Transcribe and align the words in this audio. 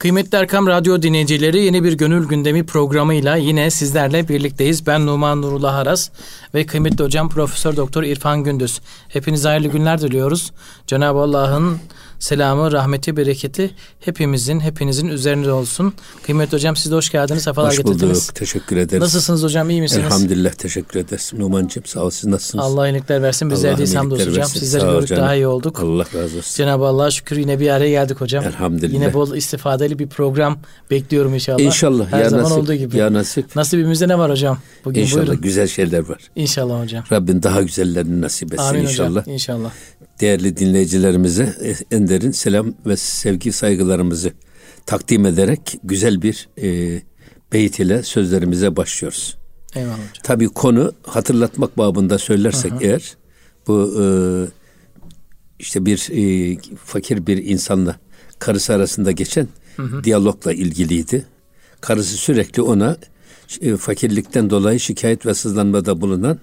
Kıymetli 0.00 0.38
Erkam 0.38 0.66
Radyo 0.66 1.02
dinleyicileri 1.02 1.64
yeni 1.64 1.84
bir 1.84 1.92
Gönül 1.92 2.28
Gündemi 2.28 2.66
programıyla 2.66 3.36
yine 3.36 3.70
sizlerle 3.70 4.28
birlikteyiz. 4.28 4.86
Ben 4.86 5.06
Numan 5.06 5.42
Nurullah 5.42 5.74
Aras 5.74 6.10
ve 6.54 6.66
kıymetli 6.66 7.04
hocam 7.04 7.28
Profesör 7.28 7.76
Doktor 7.76 8.02
İrfan 8.02 8.44
Gündüz. 8.44 8.80
Hepinize 9.08 9.48
hayırlı 9.48 9.68
günler 9.68 10.00
diliyoruz. 10.00 10.52
Cenab-ı 10.86 11.18
Allah'ın 11.18 11.78
selamı, 12.20 12.72
rahmeti, 12.72 13.16
bereketi 13.16 13.70
hepimizin, 14.00 14.60
hepinizin 14.60 15.08
üzerinde 15.08 15.52
olsun. 15.52 15.94
Kıymetli 16.22 16.54
hocam 16.54 16.76
siz 16.76 16.92
de 16.92 16.94
hoş 16.94 17.10
geldiniz, 17.10 17.42
sefalar 17.42 17.70
hoş 17.70 17.76
getirdiniz. 17.76 18.22
bulduk, 18.24 18.34
teşekkür 18.34 18.76
ederiz. 18.76 19.02
Nasılsınız 19.02 19.42
hocam, 19.42 19.70
iyi 19.70 19.80
misiniz? 19.80 20.04
Elhamdülillah, 20.06 20.50
teşekkür 20.52 21.00
ederiz. 21.00 21.32
Numan'cığım 21.38 21.84
sağ 21.86 22.00
ol, 22.00 22.10
siz 22.10 22.24
nasılsınız? 22.24 22.64
Allah 22.64 22.88
iyilikler 22.88 23.22
versin, 23.22 23.50
bizlere 23.50 23.78
de 23.78 23.94
hamdolsun 23.96 24.30
hocam. 24.30 24.46
Sizleri 24.48 24.82
gördük 24.84 25.08
canım. 25.08 25.22
daha 25.22 25.34
iyi 25.34 25.46
olduk. 25.46 25.80
Allah 25.80 26.04
razı 26.14 26.36
olsun. 26.38 26.54
Cenab-ı 26.56 26.84
Allah'a 26.86 27.10
şükür 27.10 27.36
yine 27.36 27.60
bir 27.60 27.68
araya 27.68 27.90
geldik 27.90 28.20
hocam. 28.20 28.44
Elhamdülillah. 28.44 28.92
Yine 28.94 29.14
bol 29.14 29.34
istifadeli 29.34 29.98
bir 29.98 30.08
program 30.08 30.58
bekliyorum 30.90 31.34
inşallah. 31.34 31.60
İnşallah, 31.60 32.12
Her 32.12 32.20
ya 32.22 32.28
zaman 32.30 32.44
nasip, 32.44 32.58
olduğu 32.58 32.74
gibi. 32.74 32.96
ya 32.96 33.12
nasip. 33.12 33.56
Nasibimizde 33.56 34.08
ne 34.08 34.18
var 34.18 34.30
hocam? 34.30 34.58
Bugün 34.84 35.00
İnşallah 35.02 35.26
buyurun. 35.26 35.40
güzel 35.42 35.66
şeyler 35.68 36.08
var. 36.08 36.18
İnşallah 36.36 36.82
hocam. 36.82 37.04
Rabbin 37.12 37.42
daha 37.42 37.62
güzellerini 37.62 38.20
nasip 38.20 38.52
etsin 38.54 38.64
Amin 38.64 38.80
inşallah. 38.82 39.10
hocam. 39.20 39.34
İnşallah. 39.34 39.70
Değerli 40.20 40.56
dinleyicilerimize 40.56 41.76
en 41.90 42.08
derin 42.08 42.30
selam 42.30 42.74
ve 42.86 42.96
sevgi 42.96 43.52
saygılarımızı 43.52 44.32
takdim 44.86 45.26
ederek 45.26 45.78
güzel 45.84 46.22
bir 46.22 46.48
e, 46.62 47.00
beyt 47.52 47.80
ile 47.80 48.02
sözlerimize 48.02 48.76
başlıyoruz. 48.76 49.36
Eyvallah 49.74 49.94
hocam. 49.94 50.08
Tabii 50.22 50.48
konu 50.48 50.92
hatırlatmak 51.02 51.78
babında 51.78 52.18
söylersek 52.18 52.72
eğer 52.80 53.16
bu 53.66 54.02
e, 54.02 54.04
işte 55.58 55.86
bir 55.86 56.08
e, 56.10 56.56
fakir 56.84 57.26
bir 57.26 57.44
insanla 57.44 57.96
karısı 58.38 58.74
arasında 58.74 59.12
geçen 59.12 59.48
diyalogla 60.04 60.52
ilgiliydi. 60.52 61.26
Karısı 61.80 62.16
sürekli 62.16 62.62
ona 62.62 62.96
e, 63.60 63.76
fakirlikten 63.76 64.50
dolayı 64.50 64.80
şikayet 64.80 65.26
ve 65.26 65.34
sızlanmada 65.34 66.00
bulunan 66.00 66.38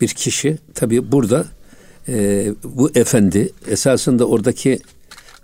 bir 0.00 0.08
kişi. 0.08 0.58
Tabii 0.74 1.12
burada 1.12 1.46
e, 2.08 2.48
bu 2.64 2.90
efendi 2.94 3.52
esasında 3.68 4.28
oradaki 4.28 4.78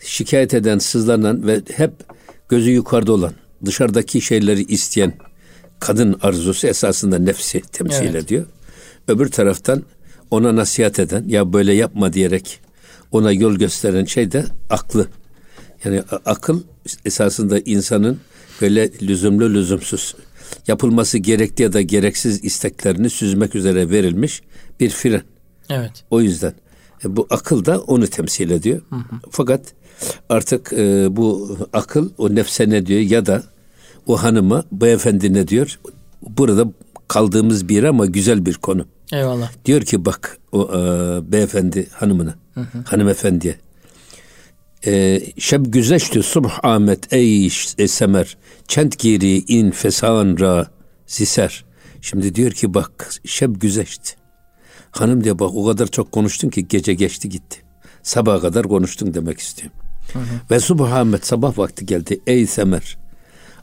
şikayet 0.01 0.55
eden, 0.55 0.79
sızlanan 0.79 1.47
ve 1.47 1.63
hep 1.77 1.93
gözü 2.49 2.71
yukarıda 2.71 3.13
olan, 3.13 3.33
dışarıdaki 3.65 4.21
şeyleri 4.21 4.63
isteyen 4.63 5.13
kadın 5.81 6.19
arzusu 6.23 6.67
esasında 6.67 7.19
nefsi 7.19 7.61
temsil 7.61 8.05
Evet. 8.05 8.25
ediyor. 8.25 8.47
Öbür 9.09 9.29
taraftan 9.31 9.83
ona 10.31 10.57
nasihat 10.57 10.99
eden, 10.99 11.25
ya 11.29 11.53
böyle 11.53 11.73
yapma 11.73 12.13
diyerek 12.13 12.61
ona 13.13 13.33
yol 13.33 13.55
gösteren 13.55 14.05
şey 14.05 14.33
de 14.33 14.45
aklı. 14.71 15.07
Yani 15.85 16.03
akıl 16.27 16.63
esasında 17.05 17.59
insanın 17.59 18.21
böyle 18.61 18.91
lüzumlu 19.03 19.55
lüzumsuz 19.55 20.15
yapılması 20.69 21.19
gerektiği 21.19 21.63
ya 21.63 21.73
da 21.73 21.81
gereksiz 21.81 22.45
isteklerini 22.45 23.11
süzmek 23.11 23.55
üzere 23.55 23.91
verilmiş 23.91 24.43
bir 24.81 24.91
fren. 24.91 25.23
Evet. 25.73 26.05
O 26.11 26.21
yüzden 26.21 26.53
e, 27.05 27.17
bu 27.17 27.27
akıl 27.31 27.65
da 27.65 27.81
onu 27.81 28.07
temsil 28.07 28.51
ediyor. 28.51 28.81
Fakat 29.31 29.61
artık 30.29 30.73
e, 30.73 31.17
bu 31.17 31.59
akıl 31.73 32.11
o 32.19 32.35
nefse 32.35 32.71
ne 32.71 32.87
diyor 32.87 33.01
ya 33.01 33.27
da 33.27 33.43
o 34.07 34.23
hanıma 34.23 34.65
beyefendi 34.73 35.35
ne 35.35 35.49
diyor? 35.49 35.79
Burada 36.23 36.73
kaldığımız 37.09 37.69
bir 37.69 37.85
ama 37.85 38.07
güzel 38.07 38.47
bir 38.47 38.55
konu. 38.55 38.87
Eyvallah. 39.13 39.51
Diyor 39.65 39.83
ki 39.83 40.05
bak 40.05 40.39
o 40.53 40.71
e, 40.75 40.79
beyefendi 41.33 41.89
hanımına, 41.93 42.35
hanımefendiye. 42.85 43.57
E, 44.87 45.23
şeb 45.39 45.67
güzeştü 45.69 46.23
subh 46.23 46.51
Ahmet 46.63 47.13
ey 47.13 47.51
semer 47.87 48.37
çent 48.69 48.99
giri 48.99 49.39
in 49.39 49.71
fesan 49.71 50.37
ra 50.41 50.71
ziser. 51.07 51.65
Şimdi 52.01 52.35
diyor 52.35 52.51
ki 52.51 52.75
bak 52.75 53.11
şeb 53.25 53.61
güzeşti. 53.61 54.22
Hanım 54.93 55.25
diye 55.25 55.39
bak 55.39 55.51
o 55.55 55.67
kadar 55.67 55.87
çok 55.87 56.13
konuştun 56.13 56.49
ki 56.49 56.69
gece 56.69 56.95
geçti 56.95 57.29
gitti. 57.29 57.59
Sabaha 58.03 58.41
kadar 58.41 58.69
konuştun 58.69 59.15
demek 59.15 59.39
istiyorum. 59.39 59.79
Ve 60.51 60.61
subh 60.61 60.93
Ahmet 60.93 61.27
sabah 61.27 61.59
vakti 61.59 61.87
geldi 61.87 62.21
ey 62.27 62.47
semer. 62.47 62.99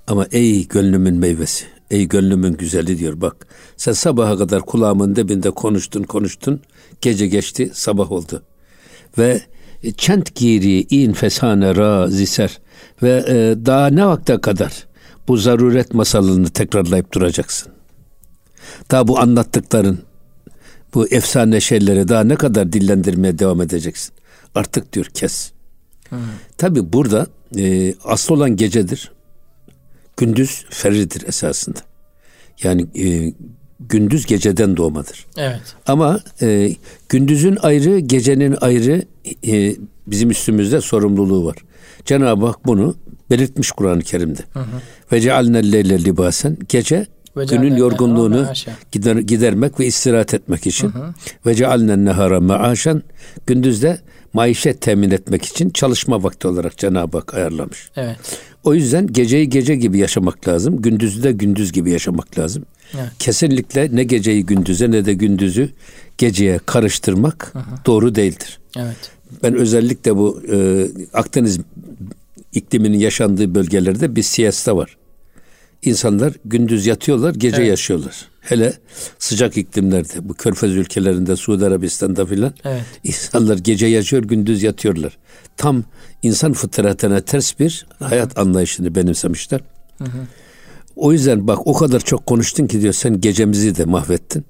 Ama 0.07 0.25
ey 0.31 0.67
gönlümün 0.67 1.15
meyvesi, 1.15 1.65
ey 1.91 2.07
gönlümün 2.07 2.53
güzeli 2.53 2.97
diyor 2.97 3.21
bak. 3.21 3.47
Sen 3.77 3.93
sabaha 3.93 4.37
kadar 4.37 4.61
kulağımın 4.61 5.15
dibinde 5.15 5.51
konuştun 5.51 6.03
konuştun. 6.03 6.61
Gece 7.01 7.27
geçti 7.27 7.71
sabah 7.73 8.11
oldu. 8.11 8.43
Ve 9.17 9.41
çent 9.97 10.35
giri 10.35 10.81
in 10.81 11.13
fesane 11.13 11.75
ra 11.75 12.07
ziser. 12.07 12.59
Ve 13.03 13.23
e, 13.27 13.65
daha 13.65 13.87
ne 13.87 14.05
vakte 14.05 14.41
kadar 14.41 14.87
bu 15.27 15.37
zaruret 15.37 15.93
masalını 15.93 16.49
tekrarlayıp 16.49 17.13
duracaksın. 17.13 17.71
Daha 18.91 19.07
bu 19.07 19.19
anlattıkların, 19.19 19.99
bu 20.93 21.07
efsane 21.07 21.59
şeyleri 21.61 22.07
daha 22.07 22.23
ne 22.23 22.35
kadar 22.35 22.73
dillendirmeye 22.73 23.39
devam 23.39 23.61
edeceksin. 23.61 24.13
Artık 24.55 24.93
diyor 24.93 25.05
kes. 25.05 25.51
Tabi 26.57 26.93
burada 26.93 27.27
e, 27.57 27.93
asıl 28.03 28.35
olan 28.35 28.55
gecedir. 28.55 29.11
Gündüz 30.17 30.65
ferridir 30.69 31.27
esasında. 31.27 31.79
Yani 32.63 32.85
e, 32.99 33.33
gündüz 33.79 34.25
geceden 34.25 34.77
doğmadır. 34.77 35.25
Evet. 35.37 35.61
Ama 35.87 36.19
e, 36.41 36.75
gündüzün 37.09 37.57
ayrı, 37.61 37.99
gecenin 37.99 38.57
ayrı 38.61 39.03
e, 39.47 39.75
bizim 40.07 40.29
üstümüzde 40.29 40.81
sorumluluğu 40.81 41.45
var. 41.45 41.55
Cenab-ı 42.05 42.45
Hak 42.45 42.65
bunu 42.65 42.95
belirtmiş 43.29 43.71
Kur'an-ı 43.71 44.01
Kerim'de. 44.01 44.41
Ve 45.11 45.21
cealnel 45.21 45.71
leyle 45.71 46.03
libasen 46.03 46.57
gece 46.69 47.07
günün 47.35 47.75
yorgunluğunu 47.75 48.47
gider, 48.91 49.15
gidermek 49.15 49.79
ve 49.79 49.85
istirahat 49.85 50.33
etmek 50.33 50.67
için. 50.67 50.93
Ve 51.45 51.55
cealnen 51.55 52.05
nehara 52.05 52.39
maaşen 52.39 53.03
gündüzde 53.47 53.99
maişet 54.33 54.81
temin 54.81 55.11
etmek 55.11 55.45
için 55.45 55.69
çalışma 55.69 56.23
vakti 56.23 56.47
olarak 56.47 56.77
Cenab-ı 56.77 57.17
Hak 57.17 57.33
ayarlamış. 57.33 57.89
Evet. 57.95 58.17
O 58.63 58.73
yüzden 58.73 59.07
geceyi 59.07 59.49
gece 59.49 59.75
gibi 59.75 59.97
yaşamak 59.97 60.47
lazım. 60.47 60.81
Gündüzü 60.81 61.23
de 61.23 61.31
gündüz 61.31 61.71
gibi 61.71 61.91
yaşamak 61.91 62.39
lazım. 62.39 62.65
Evet. 62.95 63.11
Kesinlikle 63.19 63.89
ne 63.91 64.03
geceyi 64.03 64.45
gündüze 64.45 64.91
ne 64.91 65.05
de 65.05 65.13
gündüzü 65.13 65.69
geceye 66.17 66.59
karıştırmak 66.65 67.53
doğru 67.85 68.15
değildir. 68.15 68.59
Evet. 68.77 69.11
Ben 69.43 69.55
özellikle 69.55 70.17
bu 70.17 70.41
e, 70.51 70.87
Akdeniz 71.13 71.59
ikliminin 72.53 72.99
yaşandığı 72.99 73.55
bölgelerde 73.55 74.15
bir 74.15 74.23
siesta 74.23 74.77
var. 74.77 74.97
İnsanlar 75.83 76.33
gündüz 76.45 76.85
yatıyorlar, 76.85 77.35
gece 77.35 77.57
Evet. 77.57 77.69
yaşıyorlar. 77.69 78.27
Hele 78.41 78.73
sıcak 79.19 79.57
iklimlerde, 79.57 80.29
bu 80.29 80.33
Körfez 80.33 80.71
ülkelerinde, 80.71 81.35
Suudi 81.35 81.65
Arabistan'da 81.65 82.25
filan 82.25 82.53
Evet. 82.65 82.83
insanlar 83.03 83.57
gece 83.57 83.85
yaşıyor, 83.85 84.23
gündüz 84.23 84.63
yatıyorlar. 84.63 85.17
Tam 85.57 85.83
insan 86.21 86.53
fıtratına 86.53 87.21
ters 87.21 87.59
bir 87.59 87.85
hayat 87.99 88.37
anlayışını 88.37 88.95
benimsemişler. 88.95 89.61
O 90.95 91.11
yüzden 91.13 91.47
bak 91.47 91.67
o 91.67 91.73
kadar 91.73 91.99
çok 91.99 92.25
konuştun 92.25 92.67
ki 92.67 92.81
diyor 92.81 92.93
sen 92.93 93.21
gecemizi 93.21 93.75
de 93.75 93.85
mahvettin. 93.85 94.45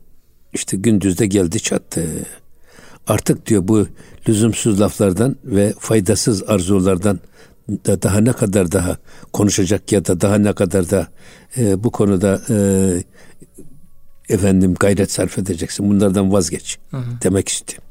İşte 0.54 0.78
gündüzde 0.78 1.26
geldi 1.28 1.60
çattı. 1.60 2.08
Artık 3.08 3.46
diyor 3.46 3.68
bu 3.68 3.88
lüzumsuz 4.30 4.82
laflardan 4.82 5.36
ve 5.44 5.74
faydasız 5.80 6.44
arzulardan 6.44 7.20
da 7.86 8.02
daha 8.02 8.22
ne 8.22 8.34
kadar 8.34 8.72
daha 8.72 8.98
konuşacak 9.34 9.92
ya 9.92 10.06
da 10.06 10.22
daha 10.22 10.38
ne 10.38 10.54
kadar 10.54 10.90
da 10.90 11.08
e, 11.58 11.84
bu 11.84 11.92
konuda 11.92 12.42
e, 12.50 12.58
efendim 14.30 14.76
gayret 14.80 15.12
sarf 15.12 15.38
edeceksin. 15.38 15.90
Bunlardan 15.90 16.32
vazgeç 16.32 16.78
demek 17.24 17.50
istiyor. 17.50 17.82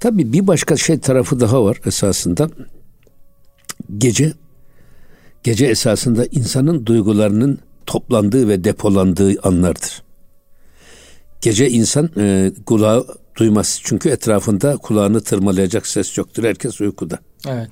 Tabii 0.00 0.32
bir 0.32 0.46
başka 0.46 0.76
şey 0.76 0.98
tarafı 0.98 1.40
daha 1.40 1.64
var 1.64 1.80
esasında. 1.86 2.50
Gece 3.98 4.32
gece 5.42 5.66
esasında 5.66 6.26
insanın 6.26 6.86
duygularının 6.86 7.58
toplandığı 7.86 8.48
ve 8.48 8.64
depolandığı 8.64 9.40
anlardır. 9.42 10.02
Gece 11.40 11.70
insan 11.70 12.10
e, 12.16 12.52
kulağı 12.66 13.06
duymaz. 13.36 13.80
Çünkü 13.84 14.08
etrafında 14.08 14.76
kulağını 14.76 15.20
tırmalayacak 15.20 15.86
ses 15.86 16.18
yoktur. 16.18 16.44
Herkes 16.44 16.80
uykuda. 16.80 17.18
Evet. 17.48 17.70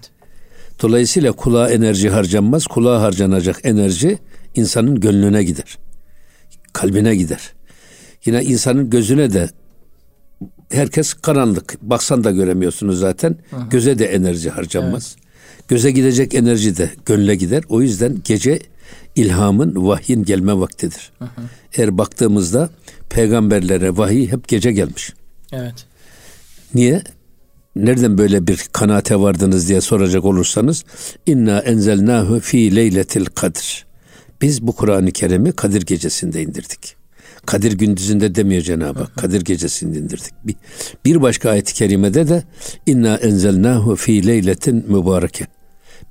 Dolayısıyla 0.80 1.32
kulağa 1.32 1.70
enerji 1.70 2.10
harcanmaz. 2.10 2.66
Kulağa 2.66 3.02
harcanacak 3.02 3.60
enerji 3.64 4.18
insanın 4.54 5.00
gönlüne 5.00 5.44
gider. 5.44 5.78
Kalbine 6.72 7.16
gider. 7.16 7.52
Yine 8.24 8.44
insanın 8.44 8.90
gözüne 8.90 9.32
de 9.32 9.48
herkes 10.70 11.14
karanlık. 11.14 11.82
Baksan 11.82 12.24
da 12.24 12.30
göremiyorsunuz 12.30 12.98
zaten. 12.98 13.36
Göze 13.70 13.98
de 13.98 14.06
enerji 14.06 14.50
harcanmaz. 14.50 15.16
Göze 15.68 15.90
gidecek 15.90 16.34
enerji 16.34 16.76
de 16.76 16.90
gönle 17.06 17.34
gider. 17.34 17.62
O 17.68 17.82
yüzden 17.82 18.18
gece 18.24 18.58
ilhamın, 19.16 19.72
vahyin 19.76 20.24
gelme 20.24 20.58
vaktidir. 20.58 21.12
Eğer 21.76 21.98
baktığımızda 21.98 22.70
peygamberlere 23.10 23.96
vahiy 23.96 24.28
hep 24.28 24.48
gece 24.48 24.72
gelmiş. 24.72 25.12
Evet. 25.52 25.86
Niye? 26.74 27.02
Nereden 27.76 28.18
böyle 28.18 28.46
bir 28.46 28.66
kanaate 28.72 29.20
vardınız 29.20 29.68
diye 29.68 29.80
soracak 29.80 30.24
olursanız 30.24 30.84
inna 31.26 31.58
enzelnahu 31.58 32.40
fi 32.40 32.76
leyletil 32.76 33.24
kadr. 33.24 33.86
Biz 34.42 34.66
bu 34.66 34.72
Kur'an-ı 34.72 35.12
Kerim'i 35.12 35.52
Kadir 35.52 35.82
gecesinde 35.82 36.42
indirdik. 36.42 36.96
Kadir 37.46 37.72
gündüzünde 37.72 38.34
demiyor 38.34 38.62
Cenab-ı 38.62 38.98
Hak. 38.98 39.16
Kadir 39.16 39.40
gecesinde 39.40 39.98
indirdik. 39.98 40.34
Bir, 41.04 41.22
başka 41.22 41.50
ayet-i 41.50 41.74
kerimede 41.74 42.28
de 42.28 42.44
inna 42.86 43.16
enzelnahu 43.16 43.96
fi 43.96 44.26
leyletin 44.26 44.84
mübareke. 44.88 45.46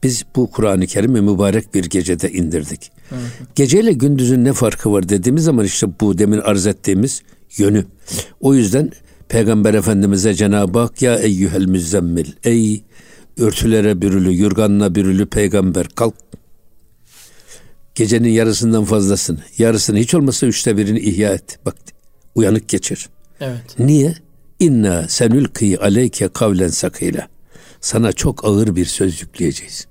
Biz 0.04 0.26
bu 0.36 0.52
Kur'an-ı 0.52 0.88
Kerim'i 0.88 1.22
mübarek 1.22 1.74
bir 1.74 1.86
gecede 1.86 2.32
indirdik. 2.32 2.92
Hı. 3.10 3.16
Geceyle 3.56 3.94
gündüzün 3.94 4.46
ne 4.46 4.54
farkı 4.54 4.92
var 4.92 5.10
dediğimiz 5.10 5.44
zaman 5.44 5.66
işte 5.66 5.88
bu 6.02 6.18
demin 6.18 6.40
arz 6.40 6.68
ettiğimiz 6.68 7.22
yönü. 7.58 7.86
O 8.42 8.56
yüzden 8.56 8.92
Peygamber 9.30 9.74
Efendimiz'e 9.74 10.34
Cenab-ı 10.34 10.80
Hak 10.80 11.02
ya 11.02 11.16
eyyühel 11.16 11.66
müzzemmil 11.66 12.32
ey 12.44 12.84
örtülere 13.38 14.02
bürülü, 14.02 14.32
yurganla 14.32 14.96
bürülü 14.96 15.26
peygamber 15.26 15.88
kalk. 15.88 16.16
Gecenin 17.96 18.30
yarısından 18.30 18.84
fazlasını, 18.84 19.40
yarısını 19.58 20.00
hiç 20.00 20.16
olmazsa 20.16 20.48
üçte 20.48 20.78
birini 20.78 21.00
ihya 21.00 21.34
et. 21.34 21.60
Bak 21.66 21.76
uyanık 22.36 22.70
geçir. 22.70 23.10
Evet. 23.42 23.80
Niye? 23.80 24.16
İnna 24.60 25.08
senülki 25.08 25.80
aleyke 25.80 26.28
kavlen 26.28 26.68
sakıyla. 26.68 27.28
Sana 27.82 28.14
çok 28.14 28.46
ağır 28.46 28.76
bir 28.76 28.86
söz 28.86 29.22
yükleyeceğiz. 29.22 29.88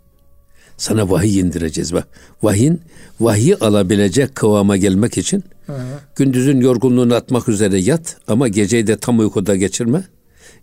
Sana 0.77 1.11
vahiy 1.11 1.41
indireceğiz 1.41 1.95
bak. 1.95 2.09
Vahyin 2.43 2.81
vahiy 3.21 3.57
alabilecek 3.61 4.35
kıvama 4.35 4.77
gelmek 4.77 5.19
için 5.19 5.45
hı 5.69 5.73
hı. 5.73 6.01
gündüzün 6.17 6.61
yorgunluğunu 6.61 7.15
atmak 7.15 7.49
üzere 7.49 7.79
yat 7.79 8.17
ama 8.29 8.49
geceyi 8.49 8.87
de 8.87 8.97
tam 8.97 9.19
uykuda 9.19 9.57
geçirme. 9.57 10.05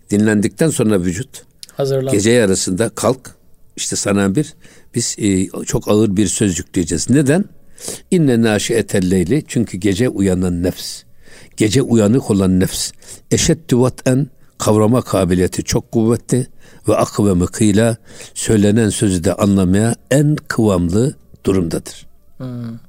Dinlendikten 0.09 0.69
sonra 0.69 1.01
vücut 1.01 1.43
Hazırlan. 1.77 2.13
gece 2.13 2.31
yarısında 2.31 2.89
kalk. 2.89 3.35
İşte 3.75 3.95
sana 3.95 4.35
bir 4.35 4.53
biz 4.95 5.15
e, 5.17 5.47
çok 5.65 5.87
ağır 5.87 6.17
bir 6.17 6.27
söz 6.27 6.59
yükleyeceğiz. 6.59 7.09
Neden? 7.09 7.45
İnne 8.11 8.41
naşiyetel 8.41 9.11
leyli 9.11 9.43
çünkü 9.47 9.77
gece 9.77 10.09
uyanan 10.09 10.63
nefs. 10.63 11.03
Gece 11.57 11.81
uyanık 11.81 12.31
olan 12.31 12.59
nefs. 12.59 12.91
Eşeddü 13.31 13.77
vat'en 13.77 14.27
kavrama 14.57 15.01
kabiliyeti 15.01 15.63
çok 15.63 15.91
kuvvetli 15.91 16.47
ve 16.87 16.95
akı 16.95 17.27
ve 17.27 17.33
mıkıyla 17.33 17.97
söylenen 18.33 18.89
sözü 18.89 19.23
de 19.23 19.33
anlamaya 19.33 19.95
en 20.11 20.35
kıvamlı 20.35 21.15
durumdadır. 21.45 22.05
Hmm. 22.37 22.79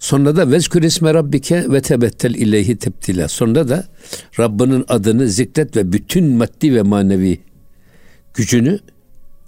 Sonra 0.00 0.36
da 0.36 0.50
vezkür 0.50 0.82
isme 0.82 1.14
rabbike 1.14 1.72
ve 1.72 1.80
tebettel 1.80 2.34
ileyhi 2.34 2.76
tebtila. 2.76 3.28
Sonra 3.28 3.68
da 3.68 3.84
Rabbinin 4.38 4.84
adını 4.88 5.28
zikret 5.28 5.76
ve 5.76 5.92
bütün 5.92 6.36
maddi 6.36 6.74
ve 6.74 6.82
manevi 6.82 7.40
gücünü 8.34 8.78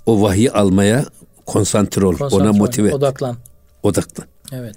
o 0.06 0.22
vahiy 0.22 0.50
almaya 0.54 1.04
konsantre 1.46 2.06
ol. 2.06 2.16
Konsantre, 2.16 2.49
ona 2.49 2.52
motive 2.52 2.88
et. 2.88 2.94
Odaklan. 2.94 3.37
Odaklan. 3.82 4.26
Evet. 4.52 4.76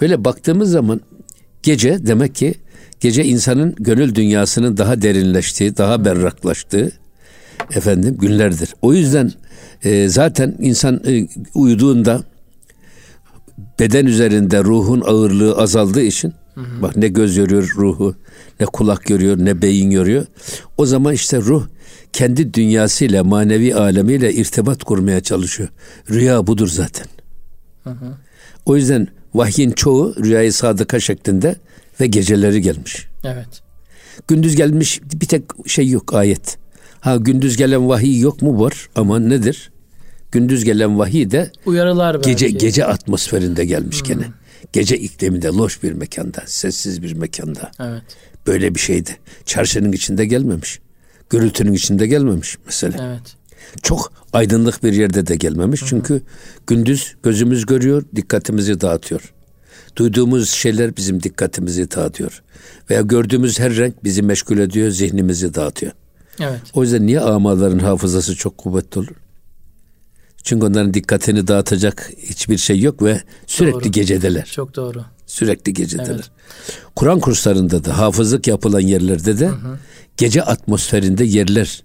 Böyle 0.00 0.24
baktığımız 0.24 0.70
zaman 0.70 1.00
gece 1.62 2.06
demek 2.06 2.34
ki 2.34 2.54
gece 3.00 3.24
insanın 3.24 3.74
gönül 3.78 4.14
dünyasının 4.14 4.76
daha 4.76 5.02
derinleştiği, 5.02 5.76
daha 5.76 6.04
berraklaştığı 6.04 6.92
efendim 7.70 8.16
günlerdir. 8.20 8.74
O 8.82 8.94
yüzden 8.94 9.32
e, 9.84 10.08
zaten 10.08 10.56
insan 10.60 11.00
e, 11.06 11.28
uyuduğunda 11.54 12.22
beden 13.80 14.06
üzerinde 14.06 14.64
ruhun 14.64 15.00
ağırlığı 15.00 15.56
azaldığı 15.56 16.02
için 16.02 16.32
hı 16.54 16.60
hı. 16.60 16.82
bak 16.82 16.96
ne 16.96 17.08
göz 17.08 17.36
görüyor 17.36 17.72
ruhu, 17.76 18.14
ne 18.60 18.66
kulak 18.66 19.04
görüyor, 19.04 19.36
ne 19.38 19.62
beyin 19.62 19.90
görüyor. 19.90 20.26
O 20.76 20.86
zaman 20.86 21.14
işte 21.14 21.38
ruh 21.40 21.66
kendi 22.12 22.54
dünyasıyla, 22.54 23.24
manevi 23.24 23.74
alemiyle 23.74 24.32
irtibat 24.32 24.84
kurmaya 24.84 25.20
çalışıyor. 25.20 25.68
Rüya 26.10 26.46
budur 26.46 26.68
zaten. 26.68 27.06
Hı 27.84 27.90
hı. 27.90 28.16
O 28.66 28.76
yüzden 28.76 29.08
vahyin 29.34 29.70
çoğu 29.70 30.14
rüyayı 30.24 30.52
sadıka 30.52 31.00
şeklinde 31.00 31.56
ve 32.00 32.06
geceleri 32.06 32.60
gelmiş. 32.60 33.06
Evet. 33.24 33.62
Gündüz 34.28 34.56
gelmiş 34.56 35.00
bir 35.20 35.26
tek 35.26 35.42
şey 35.66 35.88
yok 35.88 36.14
ayet. 36.14 36.58
Ha 37.00 37.16
gündüz 37.16 37.56
gelen 37.56 37.88
vahiy 37.88 38.20
yok 38.20 38.42
mu 38.42 38.60
var 38.60 38.88
ama 38.94 39.18
nedir? 39.18 39.70
Gündüz 40.34 40.64
gelen 40.64 40.98
vahiy 40.98 41.30
de 41.30 41.50
uyarılar 41.66 42.16
belki. 42.16 42.30
gece 42.30 42.48
gece 42.48 42.86
atmosferinde 42.86 43.64
gelmiş 43.64 44.00
hmm. 44.00 44.08
gene. 44.08 44.24
Gece 44.72 44.98
ikliminde 44.98 45.46
loş 45.46 45.82
bir 45.82 45.92
mekanda, 45.92 46.42
sessiz 46.46 47.02
bir 47.02 47.12
mekanda. 47.12 47.70
Evet. 47.80 48.02
Böyle 48.46 48.74
bir 48.74 48.80
şeydi. 48.80 49.16
Çarşının 49.46 49.92
içinde 49.92 50.26
gelmemiş. 50.26 50.80
Gürültünün 51.30 51.72
içinde 51.72 52.06
gelmemiş 52.06 52.58
mesela. 52.66 53.08
Evet. 53.08 53.36
Çok 53.82 54.12
aydınlık 54.32 54.84
bir 54.84 54.92
yerde 54.92 55.26
de 55.26 55.36
gelmemiş. 55.36 55.80
Hı-hı. 55.80 55.88
Çünkü 55.88 56.22
gündüz 56.66 57.14
gözümüz 57.22 57.66
görüyor, 57.66 58.04
dikkatimizi 58.16 58.80
dağıtıyor. 58.80 59.34
Duyduğumuz 59.96 60.50
şeyler 60.50 60.96
bizim 60.96 61.22
dikkatimizi 61.22 61.90
dağıtıyor. 61.90 62.42
Veya 62.90 63.00
gördüğümüz 63.00 63.60
her 63.60 63.76
renk 63.76 64.04
bizi 64.04 64.22
meşgul 64.22 64.58
ediyor, 64.58 64.90
zihnimizi 64.90 65.54
dağıtıyor. 65.54 65.92
Evet. 66.40 66.60
O 66.74 66.82
yüzden 66.82 67.06
niye 67.06 67.20
amaların 67.20 67.78
hafızası 67.78 68.36
çok 68.36 68.58
kuvvetli 68.58 68.98
olur? 68.98 69.23
Çünkü 70.44 70.66
onların 70.66 70.94
dikkatini 70.94 71.48
dağıtacak 71.48 72.10
hiçbir 72.18 72.58
şey 72.58 72.80
yok 72.80 73.02
ve 73.02 73.20
sürekli 73.46 73.74
doğru. 73.74 73.90
gecedeler. 73.92 74.44
Çok 74.44 74.76
doğru. 74.76 75.04
Sürekli 75.26 75.72
gecedeler. 75.72 76.10
Evet. 76.10 76.30
Kur'an 76.96 77.20
kurslarında 77.20 77.84
da 77.84 77.98
hafızlık 77.98 78.46
yapılan 78.46 78.80
yerlerde 78.80 79.38
de 79.38 79.46
hı 79.46 79.52
hı. 79.52 79.78
gece 80.16 80.42
atmosferinde 80.42 81.24
yerler, 81.24 81.82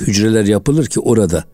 hücreler 0.00 0.44
yapılır 0.44 0.86
ki 0.86 1.00
orada 1.00 1.44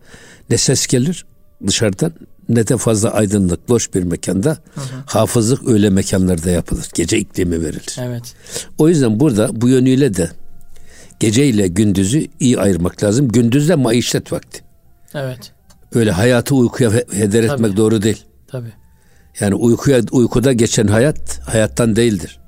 ne 0.49 0.57
ses 0.57 0.87
gelir 0.87 1.25
dışarıdan 1.67 2.13
ne 2.49 2.67
de 2.67 2.77
fazla 2.77 3.09
aydınlık, 3.09 3.69
boş 3.69 3.93
bir 3.93 4.03
mekanda 4.03 4.49
hı 4.49 4.81
hı. 4.81 4.85
hafızlık 5.05 5.67
öyle 5.67 5.89
mekanlarda 5.89 6.49
yapılır. 6.49 6.85
Gece 6.93 7.17
iklimi 7.17 7.61
verilir. 7.61 7.95
Evet. 7.99 8.33
O 8.77 8.89
yüzden 8.89 9.19
burada 9.19 9.61
bu 9.61 9.69
yönüyle 9.69 10.15
de 10.15 10.31
gece 11.19 11.45
ile 11.45 11.67
gündüzü 11.67 12.27
iyi 12.39 12.59
ayırmak 12.59 13.03
lazım. 13.03 13.27
Gündüzde 13.27 13.75
maişet 13.75 14.31
vakti. 14.31 14.61
Evet. 15.13 15.56
Öyle 15.93 16.11
hayatı 16.11 16.55
uykuya 16.55 16.91
heder 16.91 17.43
etmek 17.43 17.59
Tabii. 17.59 17.77
doğru 17.77 18.01
değil. 18.01 18.25
Tabii. 18.47 18.73
Yani 19.39 19.55
uykuya 19.55 20.01
uykuda 20.11 20.53
geçen 20.53 20.87
hayat 20.87 21.39
hayattan 21.39 21.95
değildir. 21.95 22.39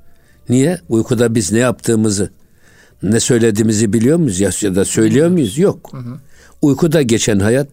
Niye? 0.48 0.80
Uykuda 0.88 1.34
biz 1.34 1.52
ne 1.52 1.58
yaptığımızı, 1.58 2.30
ne 3.02 3.20
söylediğimizi 3.20 3.92
biliyor 3.92 4.18
muyuz 4.18 4.40
ya 4.40 4.74
da 4.74 4.84
söylüyor 4.84 5.28
muyuz? 5.28 5.58
Yok. 5.58 5.88
Hı 5.92 5.96
hı. 5.96 6.18
Uykuda 6.62 7.02
geçen 7.02 7.38
hayat, 7.38 7.68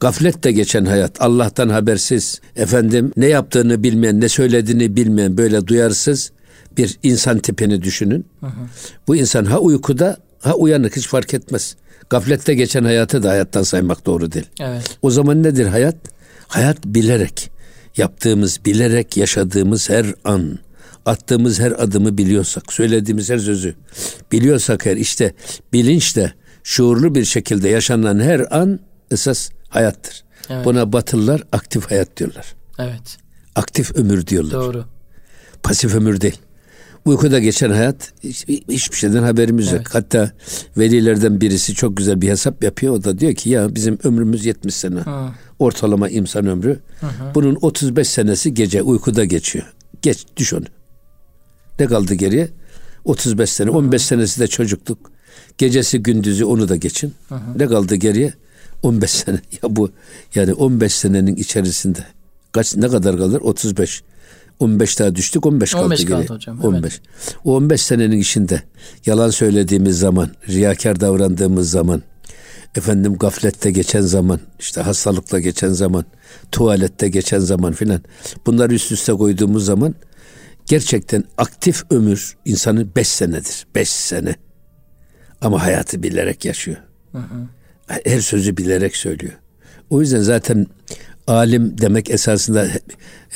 gaflette 0.00 0.52
geçen 0.52 0.84
hayat, 0.84 1.22
Allah'tan 1.22 1.68
habersiz, 1.68 2.40
efendim 2.56 3.12
ne 3.16 3.26
yaptığını 3.26 3.82
bilmeyen, 3.82 4.20
ne 4.20 4.28
söylediğini 4.28 4.96
bilmeyen 4.96 5.38
böyle 5.38 5.66
duyarsız 5.66 6.32
bir 6.76 6.98
insan 7.02 7.38
tipini 7.38 7.82
düşünün. 7.82 8.26
Hı 8.40 8.46
hı. 8.46 8.50
Bu 9.08 9.16
insan 9.16 9.44
ha 9.44 9.58
uykuda 9.58 10.16
ha 10.40 10.54
uyanık 10.54 10.96
hiç 10.96 11.08
fark 11.08 11.34
etmez. 11.34 11.76
Gaflette 12.12 12.54
geçen 12.54 12.84
hayatı 12.84 13.22
da 13.22 13.30
hayattan 13.30 13.62
saymak 13.62 14.06
doğru 14.06 14.32
değil. 14.32 14.46
Evet. 14.60 14.98
O 15.02 15.10
zaman 15.10 15.42
nedir 15.42 15.66
hayat? 15.66 15.96
Hayat 16.48 16.84
bilerek, 16.84 17.50
yaptığımız, 17.96 18.64
bilerek 18.64 19.16
yaşadığımız 19.16 19.90
her 19.90 20.06
an, 20.24 20.58
attığımız 21.06 21.60
her 21.60 21.70
adımı 21.70 22.18
biliyorsak, 22.18 22.72
söylediğimiz 22.72 23.30
her 23.30 23.38
sözü 23.38 23.74
biliyorsak 24.32 24.86
her 24.86 24.96
işte 24.96 25.34
bilinçle, 25.72 26.32
şuurlu 26.62 27.14
bir 27.14 27.24
şekilde 27.24 27.68
yaşanan 27.68 28.20
her 28.20 28.56
an 28.56 28.80
esas 29.10 29.50
hayattır. 29.68 30.24
Evet. 30.50 30.64
Buna 30.64 30.92
Batılılar 30.92 31.42
aktif 31.52 31.90
hayat 31.90 32.16
diyorlar. 32.16 32.54
Evet. 32.78 33.18
Aktif 33.54 33.96
ömür 33.96 34.26
diyorlar. 34.26 34.52
Doğru. 34.52 34.84
Pasif 35.62 35.94
ömür 35.94 36.20
değil. 36.20 36.38
Uykuda 37.04 37.38
geçen 37.38 37.70
hayat 37.70 38.12
hiç, 38.22 38.48
hiçbir 38.48 38.96
şeyden 38.96 39.22
haberimiz 39.22 39.68
evet. 39.68 39.78
yok. 39.78 39.94
Hatta 39.94 40.30
velilerden 40.78 41.40
birisi 41.40 41.74
çok 41.74 41.96
güzel 41.96 42.20
bir 42.20 42.28
hesap 42.28 42.64
yapıyor. 42.64 42.94
O 42.94 43.04
da 43.04 43.18
diyor 43.18 43.34
ki 43.34 43.50
ya 43.50 43.74
bizim 43.74 43.98
ömrümüz 44.04 44.46
70 44.46 44.74
sene. 44.74 44.98
Hı. 44.98 45.28
Ortalama 45.58 46.08
insan 46.08 46.46
ömrü. 46.46 46.80
Hı 47.00 47.06
hı. 47.06 47.34
Bunun 47.34 47.58
35 47.60 48.08
senesi 48.08 48.54
gece 48.54 48.82
uykuda 48.82 49.24
geçiyor. 49.24 49.72
Geç 50.02 50.26
düş 50.36 50.54
onu. 50.54 50.64
Ne 51.78 51.86
kaldı 51.86 52.14
geriye? 52.14 52.48
35 53.04 53.50
sene. 53.50 53.68
Hı. 53.70 53.72
15 53.72 54.02
senesi 54.02 54.40
de 54.40 54.46
çocukluk. 54.46 55.12
Gecesi 55.58 56.02
gündüzü 56.02 56.44
onu 56.44 56.68
da 56.68 56.76
geçin. 56.76 57.14
Hı 57.28 57.34
hı. 57.34 57.58
Ne 57.58 57.66
kaldı 57.66 57.94
geriye? 57.94 58.32
15 58.82 59.10
sene. 59.10 59.40
Ya 59.62 59.76
bu 59.76 59.90
yani 60.34 60.52
15 60.52 60.94
senenin 60.94 61.36
içerisinde 61.36 61.98
kaç 62.52 62.76
ne 62.76 62.88
kadar 62.88 63.16
kalır? 63.16 63.40
35. 63.40 64.02
15 64.58 64.98
daha 64.98 65.14
düştük 65.14 65.46
15 65.46 65.72
kaldı 65.72 65.84
15 65.84 66.04
kaldı 66.04 66.34
hocam. 66.34 66.60
15. 66.60 66.92
Evet. 66.92 67.36
O 67.44 67.56
15 67.56 67.82
senenin 67.82 68.18
içinde 68.18 68.62
yalan 69.06 69.30
söylediğimiz 69.30 69.98
zaman, 69.98 70.30
riyakar 70.48 71.00
davrandığımız 71.00 71.70
zaman, 71.70 72.02
efendim 72.74 73.16
gaflette 73.16 73.70
geçen 73.70 74.00
zaman, 74.00 74.40
işte 74.58 74.80
hastalıkla 74.80 75.40
geçen 75.40 75.68
zaman, 75.68 76.04
tuvalette 76.52 77.08
geçen 77.08 77.38
zaman 77.38 77.72
filan. 77.72 78.02
Bunları 78.46 78.74
üst 78.74 78.92
üste 78.92 79.12
koyduğumuz 79.12 79.64
zaman 79.64 79.94
gerçekten 80.66 81.24
aktif 81.38 81.84
ömür 81.90 82.36
insanın 82.44 82.92
5 82.96 83.08
senedir. 83.08 83.66
5 83.74 83.88
sene. 83.88 84.36
Ama 85.40 85.62
hayatı 85.62 86.02
bilerek 86.02 86.44
yaşıyor. 86.44 86.76
Hı 87.12 87.18
hı. 87.18 87.48
Her 87.86 88.20
sözü 88.20 88.56
bilerek 88.56 88.96
söylüyor. 88.96 89.32
O 89.90 90.00
yüzden 90.00 90.20
zaten 90.20 90.66
alim 91.26 91.78
demek 91.78 92.10
esasında 92.10 92.68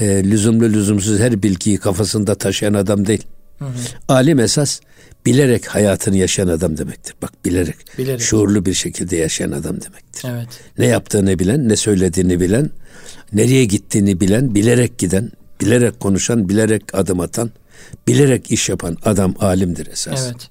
e, 0.00 0.24
lüzumlu 0.24 0.64
lüzumsuz 0.64 1.20
her 1.20 1.42
bilgiyi 1.42 1.78
kafasında 1.78 2.34
taşıyan 2.34 2.74
adam 2.74 3.06
değil. 3.06 3.26
Hı 3.58 3.64
hı. 3.64 3.70
Alim 4.08 4.38
esas 4.38 4.80
bilerek 5.26 5.66
hayatını 5.66 6.16
yaşayan 6.16 6.48
adam 6.48 6.78
demektir. 6.78 7.14
Bak 7.22 7.32
bilerek, 7.44 7.98
bilerek, 7.98 8.20
şuurlu 8.20 8.66
bir 8.66 8.74
şekilde 8.74 9.16
yaşayan 9.16 9.50
adam 9.50 9.80
demektir. 9.80 10.28
Evet. 10.30 10.48
Ne 10.78 10.86
yaptığını 10.86 11.38
bilen, 11.38 11.68
ne 11.68 11.76
söylediğini 11.76 12.40
bilen, 12.40 12.70
nereye 13.32 13.64
gittiğini 13.64 14.20
bilen, 14.20 14.54
bilerek 14.54 14.98
giden, 14.98 15.30
bilerek 15.60 16.00
konuşan, 16.00 16.48
bilerek 16.48 16.82
adım 16.94 17.20
atan, 17.20 17.50
bilerek 18.08 18.50
iş 18.50 18.68
yapan 18.68 18.96
adam 19.04 19.34
alimdir 19.40 19.86
esas. 19.86 20.26
Evet. 20.26 20.50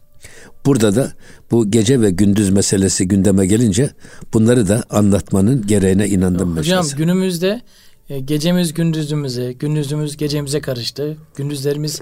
Burada 0.65 0.95
da 0.95 1.11
bu 1.51 1.71
gece 1.71 2.01
ve 2.01 2.09
gündüz 2.09 2.49
meselesi 2.49 3.07
gündeme 3.07 3.45
gelince 3.45 3.89
bunları 4.33 4.67
da 4.67 4.83
anlatmanın 4.89 5.67
gereğine 5.67 6.07
inandım. 6.07 6.57
Hocam 6.57 6.77
meselesi. 6.77 6.95
günümüzde 6.95 7.61
e, 8.09 8.19
gecemiz 8.19 8.73
gündüzümüze, 8.73 9.53
gündüzümüz 9.53 10.17
gecemize 10.17 10.61
karıştı. 10.61 11.17
Gündüzlerimiz 11.35 12.01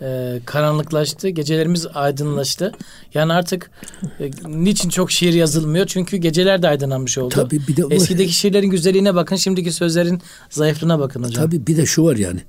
e, 0.00 0.40
karanlıklaştı, 0.44 1.28
gecelerimiz 1.28 1.86
aydınlaştı. 1.94 2.72
Yani 3.14 3.32
artık 3.32 3.70
e, 4.20 4.30
niçin 4.46 4.88
çok 4.88 5.12
şiir 5.12 5.34
yazılmıyor? 5.34 5.86
Çünkü 5.86 6.16
geceler 6.16 6.62
de 6.62 6.68
aydınlanmış 6.68 7.18
oldu. 7.18 7.34
Tabii 7.34 7.60
bir 7.68 7.76
de 7.76 7.82
Eskideki 7.90 8.32
şiirlerin 8.32 8.70
güzelliğine 8.70 9.14
bakın, 9.14 9.36
şimdiki 9.36 9.72
sözlerin 9.72 10.22
zayıflığına 10.50 10.98
bakın 10.98 11.22
hocam. 11.22 11.44
Tabii 11.44 11.66
bir 11.66 11.76
de 11.76 11.86
şu 11.86 12.04
var 12.04 12.16
yani. 12.16 12.40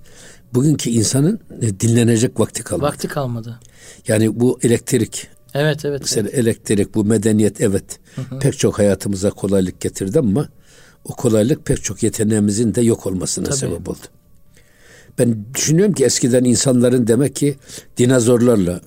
Bugünkü 0.53 0.89
insanın 0.89 1.39
e, 1.61 1.79
dinlenecek 1.79 2.39
vakti 2.39 2.63
kalmadı. 2.63 2.87
Vakti 2.87 3.07
kalmadı. 3.07 3.59
Yani 4.07 4.39
bu 4.39 4.59
elektrik 4.63 5.27
Evet 5.55 5.85
evet. 5.85 6.01
Mesela 6.01 6.29
evet. 6.29 6.39
elektrik 6.39 6.95
bu 6.95 7.05
medeniyet 7.05 7.61
evet 7.61 7.99
hı 8.15 8.21
hı. 8.21 8.39
pek 8.39 8.59
çok 8.59 8.79
hayatımıza 8.79 9.29
kolaylık 9.29 9.81
getirdi 9.81 10.19
ama 10.19 10.47
o 11.05 11.15
kolaylık 11.15 11.65
pek 11.65 11.83
çok 11.83 12.03
yeteneğimizin 12.03 12.75
de 12.75 12.81
yok 12.81 13.07
olmasına 13.07 13.45
Tabii. 13.45 13.57
sebep 13.57 13.89
oldu. 13.89 14.05
Ben 15.19 15.45
düşünüyorum 15.53 15.93
ki 15.93 16.05
eskiden 16.05 16.43
insanların 16.43 17.07
demek 17.07 17.35
ki 17.35 17.55
dinozorlarla 17.97 18.81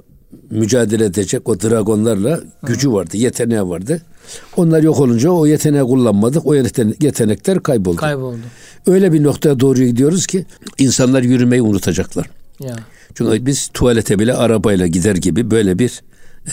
mücadele 0.50 1.04
edecek 1.04 1.48
o 1.48 1.60
dragonlarla 1.60 2.40
gücü 2.62 2.92
vardı, 2.92 3.16
yeteneği 3.16 3.62
vardı. 3.62 4.02
Onlar 4.56 4.82
yok 4.82 5.00
olunca 5.00 5.30
o 5.30 5.46
yeteneği 5.46 5.82
kullanmadık. 5.82 6.46
O 6.46 6.54
yetenekler 6.54 7.62
kayboldu. 7.62 7.96
Kayboldu. 7.96 8.38
Öyle 8.87 9.12
bir 9.12 9.22
noktaya 9.22 9.60
doğru 9.60 9.84
gidiyoruz 9.84 10.26
ki 10.26 10.46
insanlar 10.78 11.22
yürümeyi 11.22 11.62
unutacaklar. 11.62 12.30
Ya. 12.60 12.76
Çünkü 13.14 13.46
biz 13.46 13.68
tuvalete 13.75 14.18
bile 14.18 14.34
arabayla 14.34 14.87
gider 14.87 15.16
gibi 15.16 15.50
böyle 15.50 15.78
bir 15.78 16.02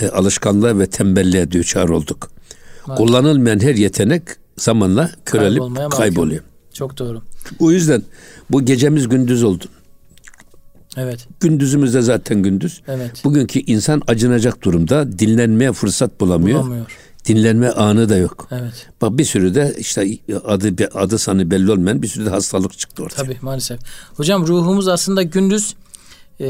e, 0.02 0.10
alışkanlığa 0.10 0.80
ve 0.80 0.88
tembelliğe 0.88 1.52
düçar 1.52 1.90
olduk. 1.90 2.32
Evet. 2.88 2.98
Kullanılmayan 2.98 3.60
her 3.60 3.76
yetenek 3.76 4.24
zamanla 4.58 5.12
körelip 5.26 5.92
kayboluyor. 5.92 6.44
Çok 6.74 6.98
doğru. 6.98 7.22
O 7.60 7.72
yüzden 7.72 8.04
bu 8.50 8.66
gecemiz 8.66 9.10
gündüz 9.10 9.44
oldu. 9.44 9.66
Evet. 10.98 11.28
Gündüzümüz 11.40 11.94
de 11.94 12.02
zaten 12.02 12.44
gündüz. 12.44 12.82
Evet. 12.88 13.12
Bugünkü 13.24 13.60
insan 13.60 14.02
acınacak 14.08 14.64
durumda. 14.64 15.20
Dinlenmeye 15.20 15.72
fırsat 15.72 16.22
bulamıyor. 16.22 16.60
Bulamıyor. 16.60 16.86
Dinlenme 17.28 17.70
anı 17.70 18.10
da 18.10 18.18
yok. 18.18 18.48
Evet. 18.52 18.88
Bak 19.02 19.18
bir 19.18 19.26
sürü 19.26 19.56
de 19.56 19.76
işte 19.78 20.18
adı 20.46 20.90
adı 20.94 21.20
sanı 21.20 21.52
belli 21.52 21.72
olmayan 21.72 22.02
bir 22.02 22.08
sürü 22.08 22.26
de 22.26 22.30
hastalık 22.30 22.78
çıktı 22.78 23.04
ortaya. 23.04 23.24
Tabii 23.24 23.38
maalesef. 23.42 23.80
Hocam 24.14 24.48
ruhumuz 24.48 24.88
aslında 24.88 25.24
gündüz 25.24 25.76
e, 26.40 26.48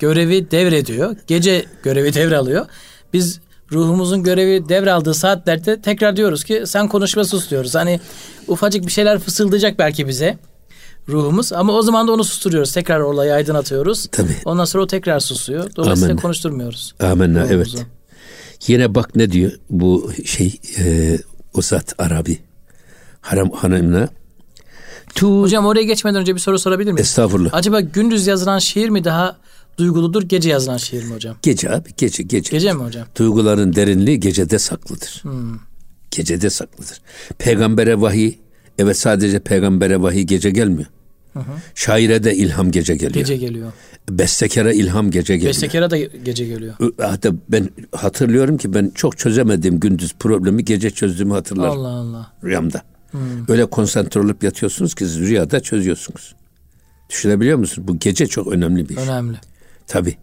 görevi 0.00 0.50
devrediyor. 0.50 1.16
Gece 1.26 1.64
görevi 1.82 2.14
devralıyor. 2.14 2.66
Biz 3.12 3.40
ruhumuzun 3.72 4.22
görevi 4.22 4.68
devraldığı 4.68 5.14
saatlerde 5.14 5.80
tekrar 5.80 6.16
diyoruz 6.16 6.44
ki 6.44 6.62
sen 6.66 6.88
konuşma 6.88 7.24
sus 7.24 7.50
diyoruz. 7.50 7.74
Hani 7.74 8.00
ufacık 8.48 8.86
bir 8.86 8.92
şeyler 8.92 9.18
fısıldayacak 9.18 9.78
belki 9.78 10.08
bize 10.08 10.38
ruhumuz 11.08 11.52
ama 11.52 11.72
o 11.72 11.82
zaman 11.82 12.08
da 12.08 12.12
onu 12.12 12.24
susturuyoruz. 12.24 12.72
Tekrar 12.72 13.00
olayı 13.00 13.32
aydınlatıyoruz. 13.34 14.06
Tabii. 14.12 14.36
Ondan 14.44 14.64
sonra 14.64 14.84
o 14.84 14.86
tekrar 14.86 15.20
susuyor. 15.20 15.70
Dolayısıyla 15.76 16.06
Amenna. 16.06 16.22
konuşturmuyoruz. 16.22 16.94
Amenna 17.00 17.46
evet. 17.50 17.68
Yine 18.66 18.94
bak 18.94 19.16
ne 19.16 19.32
diyor 19.32 19.52
bu 19.70 20.12
şey 20.24 20.60
e, 20.78 21.18
o 21.54 21.62
zat 21.62 21.94
Arabi 21.98 22.38
haram 23.20 23.50
hanımına 23.50 24.08
Tu... 25.14 25.42
Hocam 25.42 25.66
oraya 25.66 25.82
geçmeden 25.82 26.20
önce 26.20 26.34
bir 26.34 26.40
soru 26.40 26.58
sorabilir 26.58 26.92
miyim? 26.92 27.02
Estağfurullah. 27.02 27.50
Acaba 27.52 27.80
gündüz 27.80 28.26
yazılan 28.26 28.58
şiir 28.58 28.88
mi 28.88 29.04
daha 29.04 29.36
duyguludur, 29.78 30.22
gece 30.22 30.50
yazılan 30.50 30.76
şiir 30.76 31.04
mi 31.04 31.14
hocam? 31.14 31.36
Gece 31.42 31.70
abi, 31.70 31.88
gece, 31.96 32.22
gece. 32.22 32.50
Gece 32.50 32.72
mi 32.72 32.82
hocam? 32.82 33.06
Duyguların 33.18 33.74
derinliği 33.74 34.20
gecede 34.20 34.58
saklıdır. 34.58 35.20
Hmm. 35.22 35.58
Gecede 36.10 36.50
saklıdır. 36.50 37.00
Peygambere 37.38 38.00
vahiy, 38.00 38.34
evet 38.78 38.98
sadece 38.98 39.38
peygambere 39.38 40.02
vahiy 40.02 40.22
gece 40.22 40.50
gelmiyor. 40.50 40.88
Hı 41.32 41.38
hı. 41.38 41.52
Şaire 41.74 42.24
de 42.24 42.36
ilham 42.36 42.70
gece 42.70 42.94
geliyor. 42.94 43.14
Gece 43.14 43.36
geliyor. 43.36 43.72
Bestekara 44.10 44.72
ilham 44.72 45.10
gece 45.10 45.34
geliyor. 45.36 45.50
Bestekara 45.50 45.90
da 45.90 45.96
gece 45.98 46.44
geliyor. 46.44 46.74
Hatta 47.00 47.32
ben 47.48 47.70
hatırlıyorum 47.92 48.56
ki 48.56 48.74
ben 48.74 48.92
çok 48.94 49.18
çözemediğim 49.18 49.80
gündüz 49.80 50.14
problemi 50.18 50.64
gece 50.64 50.90
çözdüğümü 50.90 51.32
hatırlarım. 51.32 51.72
Allah 51.72 51.88
Allah. 51.88 52.32
Rüyamda. 52.44 52.82
Hmm. 53.12 53.20
Öyle 53.48 53.66
konsantre 53.66 54.20
olup 54.20 54.42
yatıyorsunuz 54.42 54.94
ki 54.94 55.04
rüyada 55.04 55.60
çözüyorsunuz. 55.60 56.34
Düşünebiliyor 57.10 57.58
musunuz? 57.58 57.88
Bu 57.88 57.98
gece 57.98 58.26
çok 58.26 58.52
önemli 58.52 58.88
bir 58.88 58.96
iş. 58.96 59.02
Önemli. 59.02 59.36
Tabi. 59.86 60.16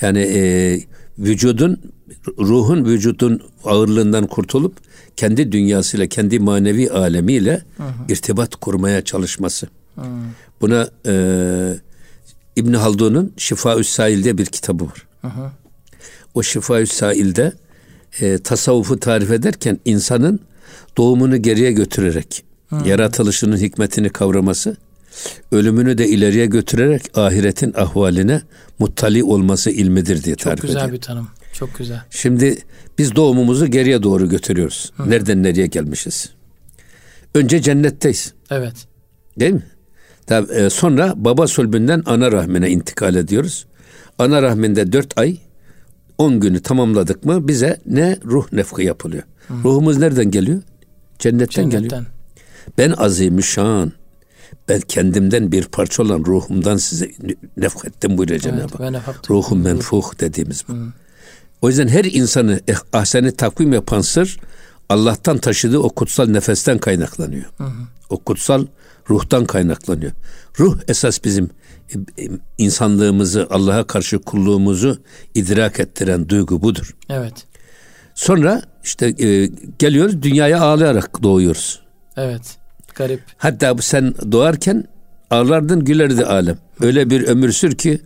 Yani 0.00 0.18
e, 0.18 0.80
vücudun, 1.18 1.80
ruhun 2.38 2.84
vücudun 2.84 3.42
ağırlığından 3.64 4.26
kurtulup 4.26 4.76
kendi 5.16 5.52
dünyasıyla, 5.52 6.06
kendi 6.06 6.38
manevi 6.38 6.90
alemiyle 6.90 7.62
hı 7.76 7.82
hı. 7.82 7.92
irtibat 8.08 8.56
kurmaya 8.56 9.04
çalışması. 9.04 9.68
Hı. 9.94 10.02
Buna 10.60 10.88
e, 11.06 11.14
İbn 12.56 12.72
Haldun'un 12.72 13.32
Şifa 13.36 13.84
Sail'de 13.84 14.38
bir 14.38 14.46
kitabı 14.46 14.84
var. 14.84 15.06
Hı 15.22 15.28
hı. 15.28 15.50
O 16.34 16.42
Şifa 16.42 16.86
Sail'de 16.86 17.52
e, 18.20 18.38
tasavvufu 18.38 19.00
tarif 19.00 19.30
ederken 19.30 19.78
insanın 19.84 20.40
doğumunu 20.96 21.42
geriye 21.42 21.72
götürerek, 21.72 22.44
hı. 22.68 22.88
yaratılışının 22.88 23.56
hikmetini 23.56 24.08
kavraması 24.08 24.76
ölümünü 25.52 25.98
de 25.98 26.08
ileriye 26.08 26.46
götürerek 26.46 27.18
ahiretin 27.18 27.74
ahvaline 27.76 28.42
muttali 28.78 29.24
olması 29.24 29.70
ilmidir 29.70 30.24
diye 30.24 30.36
tarif 30.36 30.64
ediyor. 30.64 30.74
Çok 30.74 30.82
güzel 30.82 30.92
bir 30.92 31.00
tanım. 31.00 31.28
Çok 31.52 31.74
güzel. 31.74 32.00
Şimdi 32.10 32.58
biz 32.98 33.16
doğumumuzu 33.16 33.66
geriye 33.66 34.02
doğru 34.02 34.28
götürüyoruz. 34.28 34.92
Hı. 34.96 35.10
Nereden 35.10 35.42
nereye 35.42 35.66
gelmişiz? 35.66 36.30
Önce 37.34 37.62
cennetteyiz. 37.62 38.32
Evet. 38.50 38.74
Değil 39.40 39.52
mi? 39.52 39.66
Tabii, 40.26 40.52
e, 40.52 40.70
sonra 40.70 41.12
baba 41.16 41.46
sulbünden 41.46 42.02
ana 42.06 42.32
rahmine 42.32 42.70
intikal 42.70 43.14
ediyoruz. 43.14 43.66
Ana 44.18 44.42
rahminde 44.42 44.92
dört 44.92 45.18
ay 45.18 45.36
on 46.18 46.40
günü 46.40 46.60
tamamladık 46.60 47.24
mı 47.24 47.48
bize 47.48 47.80
ne 47.86 48.18
ruh 48.24 48.52
nefkı 48.52 48.82
yapılıyor. 48.82 49.22
Hı. 49.48 49.54
Ruhumuz 49.64 49.98
nereden 49.98 50.30
geliyor? 50.30 50.62
Cennetten, 51.18 51.70
Cennetten. 51.70 51.82
geliyor. 51.82 52.06
Ben 52.78 52.90
azimüşşan 52.90 53.92
ben 54.68 54.80
kendimden 54.80 55.52
bir 55.52 55.64
parça 55.64 56.02
olan 56.02 56.24
ruhumdan 56.24 56.76
size 56.76 57.10
nefrettim 57.56 58.18
buyuruyor 58.18 58.40
Cenab-ı 58.40 58.96
Hak. 58.98 59.30
Ruhum 59.30 59.62
menfuh 59.62 60.20
dediğimiz 60.20 60.64
bu. 60.68 60.72
Hı. 60.72 60.92
O 61.62 61.68
yüzden 61.68 61.88
her 61.88 62.04
insanı 62.04 62.60
eh, 62.68 62.76
ahseni 62.92 63.32
takvim 63.32 63.72
yapan 63.72 64.00
sır 64.00 64.38
Allah'tan 64.88 65.38
taşıdığı 65.38 65.78
o 65.78 65.88
kutsal 65.88 66.26
nefesten 66.26 66.78
kaynaklanıyor. 66.78 67.44
Hı 67.58 67.64
hı. 67.64 67.82
O 68.10 68.18
kutsal 68.18 68.66
ruhtan 69.10 69.44
kaynaklanıyor. 69.44 70.12
Ruh 70.60 70.78
esas 70.88 71.24
bizim 71.24 71.50
e, 71.94 72.22
e, 72.24 72.28
insanlığımızı, 72.58 73.46
Allah'a 73.50 73.86
karşı 73.86 74.18
kulluğumuzu 74.18 74.98
idrak 75.34 75.80
ettiren 75.80 76.28
duygu 76.28 76.62
budur. 76.62 76.96
Evet. 77.08 77.46
Sonra 78.16 78.62
işte 78.84 79.06
e, 79.06 79.50
geliyoruz 79.78 80.22
dünyaya 80.22 80.60
ağlayarak 80.60 81.22
doğuyoruz. 81.22 81.82
Evet. 82.16 82.56
Garip. 82.94 83.20
Hatta 83.36 83.76
sen 83.80 84.14
doğarken 84.32 84.84
ağlardın 85.30 85.84
gülerdi 85.84 86.24
alem. 86.24 86.58
Öyle 86.80 87.10
bir 87.10 87.22
ömür 87.22 87.52
sür 87.52 87.74
ki 87.76 88.00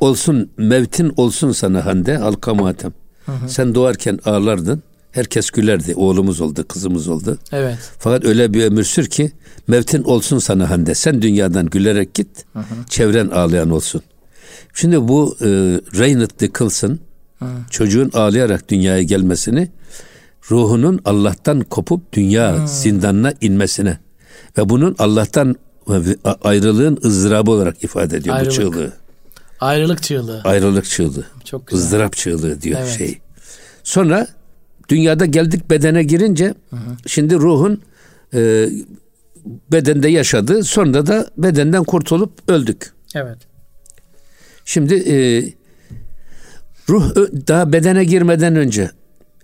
olsun 0.00 0.50
mevtin 0.56 1.12
olsun 1.16 1.52
sana 1.52 1.86
hande 1.86 2.16
halka 2.16 2.54
matem. 2.54 2.92
Hı 3.26 3.32
hı. 3.32 3.48
Sen 3.48 3.74
doğarken 3.74 4.18
ağlardın. 4.24 4.82
Herkes 5.12 5.50
gülerdi. 5.50 5.94
Oğlumuz 5.94 6.40
oldu, 6.40 6.64
kızımız 6.68 7.08
oldu. 7.08 7.38
Evet. 7.52 7.78
Fakat 7.98 8.24
öyle 8.24 8.54
bir 8.54 8.64
ömür 8.64 8.84
sür 8.84 9.06
ki 9.06 9.32
mevtin 9.68 10.02
olsun 10.02 10.38
sana 10.38 10.70
hande. 10.70 10.94
Sen 10.94 11.22
dünyadan 11.22 11.66
gülerek 11.66 12.14
git. 12.14 12.28
Hı 12.52 12.58
hı. 12.58 12.64
Çevren 12.88 13.28
ağlayan 13.28 13.70
olsun. 13.70 14.02
Şimdi 14.74 15.08
bu 15.08 15.36
e, 15.40 15.46
Reynard 15.98 16.40
Dickelson 16.40 16.98
hı. 17.38 17.46
çocuğun 17.70 18.10
ağlayarak 18.14 18.68
dünyaya 18.68 19.02
gelmesini 19.02 19.68
ruhunun 20.50 21.00
Allah'tan 21.04 21.60
kopup 21.60 22.12
dünya 22.12 22.62
hı. 22.62 22.68
zindanına 22.68 23.32
inmesine 23.40 23.98
ve 24.58 24.68
bunun 24.68 24.96
Allah'tan 24.98 25.56
ayrılığın 26.42 26.98
ızdırabı 27.04 27.50
olarak 27.50 27.84
ifade 27.84 28.16
ediyor 28.16 28.36
Ayrılık. 28.36 28.52
bu 28.52 28.56
çığlığı. 28.56 28.92
Ayrılık 29.60 30.02
çığlığı. 30.02 30.40
Ayrılık 30.44 30.84
çığlığı. 30.84 31.26
Çok 31.44 31.66
güzel. 31.66 31.84
ızdırap 31.84 32.16
çığlığı 32.16 32.62
diyor 32.62 32.80
evet. 32.82 32.98
şey. 32.98 33.18
Sonra 33.82 34.26
dünyada 34.88 35.26
geldik 35.26 35.70
bedene 35.70 36.02
girince 36.02 36.54
hı 36.70 36.76
hı. 36.76 36.96
şimdi 37.06 37.34
ruhun 37.34 37.82
e, 38.34 38.68
bedende 39.72 40.08
yaşadı. 40.08 40.64
Sonra 40.64 41.06
da 41.06 41.30
bedenden 41.36 41.84
kurtulup 41.84 42.32
öldük. 42.48 42.92
Evet. 43.14 43.38
Şimdi 44.64 44.94
e, 44.94 45.44
ruh 46.88 47.14
daha 47.48 47.72
bedene 47.72 48.04
girmeden 48.04 48.56
önce 48.56 48.90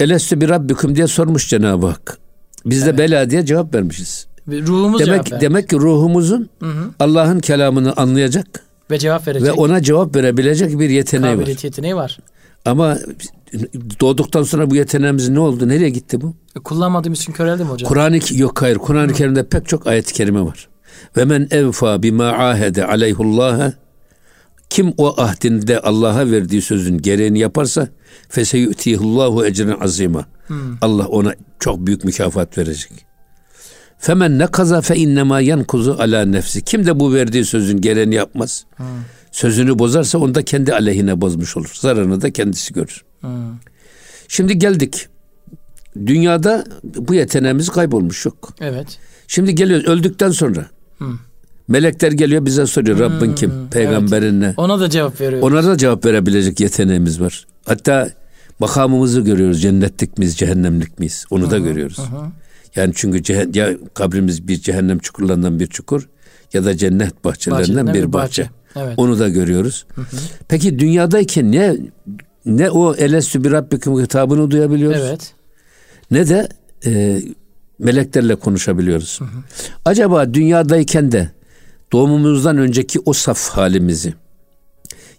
Elestü 0.01 0.41
bir 0.41 0.49
Rabbiküm 0.49 0.97
diye 0.97 1.07
sormuş 1.07 1.49
Cenab-ı 1.49 1.87
Hak. 1.87 2.19
Biz 2.67 2.83
evet. 2.83 2.95
de 2.95 2.99
bela 2.99 3.31
diye 3.31 3.47
cevap 3.47 3.75
vermişiz. 3.75 4.27
Ruhumuz 4.49 5.07
demek, 5.07 5.25
cevap 5.25 5.41
Demek 5.41 5.69
ki 5.69 5.77
ruhumuzun 5.77 6.49
Allah'ın 7.01 7.41
kelamını 7.41 7.93
anlayacak 7.97 8.47
ve 8.91 8.99
cevap 8.99 9.29
verecek. 9.29 9.49
Ve 9.49 9.53
ona 9.53 9.83
cevap 9.83 10.17
verebilecek 10.17 10.79
bir 10.79 10.91
yeteneği 10.91 11.35
Kabiliyet 11.35 11.59
var. 11.59 11.65
yeteneği 11.65 11.97
var. 11.97 12.19
Ama 12.65 12.99
doğduktan 14.01 14.43
sonra 14.43 14.71
bu 14.71 14.77
yeteneğimiz 14.77 15.29
ne 15.29 15.41
oldu? 15.41 15.69
Nereye 15.69 15.91
gitti 15.91 16.21
bu? 16.21 16.35
E, 16.57 16.61
kullanmadığımız 16.61 17.21
için 17.21 17.33
köreldi 17.33 17.65
mi 17.65 17.71
hocam? 17.71 17.89
Kur'an-ı 17.89 18.19
yok 18.35 18.63
hayır. 18.63 18.79
Kur'an-ı 18.79 19.13
Kerim'de 19.13 19.49
pek 19.49 19.69
çok 19.69 19.87
ayet-i 19.87 20.15
kerime 20.15 20.41
var. 20.41 20.69
Ve 21.17 21.25
men 21.25 21.49
evfa 21.51 22.03
bima 22.03 22.29
ahede 22.29 22.87
aleyhullaha 22.87 23.73
kim 24.73 24.95
o 24.97 25.23
ahdinde 25.23 25.81
Allah'a 25.81 26.31
verdiği 26.31 26.63
sözün 26.63 26.99
gereğini 26.99 27.39
yaparsa 27.39 27.89
feseyutihullahu 28.29 29.47
ecren 29.47 29.77
azima. 29.81 30.27
Allah 30.81 31.07
ona 31.07 31.35
çok 31.61 31.87
büyük 31.87 32.05
mükafat 32.05 32.59
verecek. 32.59 32.93
Femen 33.99 34.39
ne 34.39 34.47
kaza 34.47 34.81
fe 34.81 34.97
innema 34.97 35.41
yankuzu 35.41 35.97
ala 35.99 36.25
nefsi. 36.25 36.63
Kim 36.65 36.87
de 36.87 37.01
bu 37.01 37.15
verdiği 37.15 37.45
sözün 37.45 37.81
gereğini 37.81 38.15
yapmaz. 38.15 38.65
Hmm. 38.77 38.87
Sözünü 39.33 39.79
bozarsa 39.79 40.19
onu 40.19 40.35
da 40.35 40.45
kendi 40.45 40.73
aleyhine 40.75 41.21
bozmuş 41.21 41.57
olur. 41.57 41.71
Zararını 41.75 42.21
da 42.21 42.33
kendisi 42.33 42.73
görür. 42.75 43.05
Hmm. 43.21 43.31
Şimdi 44.29 44.59
geldik. 44.59 45.09
Dünyada 46.07 46.65
bu 46.85 47.15
yeteneğimiz 47.15 47.69
kaybolmuş 47.69 48.27
yok. 48.27 48.55
Evet. 48.61 48.99
Şimdi 49.27 49.55
geliyoruz 49.55 49.87
öldükten 49.87 50.31
sonra. 50.31 50.67
Hmm. 50.99 51.19
Melekler 51.69 52.13
geliyor 52.13 52.45
bize 52.45 52.67
soruyor 52.67 52.97
hmm, 52.97 53.05
Rabbin 53.05 53.35
kim? 53.35 53.53
Peygamberin 53.71 54.43
evet. 54.43 54.57
ne? 54.59 54.63
Ona 54.63 54.81
da 54.81 54.91
cevap 54.91 55.21
veriyor. 55.21 55.43
Ona 55.43 55.65
da 55.65 55.77
cevap 55.77 56.05
verebilecek 56.05 56.61
yeteneğimiz 56.61 57.21
var. 57.21 57.47
Hatta 57.67 58.11
makamımızı 58.59 59.21
görüyoruz. 59.21 59.63
Cennetlik 59.63 60.19
miyiz, 60.19 60.37
cehennemlik 60.37 60.99
miyiz? 60.99 61.25
Onu 61.31 61.51
da 61.51 61.59
görüyoruz. 61.59 61.99
Hı 61.99 62.03
Yani 62.77 62.93
çünkü 62.97 63.19
ceh- 63.19 63.59
ya 63.59 63.71
kabrimiz 63.95 64.49
bir 64.49 64.57
cehennem 64.57 64.99
çukurlarından 64.99 65.61
bir 65.61 65.67
çukur 65.67 66.09
ya 66.53 66.65
da 66.65 66.77
cennet 66.77 67.25
bahçelerinden 67.25 67.95
bir 67.95 68.13
bahçe. 68.13 68.43
bahçe. 68.43 68.51
Evet. 68.77 68.95
Onu 68.97 69.19
da 69.19 69.29
görüyoruz. 69.29 69.87
Hı 69.95 70.01
hı. 70.01 70.17
Peki 70.49 70.79
dünyadayken 70.79 71.53
ne 71.53 71.77
ne 72.47 72.71
o 72.71 72.95
elestü 72.95 73.45
bir 73.45 73.51
rabbikum 73.51 74.03
hitabını 74.03 74.51
duyabiliyoruz. 74.51 75.01
Evet. 75.01 75.35
Ne 76.11 76.29
de 76.29 76.49
e, 76.87 77.23
meleklerle 77.79 78.35
konuşabiliyoruz. 78.35 79.21
Hı 79.21 79.25
hı. 79.25 79.43
Acaba 79.85 80.35
dünyadayken 80.35 81.13
de 81.13 81.31
doğumumuzdan 81.93 82.59
önceki 82.59 83.01
o 83.05 83.13
saf 83.13 83.49
halimizi 83.49 84.15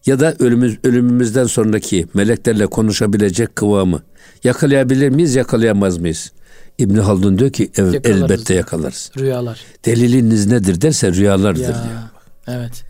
ya 0.06 0.20
da 0.20 0.36
ölümümüz, 0.40 0.80
ölümümüzden 0.84 1.46
sonraki 1.46 2.08
meleklerle 2.14 2.66
konuşabilecek 2.66 3.56
kıvamı 3.56 4.02
yakalayabilir 4.44 5.10
miyiz, 5.10 5.36
yakalayamaz 5.36 5.98
mıyız? 5.98 6.32
İbn 6.78 6.96
Haldun 6.96 7.40
diyor 7.40 7.52
ki 7.52 7.72
ev, 7.78 7.94
elbette 8.04 8.54
yakalarız. 8.54 9.12
Rüyalar. 9.18 9.62
Deliliniz 9.86 10.48
nedir 10.48 10.82
derse 10.82 11.14
rüyalardır 11.14 11.62
ya, 11.62 11.68
diyor. 11.68 12.00
Evet. 12.48 12.84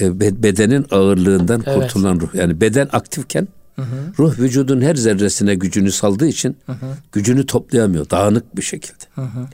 E, 0.00 0.42
bedenin 0.42 0.86
ağırlığından 0.90 1.62
evet. 1.66 1.92
kurtulan 1.92 2.20
ruh. 2.20 2.34
Yani 2.34 2.60
beden 2.60 2.88
aktifken 2.92 3.48
hı 3.76 3.82
hı. 3.82 4.12
ruh 4.18 4.38
vücudun 4.38 4.80
her 4.80 4.94
zerresine 4.94 5.54
gücünü 5.54 5.92
saldığı 5.92 6.26
için 6.26 6.56
hı 6.66 6.72
hı. 6.72 6.86
gücünü 7.12 7.46
toplayamıyor. 7.46 8.10
Dağınık 8.10 8.56
bir 8.56 8.62
şekilde. 8.62 9.04
Hı 9.14 9.22
hı. 9.22 9.46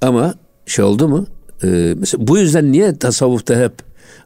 Ama 0.00 0.34
şey 0.66 0.84
oldu 0.84 1.08
mu? 1.08 1.26
Ee, 1.64 1.94
mesela 1.98 2.26
bu 2.26 2.38
yüzden 2.38 2.72
niye 2.72 2.98
tasavvufta 2.98 3.56
hep 3.60 3.72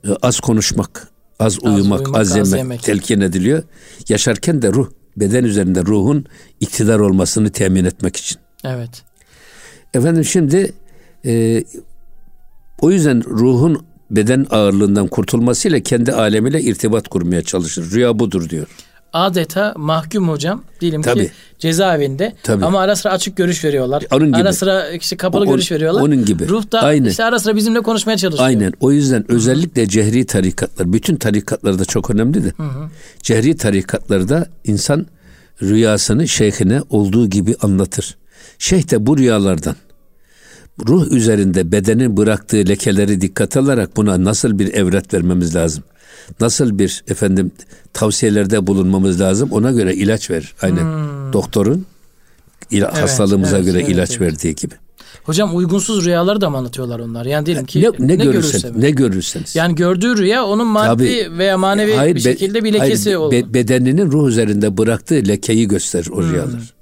e, 0.05 0.09
az 0.23 0.41
konuşmak, 0.41 1.09
az, 1.39 1.59
az 1.63 1.73
uyumak, 1.75 2.01
uyumak, 2.01 2.21
az, 2.21 2.31
yemek, 2.31 2.43
az 2.43 2.53
yemek 2.53 2.83
telkin 2.83 3.21
ediliyor? 3.21 3.63
Yaşarken 4.09 4.63
de 4.63 4.73
ruh, 4.73 4.91
beden 5.17 5.45
üzerinde 5.45 5.83
ruhun 5.83 6.27
iktidar 6.61 6.99
olmasını 6.99 7.51
temin 7.51 7.85
etmek 7.85 8.17
için. 8.17 8.39
Evet. 8.65 9.03
Efendim 9.95 10.25
şimdi 10.25 10.73
e, 11.25 11.65
o 12.81 12.91
yüzden 12.91 13.25
ruhun 13.25 13.85
beden 14.11 14.47
ağırlığından 14.51 15.07
kurtulmasıyla 15.07 15.81
kendi 15.81 16.13
alemiyle 16.13 16.63
irtibat 16.63 17.09
kurmaya 17.09 17.43
çalışır. 17.43 17.91
Rüya 17.91 18.19
budur 18.19 18.49
diyor. 18.49 18.67
Adeta 19.13 19.75
mahkum 19.77 20.29
hocam 20.29 20.63
diyelim 20.81 21.03
Tabii. 21.03 21.25
ki 21.27 21.31
cezaevinde 21.59 22.33
Tabii. 22.43 22.65
ama 22.65 22.81
ara 22.81 22.97
sıra 22.97 23.13
açık 23.13 23.37
görüş 23.37 23.65
veriyorlar. 23.65 24.05
Onun 24.11 24.29
gibi. 24.29 24.37
Ara 24.37 24.53
sıra 24.53 24.89
işte 24.91 25.17
kapalı 25.17 25.45
o, 25.45 25.47
görüş 25.53 25.73
veriyorlar. 25.73 26.03
Onun 26.03 26.25
gibi. 26.25 26.49
Ruh 26.49 26.73
da 26.73 26.83
Aynen. 26.83 27.09
işte 27.11 27.25
ara 27.25 27.39
sıra 27.39 27.57
bizimle 27.57 27.81
konuşmaya 27.81 28.17
çalışıyor. 28.19 28.47
Aynen. 28.47 28.73
O 28.81 28.93
yüzden 28.93 29.31
özellikle 29.31 29.89
cehri 29.89 30.27
tarikatlar, 30.27 30.93
bütün 30.93 31.17
tarikatlar 31.17 31.79
da 31.79 31.85
çok 31.85 32.11
önemli 32.11 32.45
de. 32.45 32.53
Hı 32.57 32.63
hı. 32.63 32.89
Cehri 33.23 33.57
tarikatlarda 33.57 34.47
insan 34.65 35.07
rüyasını 35.63 36.29
şeyhine 36.29 36.83
olduğu 36.91 37.31
gibi 37.31 37.55
anlatır. 37.63 38.17
Şeyh 38.59 38.91
de 38.91 39.07
bu 39.07 39.19
rüyalardan 39.19 39.77
ruh 40.89 41.13
üzerinde 41.13 41.73
bedenin 41.73 42.17
bıraktığı 42.17 42.57
lekeleri 42.57 43.21
dikkat 43.21 43.57
alarak 43.57 43.97
buna 43.97 44.25
nasıl 44.25 44.59
bir 44.59 44.75
evret 44.75 45.15
vermemiz 45.15 45.55
lazım? 45.55 45.85
Nasıl 46.41 46.79
bir 46.79 47.05
efendim 47.09 47.53
tavsiyelerde 47.93 48.67
bulunmamız 48.67 49.21
lazım? 49.21 49.53
Ona 49.53 49.73
göre 49.73 49.95
ilaç 49.95 50.31
verir. 50.31 50.55
Aynen 50.63 50.83
hmm. 50.83 51.33
doktorun 51.33 51.87
ila, 52.71 52.91
evet, 52.93 53.03
hastalığımıza 53.03 53.57
evet, 53.57 53.67
göre 53.67 53.79
evet, 53.79 53.89
ilaç 53.89 54.11
evet. 54.11 54.21
verdiği 54.21 54.55
gibi. 54.55 54.75
Hocam 55.25 55.57
uygunsuz 55.57 56.05
rüyaları 56.05 56.41
da 56.41 56.51
mı 56.51 56.57
anlatıyorlar 56.57 57.01
onlar? 57.01 57.27
Yani 57.27 57.47
diyelim 57.47 57.67
ki 57.67 57.83
ne, 57.83 58.07
ne, 58.07 58.19
ne 58.19 58.25
görürsen, 58.25 58.73
ne 58.77 58.91
görürseniz. 58.91 59.57
Yani 59.57 59.75
gördüğü 59.75 60.17
rüya 60.17 60.45
onun 60.45 60.67
maddi 60.67 60.87
Tabii, 60.87 61.39
veya 61.39 61.59
manevi 61.59 61.95
hayır, 61.95 62.15
bir 62.15 62.21
şekilde 62.21 62.65
bir 62.65 62.73
lekesi 62.73 63.05
hayır, 63.05 63.17
olur. 63.17 63.33
Be, 63.33 63.55
bedeninin 63.55 64.13
ruh 64.13 64.29
üzerinde 64.29 64.79
bıraktığı 64.79 65.15
lekeyi 65.15 65.69
gösterir 65.69 66.09
o 66.11 66.17
hmm. 66.17 66.31
rüyalar. 66.31 66.75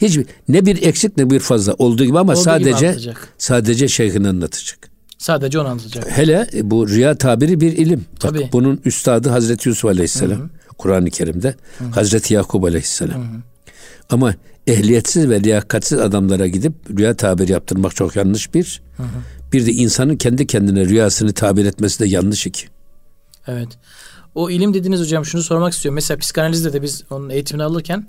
Hiç 0.00 0.18
ne 0.48 0.66
bir 0.66 0.82
eksik 0.82 1.16
ne 1.16 1.30
bir 1.30 1.40
fazla 1.40 1.74
olduğu 1.74 2.04
gibi 2.04 2.18
ama 2.18 2.32
olduğu 2.32 2.40
sadece 2.40 2.92
gibi 2.92 3.14
sadece 3.38 3.88
şeyhin 3.88 4.24
anlatacak. 4.24 4.89
Sadece 5.20 5.58
onu 5.58 5.68
anlatacak. 5.68 6.10
Hele 6.10 6.48
bu 6.62 6.88
rüya 6.88 7.14
tabiri 7.14 7.60
bir 7.60 7.72
ilim. 7.72 8.04
Tabii. 8.20 8.40
Bak, 8.40 8.52
bunun 8.52 8.80
üstadı 8.84 9.28
Hazreti 9.28 9.68
Yusuf 9.68 9.84
Aleyhisselam. 9.90 10.50
Kur'an-ı 10.78 11.10
Kerim'de 11.10 11.54
Hı-hı. 11.78 11.90
Hazreti 11.90 12.34
Yakup 12.34 12.64
Aleyhisselam. 12.64 13.20
Hı-hı. 13.20 13.40
Ama 14.10 14.34
ehliyetsiz 14.66 15.28
ve 15.28 15.42
liyakatsiz 15.42 15.98
adamlara 15.98 16.46
gidip 16.46 16.72
rüya 16.98 17.16
tabiri 17.16 17.52
yaptırmak 17.52 17.96
çok 17.96 18.16
yanlış 18.16 18.54
bir. 18.54 18.82
Hı-hı. 18.96 19.06
Bir 19.52 19.66
de 19.66 19.72
insanın 19.72 20.16
kendi 20.16 20.46
kendine 20.46 20.84
rüyasını 20.84 21.32
tabir 21.32 21.64
etmesi 21.64 22.00
de 22.00 22.06
yanlış 22.06 22.46
iki. 22.46 22.66
Evet. 23.46 23.68
O 24.34 24.50
ilim 24.50 24.74
dediğiniz 24.74 25.00
hocam 25.00 25.24
şunu 25.24 25.42
sormak 25.42 25.72
istiyorum. 25.72 25.94
Mesela 25.94 26.18
psikanalizde 26.18 26.72
de 26.72 26.82
biz 26.82 27.02
onun 27.10 27.30
eğitimini 27.30 27.64
alırken 27.64 28.08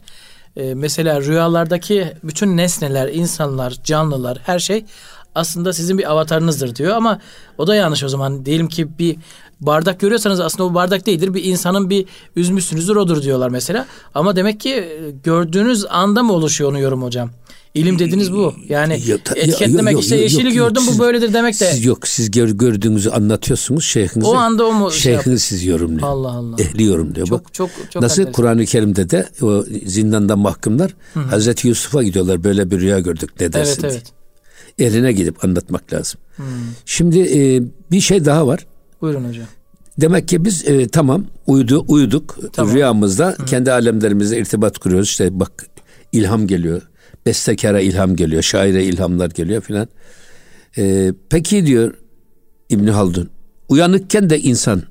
e, 0.56 0.74
mesela 0.74 1.22
rüyalardaki 1.22 2.14
bütün 2.24 2.58
nesneler, 2.58 3.10
insanlar, 3.14 3.78
canlılar, 3.84 4.40
her 4.46 4.60
şey 4.60 4.86
aslında 5.36 5.74
sizin 5.74 5.98
bir 5.98 6.12
avatarınızdır 6.12 6.76
diyor 6.76 6.96
ama 6.96 7.20
o 7.58 7.68
da 7.68 7.76
yanlış 7.76 8.04
o 8.04 8.10
zaman. 8.10 8.46
Diyelim 8.46 8.68
ki 8.68 8.88
bir 9.00 9.16
bardak 9.62 10.00
görüyorsanız 10.00 10.40
aslında 10.40 10.64
o 10.64 10.74
bardak 10.74 11.06
değildir. 11.06 11.34
Bir 11.34 11.44
insanın 11.44 11.90
bir 11.90 12.06
üzmüşsünüzdür 12.36 12.96
odur 12.96 13.22
diyorlar 13.22 13.50
mesela. 13.50 13.86
Ama 14.16 14.36
demek 14.36 14.60
ki 14.60 14.70
e, 14.70 15.12
gördüğünüz 15.24 15.86
anda 15.90 16.24
mı 16.24 16.34
oluşuyor 16.34 16.70
onu 16.70 16.80
yorum 16.80 17.04
hocam? 17.04 17.30
İlim 17.74 18.00
dediniz 18.00 18.34
bu. 18.34 18.54
Yani 18.70 19.02
ya, 19.06 19.18
ta, 19.24 19.36
etiketlemek 19.36 19.94
yok, 19.94 20.04
işte 20.04 20.16
yok, 20.16 20.24
yeşili 20.24 20.48
yok, 20.48 20.54
gördüm 20.54 20.84
siz, 20.86 21.00
bu 21.00 21.04
böyledir 21.04 21.34
demek 21.34 21.60
de. 21.60 21.72
Siz 21.72 21.86
yok 21.86 22.08
siz 22.08 22.32
gör, 22.32 22.50
gördüğünüzü 22.50 23.10
anlatıyorsunuz 23.10 23.86
şeyhinize. 23.86 24.28
O 24.28 24.34
anda 24.34 24.66
o 24.66 24.74
mu? 24.74 24.92
Şeyhiniz 24.92 25.44
şey 25.44 25.58
siz 25.58 25.66
yorumluyor. 25.66 26.08
Allah 26.08 26.32
Allah. 26.32 26.56
Ehli 26.60 26.84
yorumluyor. 26.84 27.28
Çok, 27.28 27.46
Bak, 27.46 27.54
çok, 27.54 27.70
çok 27.90 28.02
Nasıl 28.02 28.32
Kur'an-ı 28.32 28.66
Kerim'de 28.66 29.10
de 29.10 29.30
o 29.42 29.64
zindandan 29.86 30.40
mahkumlar 30.40 30.96
Hı-hı. 31.14 31.24
Hazreti 31.24 31.68
Yusuf'a 31.68 32.04
gidiyorlar 32.04 32.44
böyle 32.44 32.72
bir 32.72 32.80
rüya 32.80 33.00
gördük 33.00 33.30
ne 33.40 33.54
dersin 33.54 33.84
evet, 33.84 33.94
evet. 33.94 34.21
Eline 34.80 35.12
gidip 35.12 35.46
anlatmak 35.46 35.94
lazım. 35.94 36.22
Hı. 36.38 36.44
Şimdi 36.86 37.20
e, 37.20 37.62
bir 37.92 38.02
şey 38.02 38.26
daha 38.26 38.48
var. 38.48 38.66
Buyurun 39.02 39.28
hocam. 39.28 39.46
Demek 40.02 40.28
ki 40.28 40.46
biz 40.46 40.68
e, 40.68 40.88
tamam 40.88 41.26
uyudu, 41.48 41.86
uyuduk 41.88 42.38
tamam. 42.54 42.76
rüyamızda 42.76 43.36
Hı. 43.38 43.46
kendi 43.46 43.72
alemlerimizle 43.72 44.38
irtibat 44.38 44.78
kuruyoruz. 44.78 45.08
İşte 45.08 45.40
bak 45.40 45.66
ilham 46.12 46.48
geliyor 46.48 46.82
bestekara 47.26 47.80
ilham 47.80 48.16
geliyor, 48.16 48.42
şaire 48.44 48.84
ilhamlar 48.84 49.30
geliyor 49.30 49.62
filan. 49.62 49.88
Ee, 50.78 51.14
peki 51.30 51.66
diyor 51.66 51.94
İbn 52.70 52.88
Haldun, 52.88 53.30
uyanıkken 53.70 54.30
de 54.30 54.40
insan 54.40 54.84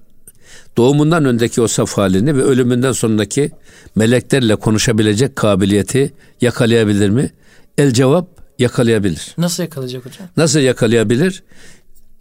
doğumundan 0.76 1.24
öndeki 1.24 1.60
o 1.60 1.66
saf 1.66 1.92
halini 1.92 2.36
ve 2.36 2.42
ölümünden 2.42 2.92
sonraki 2.92 3.50
meleklerle 3.94 4.56
konuşabilecek 4.56 5.36
kabiliyeti 5.36 6.12
yakalayabilir 6.40 7.10
mi? 7.10 7.30
El 7.78 7.92
cevap 7.92 8.39
yakalayabilir. 8.60 9.34
Nasıl 9.38 9.62
yakalayacak 9.62 10.06
hocam? 10.06 10.28
Nasıl 10.36 10.60
yakalayabilir? 10.60 11.42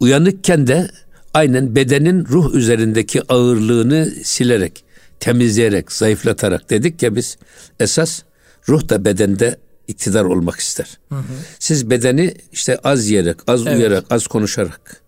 Uyanıkken 0.00 0.66
de 0.66 0.90
aynen 1.34 1.74
bedenin 1.76 2.26
ruh 2.26 2.54
üzerindeki 2.54 3.32
ağırlığını 3.32 4.12
silerek, 4.24 4.84
temizleyerek, 5.20 5.92
zayıflatarak 5.92 6.70
dedik 6.70 7.02
ya 7.02 7.16
biz 7.16 7.38
esas 7.80 8.22
ruh 8.68 8.88
da 8.88 9.04
bedende 9.04 9.56
iktidar 9.88 10.24
olmak 10.24 10.60
ister. 10.60 10.98
Hı 11.08 11.14
hı. 11.14 11.22
Siz 11.58 11.90
bedeni 11.90 12.34
işte 12.52 12.78
az 12.84 13.08
yiyerek, 13.08 13.36
az 13.46 13.62
evet. 13.62 13.74
uyuyarak, 13.74 14.04
az 14.10 14.26
konuşarak 14.26 15.02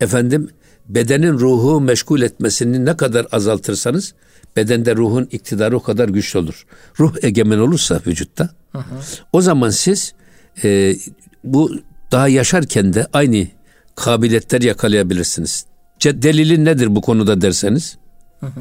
efendim 0.00 0.50
bedenin 0.88 1.32
ruhu 1.32 1.80
meşgul 1.80 2.22
etmesini 2.22 2.84
ne 2.84 2.96
kadar 2.96 3.26
azaltırsanız 3.32 4.14
bedende 4.56 4.96
ruhun 4.96 5.28
iktidarı 5.30 5.76
o 5.76 5.82
kadar 5.82 6.08
güçlü 6.08 6.38
olur. 6.38 6.66
Ruh 7.00 7.14
egemen 7.22 7.58
olursa 7.58 8.00
vücutta 8.06 8.50
hı 8.72 8.78
hı. 8.78 8.84
o 9.32 9.40
zaman 9.40 9.70
siz 9.70 10.14
e, 10.64 10.96
bu 11.44 11.72
daha 12.12 12.28
yaşarken 12.28 12.94
de 12.94 13.06
aynı 13.12 13.46
kabiliyetler 13.94 14.60
yakalayabilirsiniz. 14.62 15.66
Delilin 16.04 16.64
nedir 16.64 16.96
bu 16.96 17.00
konuda 17.00 17.40
derseniz? 17.40 17.96
Hı 18.40 18.46
hı. 18.46 18.60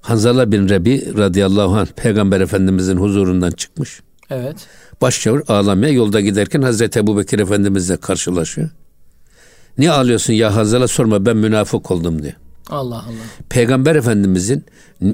Hanzala 0.00 0.52
bin 0.52 0.68
Rebi 0.68 1.18
radıyallahu 1.18 1.76
anh 1.76 1.86
peygamber 1.86 2.40
efendimizin 2.40 2.96
huzurundan 2.96 3.50
çıkmış. 3.50 4.00
Evet. 4.30 4.56
Başçavur 5.00 5.40
ağlamaya 5.48 5.92
yolda 5.92 6.20
giderken 6.20 6.62
Hazreti 6.62 6.98
Ebu 6.98 7.18
Bekir 7.18 7.38
Efendimizle 7.38 7.96
karşılaşıyor. 7.96 8.70
Niye 9.78 9.90
ağlıyorsun 9.90 10.32
ya 10.32 10.54
Hanzala 10.54 10.88
sorma 10.88 11.26
ben 11.26 11.36
münafık 11.36 11.90
oldum 11.90 12.22
diye. 12.22 12.34
Allah 12.70 12.96
Allah. 12.96 13.46
Peygamber 13.48 13.96
Efendimizin 13.96 14.64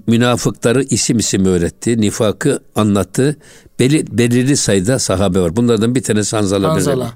münafıkları 0.07 0.83
isim 0.83 1.19
isim 1.19 1.45
öğretti, 1.45 2.01
nifakı 2.01 2.63
anlattı. 2.75 3.37
Belli, 3.79 4.05
belirli 4.19 4.57
sayıda 4.57 4.99
sahabe 4.99 5.41
var. 5.41 5.57
Bunlardan 5.57 5.95
bir 5.95 6.03
tanesi 6.03 6.37
Hanzala, 6.37 6.73
Hanzala. 6.73 7.13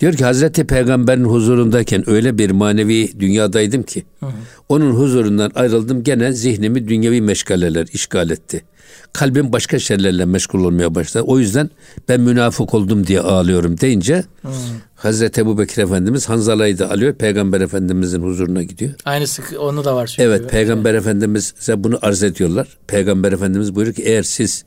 Diyor 0.00 0.12
ki 0.12 0.24
Hazreti 0.24 0.66
Peygamber'in 0.66 1.24
huzurundayken 1.24 2.10
öyle 2.10 2.38
bir 2.38 2.50
manevi 2.50 3.20
dünyadaydım 3.20 3.82
ki 3.82 4.04
hı 4.20 4.26
hı. 4.26 4.30
onun 4.68 4.90
huzurundan 4.90 5.52
ayrıldım 5.54 6.02
gene 6.02 6.32
zihnimi 6.32 6.88
dünyevi 6.88 7.20
meşgaleler 7.20 7.86
işgal 7.92 8.30
etti 8.30 8.64
kalbim 9.12 9.52
başka 9.52 9.78
şeylerle 9.78 10.24
meşgul 10.24 10.64
olmaya 10.64 10.94
başladı. 10.94 11.24
O 11.26 11.38
yüzden 11.38 11.70
ben 12.08 12.20
münafık 12.20 12.74
oldum 12.74 13.06
diye 13.06 13.20
ağlıyorum 13.20 13.80
deyince 13.80 14.24
hmm. 14.42 14.52
Hazreti 14.94 15.40
Ebu 15.40 15.58
Bekir 15.58 15.82
Efendimiz 15.82 16.28
Hanzala'yı 16.28 16.78
da 16.78 16.90
alıyor. 16.90 17.14
Peygamber 17.14 17.60
Efendimizin 17.60 18.22
huzuruna 18.22 18.62
gidiyor. 18.62 18.92
Aynısı 19.04 19.42
onu 19.60 19.84
da 19.84 19.96
var 19.96 20.06
çünkü. 20.06 20.22
Evet 20.22 20.50
Peygamber 20.50 20.94
Efendimiz'e 20.94 21.84
bunu 21.84 21.98
arz 22.02 22.22
ediyorlar. 22.22 22.68
Peygamber 22.86 23.32
Efendimiz 23.32 23.74
buyuruyor 23.74 23.96
ki 23.96 24.02
eğer 24.02 24.22
siz 24.22 24.64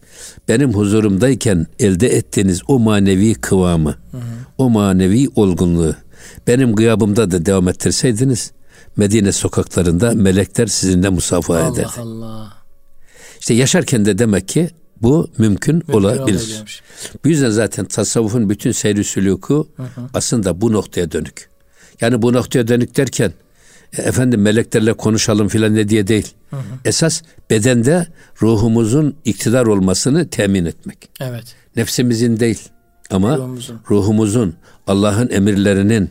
benim 0.48 0.74
huzurumdayken 0.74 1.68
elde 1.80 2.08
ettiğiniz 2.08 2.62
o 2.68 2.80
manevi 2.80 3.34
kıvamı, 3.34 3.96
hmm. 4.12 4.22
o 4.58 4.70
manevi 4.70 5.30
olgunluğu 5.36 5.96
benim 6.48 6.76
gıyabımda 6.76 7.32
da 7.32 7.46
devam 7.46 7.68
ettirseydiniz 7.68 8.52
Medine 8.98 9.32
sokaklarında 9.32 10.12
melekler 10.12 10.68
sizinle 10.68 11.10
musafaha 11.10 11.60
ederdi. 11.60 11.88
Allah 11.98 12.26
Allah. 12.26 12.65
İşte 13.46 13.54
yaşarken 13.54 14.06
de 14.06 14.18
demek 14.18 14.48
ki 14.48 14.70
bu 15.02 15.30
mümkün, 15.38 15.76
mümkün 15.76 15.94
olabilir. 15.94 16.64
Bu 17.26 17.30
yüzden 17.30 17.50
zaten 17.50 17.86
tasavvufun 17.86 18.50
bütün 18.50 18.72
seyri 18.72 19.00
sülûku 19.00 19.68
aslında 20.14 20.62
bu 20.62 20.74
noktaya 20.74 21.12
dönük. 21.12 21.50
Yani 22.02 22.22
bu 22.22 22.34
noktaya 22.34 22.68
dönük 22.68 22.98
derken 22.98 23.34
e, 23.98 24.02
efendim 24.02 24.42
meleklerle 24.42 24.94
konuşalım 24.94 25.48
filan 25.48 25.76
ne 25.76 25.90
diye 25.90 26.08
değil. 26.08 26.34
Hı 26.50 26.56
hı. 26.56 26.62
Esas 26.86 27.22
bedende 27.50 28.08
ruhumuzun 28.42 29.16
iktidar 29.26 29.66
olmasını 29.66 30.30
temin 30.30 30.66
etmek. 30.66 31.10
Evet. 31.20 31.56
Nefsimizin 31.76 32.40
değil 32.40 32.70
ama 33.10 33.38
ruhumuzun, 33.38 33.80
ruhumuzun 33.90 34.56
Allah'ın 34.88 35.30
emirlerinin 35.30 36.10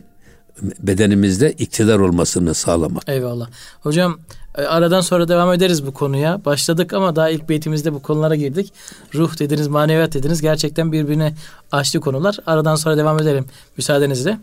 bedenimizde 0.79 1.51
iktidar 1.51 1.99
olmasını 1.99 2.53
sağlamak. 2.53 3.03
Eyvallah. 3.07 3.49
Hocam 3.81 4.19
aradan 4.57 5.01
sonra 5.01 5.27
devam 5.27 5.53
ederiz 5.53 5.87
bu 5.87 5.93
konuya. 5.93 6.45
Başladık 6.45 6.93
ama 6.93 7.15
daha 7.15 7.29
ilk 7.29 7.49
beytimizde 7.49 7.93
bu 7.93 8.01
konulara 8.01 8.35
girdik. 8.35 8.73
Ruh 9.15 9.39
dediniz, 9.39 9.67
maneviyat 9.67 10.13
dediniz. 10.13 10.41
Gerçekten 10.41 10.91
birbirine 10.91 11.33
açtı 11.71 11.99
konular. 11.99 12.37
Aradan 12.45 12.75
sonra 12.75 12.97
devam 12.97 13.21
edelim 13.21 13.45
müsaadenizle. 13.77 14.39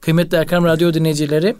Kıymetli 0.00 0.36
Erkam 0.36 0.64
Radyo 0.64 0.94
dinleyicileri, 0.94 1.56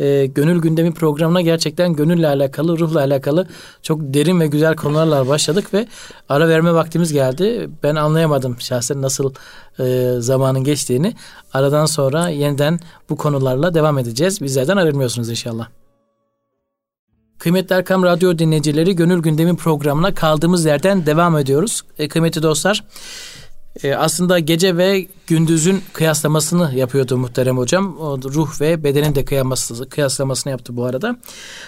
e, 0.00 0.26
Gönül 0.26 0.60
Gündemi 0.60 0.94
programına 0.94 1.40
gerçekten 1.40 1.92
gönülle 1.92 2.28
alakalı, 2.28 2.78
ruhla 2.78 3.00
alakalı 3.00 3.46
çok 3.82 4.00
derin 4.00 4.40
ve 4.40 4.46
güzel 4.46 4.76
konularla 4.76 5.28
başladık 5.28 5.74
ve 5.74 5.86
ara 6.28 6.48
verme 6.48 6.74
vaktimiz 6.74 7.12
geldi. 7.12 7.68
Ben 7.82 7.94
anlayamadım 7.94 8.56
şahsen 8.60 9.02
nasıl 9.02 9.34
e, 9.78 10.14
zamanın 10.18 10.64
geçtiğini. 10.64 11.14
Aradan 11.52 11.86
sonra 11.86 12.28
yeniden 12.28 12.80
bu 13.10 13.16
konularla 13.16 13.74
devam 13.74 13.98
edeceğiz. 13.98 14.40
Bizlerden 14.40 14.76
ayrılmıyorsunuz 14.76 15.30
inşallah. 15.30 15.81
Kıymetli 17.42 17.74
Erkam 17.74 18.02
Radyo 18.02 18.38
dinleyicileri 18.38 18.96
Gönül 18.96 19.22
Gündemi 19.22 19.56
programına 19.56 20.14
kaldığımız 20.14 20.64
yerden 20.64 21.06
devam 21.06 21.38
ediyoruz. 21.38 21.82
E, 21.98 22.08
kıymetli 22.08 22.42
dostlar 22.42 22.84
e, 23.82 23.94
aslında 23.94 24.38
gece 24.38 24.76
ve 24.76 25.06
gündüzün 25.26 25.82
kıyaslamasını 25.92 26.74
yapıyordu 26.74 27.16
muhterem 27.16 27.58
hocam. 27.58 27.98
O 27.98 28.18
ruh 28.18 28.60
ve 28.60 28.84
bedenin 28.84 29.14
de 29.14 29.24
kıyaması, 29.24 29.88
kıyaslamasını 29.88 30.50
yaptı 30.50 30.76
bu 30.76 30.84
arada. 30.84 31.16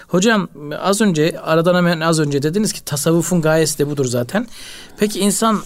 Hocam 0.08 0.48
az 0.80 1.00
önce 1.00 1.40
aradan 1.40 1.74
hemen 1.74 2.00
az 2.00 2.20
önce 2.20 2.42
dediniz 2.42 2.72
ki 2.72 2.84
tasavvufun 2.84 3.42
gayesi 3.42 3.78
de 3.78 3.90
budur 3.90 4.04
zaten. 4.04 4.46
Peki 4.98 5.20
insan 5.20 5.62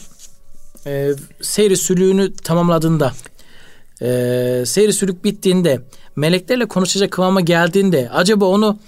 e, 0.87 1.11
seyri 1.41 1.77
sülüğünü 1.77 2.35
tamamladığında 2.35 3.13
e, 4.03 4.07
seyri 4.67 4.93
sülük 4.93 5.25
bittiğinde 5.25 5.81
meleklerle 6.17 6.69
konuşacak 6.69 7.11
kıvama 7.11 7.41
geldiğinde 7.41 8.11
acaba 8.13 8.45
onu 8.45 8.79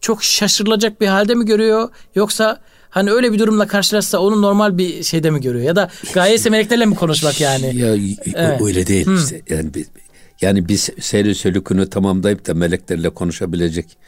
çok 0.00 0.24
şaşırılacak 0.24 1.00
bir 1.00 1.06
halde 1.06 1.34
mi 1.34 1.46
görüyor 1.46 1.88
yoksa 2.14 2.60
hani 2.90 3.10
öyle 3.10 3.32
bir 3.32 3.38
durumla 3.38 3.66
karşılaşsa 3.66 4.18
onu 4.18 4.42
normal 4.42 4.78
bir 4.78 5.02
şeyde 5.02 5.30
mi 5.30 5.40
görüyor 5.40 5.64
ya 5.64 5.76
da 5.76 5.90
gayesi 6.14 6.50
meleklerle 6.50 6.86
mi 6.86 6.94
konuşmak 6.94 7.40
yani? 7.40 7.76
Ya 7.76 7.96
evet. 8.34 8.62
öyle 8.62 8.86
değil 8.86 9.06
hmm. 9.06 9.16
işte 9.16 9.42
yani 9.48 9.74
biz, 9.74 9.86
yani 10.40 10.68
biz 10.68 10.90
seyri 11.00 11.34
sölükünü 11.34 11.90
tamamlayıp 11.90 12.46
da 12.46 12.54
meleklerle 12.54 13.10
konuşabilecek 13.10 13.98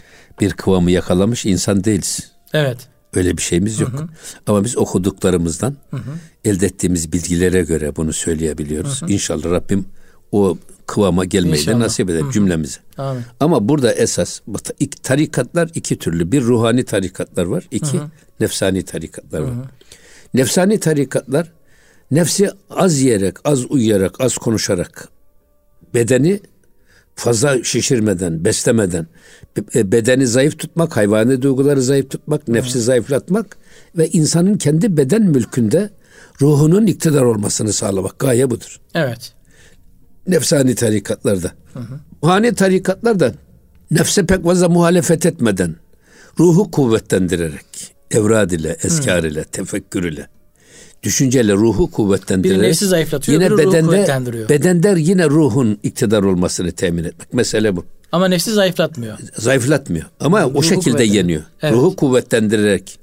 bir 0.40 0.52
kıvamı 0.52 0.90
yakalamış 0.90 1.46
insan 1.46 1.84
değiliz. 1.84 2.32
Evet. 2.52 2.78
Öyle 3.14 3.36
bir 3.36 3.42
şeyimiz 3.42 3.80
yok. 3.80 3.92
Hı 3.92 3.96
hı. 3.96 4.08
Ama 4.46 4.64
biz 4.64 4.76
okuduklarımızdan 4.76 5.76
hı 5.90 5.96
hı. 5.96 6.10
elde 6.44 6.66
ettiğimiz 6.66 7.12
bilgilere 7.12 7.62
göre 7.62 7.96
bunu 7.96 8.12
söyleyebiliyoruz. 8.12 9.02
Hı 9.02 9.06
hı. 9.06 9.12
İnşallah 9.12 9.50
Rabbim 9.50 9.86
o 10.32 10.58
kıvama 10.86 11.24
gelmeyi 11.24 11.60
İnşallah. 11.60 11.76
de 11.76 11.80
nasip 11.80 12.10
eder 12.10 12.20
Hı. 12.20 12.32
cümlemize. 12.32 12.78
Amin. 12.98 13.22
Ama 13.40 13.68
burada 13.68 13.92
esas 13.92 14.40
tarikatlar 15.02 15.70
iki 15.74 15.98
türlü. 15.98 16.32
Bir 16.32 16.42
ruhani 16.42 16.84
tarikatlar 16.84 17.44
var. 17.44 17.68
iki 17.70 17.98
Hı. 17.98 18.02
nefsani 18.40 18.82
tarikatlar 18.82 19.40
var. 19.40 19.50
Hı. 19.50 19.62
Nefsani 20.34 20.80
tarikatlar 20.80 21.52
nefsi 22.10 22.50
az 22.70 23.00
yiyerek, 23.00 23.36
az 23.44 23.70
uyuyarak, 23.70 24.20
az 24.20 24.34
konuşarak 24.34 25.08
bedeni 25.94 26.40
fazla 27.14 27.64
şişirmeden, 27.64 28.44
beslemeden, 28.44 29.06
e, 29.74 29.92
bedeni 29.92 30.26
zayıf 30.26 30.58
tutmak, 30.58 30.96
hayvani 30.96 31.42
duyguları 31.42 31.82
zayıf 31.82 32.10
tutmak, 32.10 32.48
nefsi 32.48 32.74
Hı. 32.78 32.82
zayıflatmak 32.82 33.56
ve 33.96 34.08
insanın 34.08 34.54
kendi 34.54 34.96
beden 34.96 35.22
mülkünde 35.22 35.90
ruhunun 36.40 36.86
iktidar 36.86 37.22
olmasını 37.22 37.72
sağlamak. 37.72 38.18
Gaye 38.18 38.50
budur. 38.50 38.80
Evet 38.94 39.32
nefsani 40.30 40.74
tarikatlarda. 40.74 41.52
Hı 41.72 41.80
hı. 41.80 42.00
Ruhani 42.24 42.54
tarikatlarda 42.54 43.34
nefse 43.90 44.26
pek 44.26 44.44
fazla 44.44 44.68
muhalefet 44.68 45.26
etmeden 45.26 45.76
ruhu 46.38 46.70
kuvvetlendirerek 46.70 47.94
evrad 48.10 48.50
ile, 48.50 48.76
eskar 48.82 49.24
ile, 49.24 49.44
tefekkür 49.44 50.04
ile 50.04 50.26
düşünceyle 51.02 51.52
ruhu 51.52 51.90
kuvvetlendirerek 51.90 52.60
Biri 52.60 52.68
nefsi 52.68 52.86
zayıflatıyor, 52.86 53.40
yine 53.42 53.58
bedende, 53.58 54.48
bedende 54.48 54.94
yine 54.98 55.26
ruhun 55.26 55.78
iktidar 55.82 56.22
olmasını 56.22 56.72
temin 56.72 57.04
etmek. 57.04 57.34
Mesele 57.34 57.76
bu. 57.76 57.84
Ama 58.12 58.28
nefsi 58.28 58.52
zayıflatmıyor. 58.52 59.18
Zayıflatmıyor. 59.36 60.06
Ama 60.20 60.42
ruhu 60.42 60.58
o 60.58 60.62
şekilde 60.62 61.04
yeniyor. 61.04 61.42
Evet. 61.62 61.74
Ruhu 61.74 61.96
kuvvetlendirerek 61.96 62.98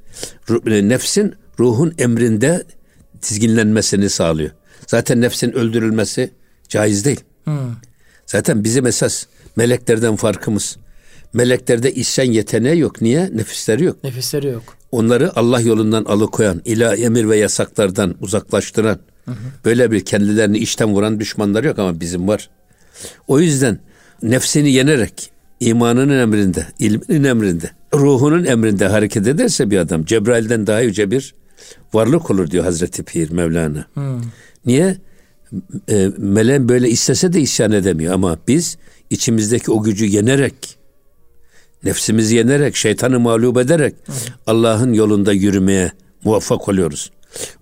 e, 0.67 0.89
nefsin 0.89 1.35
ruhun 1.59 1.93
emrinde 1.97 2.63
dizginlenmesini 3.23 4.09
sağlıyor. 4.09 4.51
Zaten 4.87 5.21
nefsin 5.21 5.51
öldürülmesi 5.51 6.31
Caiz 6.69 7.05
değil. 7.05 7.19
Hmm. 7.43 7.75
Zaten 8.25 8.63
bizim 8.63 8.85
esas 8.85 9.25
meleklerden 9.55 10.15
farkımız. 10.15 10.77
Meleklerde 11.33 11.93
isyan 11.93 12.25
yeteneği 12.25 12.79
yok. 12.79 13.01
Niye? 13.01 13.29
Nefisleri 13.33 13.83
yok. 13.83 14.03
Nefisleri 14.03 14.47
yok. 14.47 14.63
Onları 14.91 15.39
Allah 15.39 15.61
yolundan 15.61 16.03
alıkoyan, 16.03 16.61
ilah 16.65 16.99
emir 16.99 17.29
ve 17.29 17.37
yasaklardan 17.37 18.15
uzaklaştıran, 18.21 18.99
hı 19.25 19.31
hı. 19.31 19.35
böyle 19.65 19.91
bir 19.91 20.05
kendilerini 20.05 20.57
işten 20.57 20.93
vuran 20.93 21.19
düşmanlar 21.19 21.63
yok 21.63 21.79
ama 21.79 21.99
bizim 21.99 22.27
var. 22.27 22.49
O 23.27 23.39
yüzden 23.39 23.79
nefsini 24.23 24.71
yenerek 24.71 25.31
imanının 25.59 26.19
emrinde, 26.19 26.67
ilminin 26.79 27.23
emrinde, 27.23 27.71
ruhunun 27.93 28.45
emrinde 28.45 28.87
hareket 28.87 29.27
ederse 29.27 29.71
bir 29.71 29.77
adam 29.77 30.05
Cebrail'den 30.05 30.67
daha 30.67 30.79
yüce 30.79 31.11
bir 31.11 31.35
varlık 31.93 32.31
olur 32.31 32.51
diyor 32.51 32.63
Hazreti 32.63 33.03
Pir 33.03 33.29
Mevlana. 33.29 33.85
Hmm. 33.93 34.21
Niye? 34.65 34.97
E, 35.89 36.11
melen 36.17 36.69
böyle 36.69 36.89
istese 36.89 37.33
de 37.33 37.41
isyan 37.41 37.71
edemiyor 37.71 38.13
ama 38.13 38.37
biz 38.47 38.77
içimizdeki 39.09 39.71
o 39.71 39.83
gücü 39.83 40.05
yenerek 40.05 40.77
nefsimizi 41.83 42.35
yenerek 42.35 42.75
şeytanı 42.75 43.19
mağlup 43.19 43.57
ederek 43.57 43.95
Allah'ın 44.47 44.93
yolunda 44.93 45.33
yürümeye 45.33 45.91
muvaffak 46.23 46.69
oluyoruz. 46.69 47.11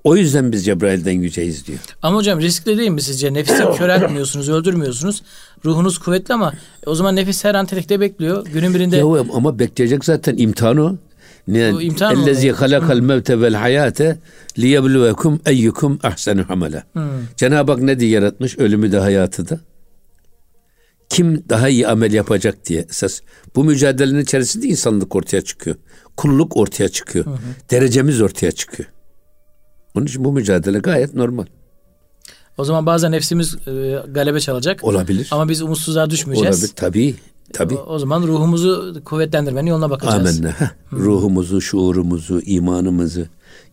O 0.04 0.15
yüzden 0.15 0.52
biz 0.52 0.65
Cebrail'den 0.65 1.12
yüceyiz 1.12 1.67
diyor. 1.67 1.80
Ama 2.02 2.17
hocam 2.17 2.41
riskli 2.41 2.78
değil 2.78 2.89
mi 2.89 3.02
sizce? 3.02 3.34
Nefisi 3.34 3.63
köreltmiyorsunuz, 3.78 4.50
öldürmüyorsunuz. 4.50 5.24
Ruhunuz 5.65 5.98
kuvvetli 5.98 6.34
ama 6.34 6.54
o 6.86 6.95
zaman 6.95 7.15
nefis 7.15 7.43
her 7.43 7.56
an 7.56 7.65
tetikte 7.65 8.00
bekliyor. 8.00 8.45
Günün 8.45 8.74
birinde... 8.74 8.98
Ya 8.98 9.06
ama 9.34 9.60
bekleyecek 9.60 10.06
zaten 10.06 10.38
imtihan 10.38 10.78
o. 10.78 10.95
Ellezî 11.47 12.51
halakal 12.51 12.99
mevte 12.99 13.41
vel 13.41 13.53
hayate 13.53 14.19
liyebluvekum 14.58 15.39
eyyukum 15.45 15.99
ahsenu 16.03 16.45
amela. 16.49 16.84
Cenab-ı 17.38 17.71
Hak 17.71 17.81
ne 17.81 17.99
diye 17.99 18.12
yaratmış? 18.12 18.58
Ölümü 18.58 18.91
de 18.91 18.99
hayatı 18.99 19.49
da. 19.49 19.60
Kim 21.10 21.43
daha 21.49 21.69
iyi 21.69 21.88
amel 21.88 22.13
yapacak 22.13 22.65
diye 22.65 22.86
esas. 22.89 23.19
Bu 23.55 23.63
mücadelenin 23.63 24.19
içerisinde 24.19 24.67
insanlık 24.67 25.15
ortaya 25.15 25.41
çıkıyor. 25.41 25.75
Kulluk 26.17 26.58
ortaya 26.58 26.89
çıkıyor. 26.89 27.25
Derecemiz 27.71 28.21
ortaya 28.21 28.51
çıkıyor. 28.51 28.89
Onun 29.95 30.05
için 30.05 30.23
bu 30.23 30.31
mücadele 30.31 30.79
gayet 30.79 31.13
normal. 31.13 31.45
O 32.58 32.63
zaman 32.65 32.86
bazen 32.86 33.12
nefsimiz 33.12 33.55
e, 33.67 33.71
galebe 34.12 34.39
çalacak. 34.39 34.84
Olabilir. 34.84 35.27
Ama 35.31 35.49
biz 35.49 35.62
umutsuzluğa 35.62 36.10
düşmeyeceğiz. 36.10 36.55
Olabilir. 36.58 36.71
Tabii. 36.75 37.15
Tabii. 37.53 37.75
O, 37.75 37.77
o 37.77 37.99
zaman 37.99 38.23
ruhumuzu 38.23 39.01
kuvvetlendirmenin 39.05 39.69
yoluna 39.69 39.89
bakacağız. 39.89 40.39
Amenna. 40.39 40.55
Ruhumuzu, 40.93 41.62
şuurumuzu, 41.62 42.41
imanımızı, 42.45 43.27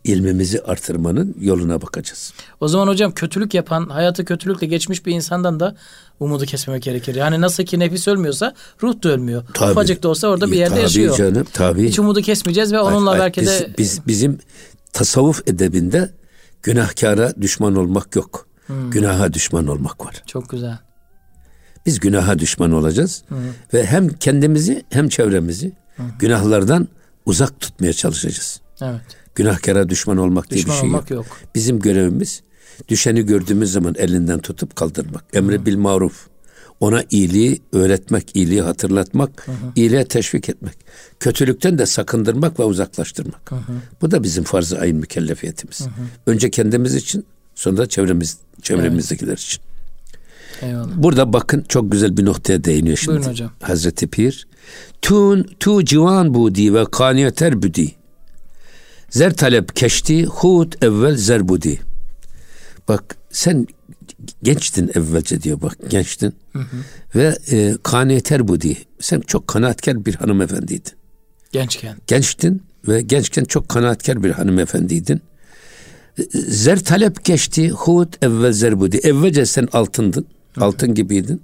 ilmimizi 0.04 0.60
artırmanın 0.62 1.34
yoluna 1.40 1.82
bakacağız. 1.82 2.32
O 2.60 2.68
zaman 2.68 2.88
hocam 2.88 3.12
kötülük 3.12 3.54
yapan, 3.54 3.88
hayatı 3.88 4.24
kötülükle 4.24 4.66
geçmiş 4.66 5.06
bir 5.06 5.12
insandan 5.12 5.60
da 5.60 5.76
umudu 6.20 6.44
kesmemek 6.44 6.82
gerekir. 6.82 7.14
Yani 7.14 7.40
nasıl 7.40 7.64
ki 7.64 7.78
nefis 7.78 8.08
ölmüyorsa 8.08 8.54
ruh 8.82 9.02
da 9.02 9.08
ölmüyor. 9.08 9.42
Tabii. 9.54 9.70
Ufacık 9.70 10.02
da 10.02 10.08
olsa 10.08 10.28
orada 10.28 10.50
bir 10.50 10.56
yerde 10.56 10.74
tabii 10.74 10.82
yaşıyor. 10.82 11.16
canım, 11.16 11.46
tabii. 11.52 11.88
Hiç 11.88 11.98
umudu 11.98 12.20
kesmeyeceğiz 12.20 12.72
ve 12.72 12.80
onunla 12.80 13.10
Hayır, 13.10 13.22
belki 13.22 13.40
biz, 13.40 13.48
de 13.48 13.74
biz 13.78 14.06
bizim 14.06 14.38
tasavvuf 14.92 15.48
edebinde 15.48 16.10
günahkara 16.62 17.34
düşman 17.40 17.76
olmak 17.76 18.16
yok. 18.16 18.46
Günaha 18.90 19.32
düşman 19.32 19.66
olmak 19.66 20.06
var. 20.06 20.22
çok 20.26 20.48
güzel. 20.48 20.78
Biz 21.86 22.00
günaha 22.00 22.38
düşman 22.38 22.72
olacağız 22.72 23.22
ve 23.74 23.86
hem 23.86 24.08
kendimizi 24.08 24.84
hem 24.90 25.08
çevremizi 25.08 25.72
günahlardan 26.18 26.88
uzak 27.26 27.60
tutmaya 27.60 27.92
çalışacağız. 27.92 28.60
Evet. 28.82 29.00
Günahkara 29.34 29.88
düşman 29.88 30.16
olmak 30.16 30.50
diye 30.50 30.60
Düşman 30.60 30.76
bir 30.76 30.80
şey 30.80 30.88
olmak 30.88 31.10
yok. 31.10 31.26
yok. 31.26 31.36
Bizim 31.54 31.80
görevimiz 31.80 32.42
düşeni 32.88 33.26
gördüğümüz 33.26 33.72
zaman 33.72 33.94
elinden 33.98 34.38
tutup 34.38 34.76
kaldırmak. 34.76 35.24
Emre 35.32 35.66
bil 35.66 35.76
maruf. 35.76 36.26
Ona 36.80 37.04
iyiliği 37.10 37.62
öğretmek, 37.72 38.36
iyiliği 38.36 38.62
hatırlatmak, 38.62 39.46
iyiliğe 39.76 40.04
teşvik 40.04 40.48
etmek. 40.48 40.74
Kötülükten 41.20 41.78
de 41.78 41.86
sakındırmak 41.86 42.60
ve 42.60 42.64
uzaklaştırmak. 42.64 43.52
Bu 44.00 44.10
da 44.10 44.22
bizim 44.22 44.44
farz-ı 44.44 44.78
ayın 44.78 44.96
mükellefiyetimiz. 44.96 45.80
Önce 46.26 46.50
kendimiz 46.50 46.94
için, 46.94 47.24
sonra 47.54 47.86
çevremiz 47.86 48.38
çevremizdekiler 48.62 49.36
için. 49.36 49.62
Eyvallah. 50.62 50.90
Burada 50.96 51.32
bakın 51.32 51.64
çok 51.68 51.92
güzel 51.92 52.16
bir 52.16 52.24
noktaya 52.24 52.64
değiniyor 52.64 52.96
şimdi. 52.96 53.16
Buyurun 53.16 53.30
hocam. 53.30 53.50
Hazreti 53.62 54.06
Pir. 54.06 54.46
Tun 55.02 55.46
tu 55.60 55.84
civan 55.84 56.34
budi 56.34 56.74
ve 56.74 56.84
kaniyeter 56.84 57.62
büdi. 57.62 57.92
Zer 59.10 59.36
talep 59.36 59.76
keşti 59.76 60.24
hud 60.24 60.72
evvel 60.82 61.16
zer 61.16 61.48
budi. 61.48 61.80
Bak 62.88 63.16
sen 63.30 63.66
gençtin 64.42 64.90
evvelce 64.94 65.42
diyor 65.42 65.62
bak 65.62 65.76
gençtin. 65.90 66.34
Ve 67.14 67.38
e, 67.50 67.74
kaniyeter 67.82 68.48
budi. 68.48 68.76
Sen 69.00 69.20
çok 69.20 69.48
kanaatkar 69.48 70.04
bir 70.04 70.14
hanımefendiydin. 70.14 70.92
Gençken. 71.52 71.96
Gençtin 72.06 72.62
ve 72.88 73.00
gençken 73.00 73.44
çok 73.44 73.68
kanaatkar 73.68 74.22
bir 74.22 74.30
hanımefendiydin. 74.30 75.22
Zer 76.34 76.84
talep 76.84 77.24
geçti, 77.24 77.70
hud 77.70 78.12
evvel 78.22 78.52
zerbudi. 78.52 78.96
Evvelce 78.96 79.46
sen 79.46 79.68
altındın, 79.72 80.26
altın 80.60 80.94
gibiydin. 80.94 81.42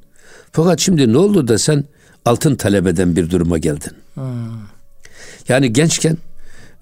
Fakat 0.52 0.80
şimdi 0.80 1.12
ne 1.12 1.18
oldu 1.18 1.48
da 1.48 1.58
sen 1.58 1.84
altın 2.24 2.54
talep 2.54 2.86
eden 2.86 3.16
bir 3.16 3.30
duruma 3.30 3.58
geldin. 3.58 3.92
Yani 5.48 5.72
gençken 5.72 6.16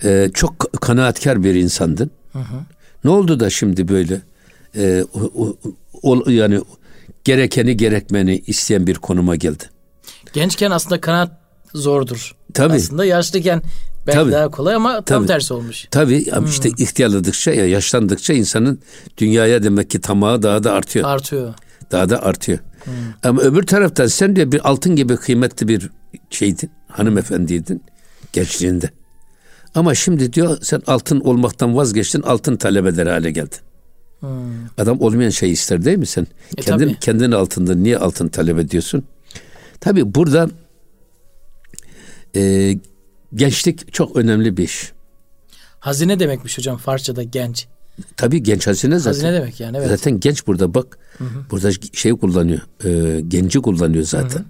e, 0.05 0.31
çok 0.35 0.73
kanaatkar 0.81 1.45
bir 1.45 1.55
insandın. 1.55 2.11
Ne 3.05 3.11
oldu 3.11 3.41
da 3.41 3.51
şimdi 3.51 3.89
böyle 3.89 4.21
e, 4.77 5.05
o, 5.15 5.57
o- 6.03 6.31
yani 6.31 6.61
gerekeni 7.25 7.77
gerekmeni 7.77 8.43
isteyen 8.47 8.87
bir 8.87 8.95
konuma 8.95 9.37
geldin? 9.37 9.67
Gençken 10.33 10.71
aslında 10.71 11.01
kanaat 11.01 11.31
zordur. 11.75 12.35
Tabii. 12.55 12.75
Aslında 12.75 13.05
yaşlıyken 13.05 13.63
belki 14.07 14.19
Tabii. 14.19 14.33
daha 14.33 14.51
kolay 14.51 14.75
ama 14.75 14.95
tam 14.95 15.05
Tabii. 15.05 15.27
tersi 15.27 15.55
olmuş. 15.55 15.87
Tabii 15.91 16.27
ama 16.33 16.49
işte 16.49 16.71
ihtiyarladıkça 16.79 17.51
ya 17.53 17.67
yaşlandıkça 17.67 18.33
insanın 18.33 18.81
dünyaya 19.19 19.63
demek 19.63 19.91
ki 19.91 20.01
tamahı 20.01 20.43
daha 20.43 20.65
da 20.65 20.73
artıyor. 20.73 21.09
Artıyor. 21.09 21.55
Daha 21.91 22.09
da 22.09 22.23
artıyor. 22.23 22.59
Ama 23.23 23.43
öbür 23.43 23.63
taraftan 23.63 24.07
sen 24.07 24.37
de 24.37 24.53
bir 24.53 24.69
altın 24.69 24.97
gibi 24.97 25.17
kıymetli 25.17 25.69
bir 25.69 25.91
şeydin, 26.31 26.71
hanımefendiydin 26.89 27.83
gençliğinde. 28.33 28.91
Ama 29.75 29.95
şimdi 29.95 30.33
diyor 30.33 30.59
sen 30.63 30.83
altın 30.87 31.21
olmaktan 31.21 31.77
vazgeçtin, 31.77 32.23
altın 32.23 32.57
talep 32.57 32.87
eder 32.87 33.07
hale 33.07 33.31
geldin. 33.31 33.59
Adam 34.79 35.01
olmayan 35.01 35.31
şey 35.31 35.53
ister 35.53 35.85
değil 35.85 35.99
mi 35.99 36.07
sen? 36.07 36.27
E, 36.57 36.63
kendin 36.63 36.89
tabii. 36.89 36.99
kendin 37.01 37.33
altında 37.33 37.75
niye 37.75 37.99
altın 37.99 38.29
talep 38.29 38.59
ediyorsun? 38.59 39.05
Tabii 39.81 40.15
burada 40.15 40.51
e, 42.37 42.73
gençlik 43.35 43.93
çok 43.93 44.17
önemli 44.17 44.57
bir 44.57 44.65
iş. 44.65 44.93
Hazine 45.79 46.21
demekmiş 46.21 46.59
hocam 46.59 46.77
Farsçada 46.77 47.23
genç. 47.23 47.67
Tabii 48.17 48.43
genç 48.43 48.67
hazine 48.67 48.99
zaten. 48.99 49.11
Hazine 49.11 49.33
demek 49.33 49.61
yani 49.61 49.77
evet. 49.77 49.89
Zaten 49.89 50.21
genç 50.21 50.47
burada 50.47 50.75
bak. 50.75 50.99
Burada 51.51 51.71
şey 51.93 52.13
kullanıyor. 52.13 52.61
E, 52.85 53.21
genci 53.21 53.61
kullanıyor 53.61 54.05
zaten. 54.05 54.45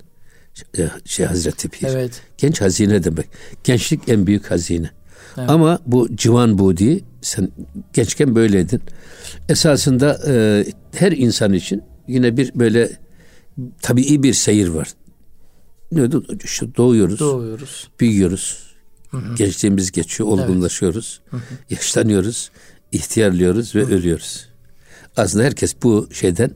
E, 0.79 0.89
Şey 1.05 1.27
Hazreti 1.27 1.69
Pir. 1.69 1.87
Evet. 1.87 2.23
Genç 2.39 2.61
hazine 2.61 3.05
demek. 3.05 3.27
Gençlik 3.65 4.09
en 4.09 4.27
büyük 4.27 4.51
hazine. 4.51 4.91
Ama 5.37 5.79
bu 5.87 6.17
civan 6.17 6.59
budi 6.59 7.05
sen 7.21 7.49
gençken 7.93 8.35
böyleydin. 8.35 8.81
Esasında 9.49 10.21
e, 10.27 10.65
her 10.95 11.13
insan 11.13 11.53
için 11.53 11.83
yine 12.09 12.37
bir 12.37 12.51
böyle 12.55 12.91
tabii 13.83 14.23
bir 14.23 14.35
seyir 14.35 14.69
var. 14.69 14.89
Ne 15.93 16.03
oldu? 16.03 16.27
İşte 16.45 16.67
doğuyoruz, 16.77 17.21
Doğuyoruz. 17.21 17.89
büyüyoruz. 18.01 18.67
Gençliğimiz 19.37 19.93
geçiyor, 19.93 20.29
olgunlaşıyoruz. 20.29 21.21
Yaşlanıyoruz, 21.71 22.51
ihtiyarlıyoruz 22.93 23.75
ve 23.75 23.85
ölüyoruz. 23.85 24.49
Aslında 25.17 25.45
herkes 25.45 25.75
bu 25.83 26.09
şeyden, 26.13 26.51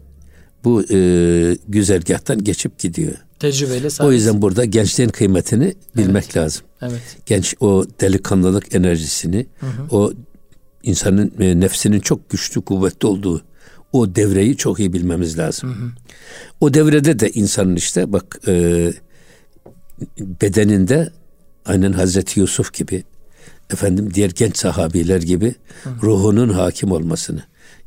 bu 0.65 0.85
e, 0.91 1.57
güzergahtan 1.69 2.45
geçip 2.45 2.79
gidiyor. 2.79 3.15
Tecrübeyle 3.39 3.91
sahip. 3.91 4.09
O 4.09 4.13
yüzden 4.13 4.43
burada 4.43 4.65
gençliğin 4.65 5.11
kıymetini 5.11 5.75
bilmek 5.97 6.37
lazım. 6.37 6.63
Evet. 6.83 7.17
Genç 7.27 7.55
o 7.61 7.85
delikanlılık 8.01 8.75
enerjisini, 8.75 9.47
o 9.91 10.13
insanın 10.83 11.33
e, 11.41 11.61
nefsinin 11.61 12.01
çok 12.01 12.31
güçlü, 12.31 12.61
kuvvetli 12.61 13.09
olduğu 13.09 13.43
o 13.93 14.15
devreyi 14.15 14.57
çok 14.57 14.81
iyi 14.81 14.93
bilmemiz 14.93 15.39
lazım. 15.39 15.95
O 16.61 16.75
devrede 16.75 17.19
de 17.19 17.31
insanın 17.31 17.77
işte 17.77 18.13
bak 18.13 18.41
e, 18.49 18.93
bedeninde 20.19 21.11
aynen 21.65 21.93
Hazreti 21.93 22.41
Yusuf 22.41 22.75
gibi 22.75 23.05
efendim 23.73 24.15
diğer 24.15 24.31
genç 24.31 24.57
sahabiler 24.57 25.23
gibi 25.23 25.55
ruhunun 26.03 26.49
hakim 26.49 26.93
olmasını, 26.93 27.43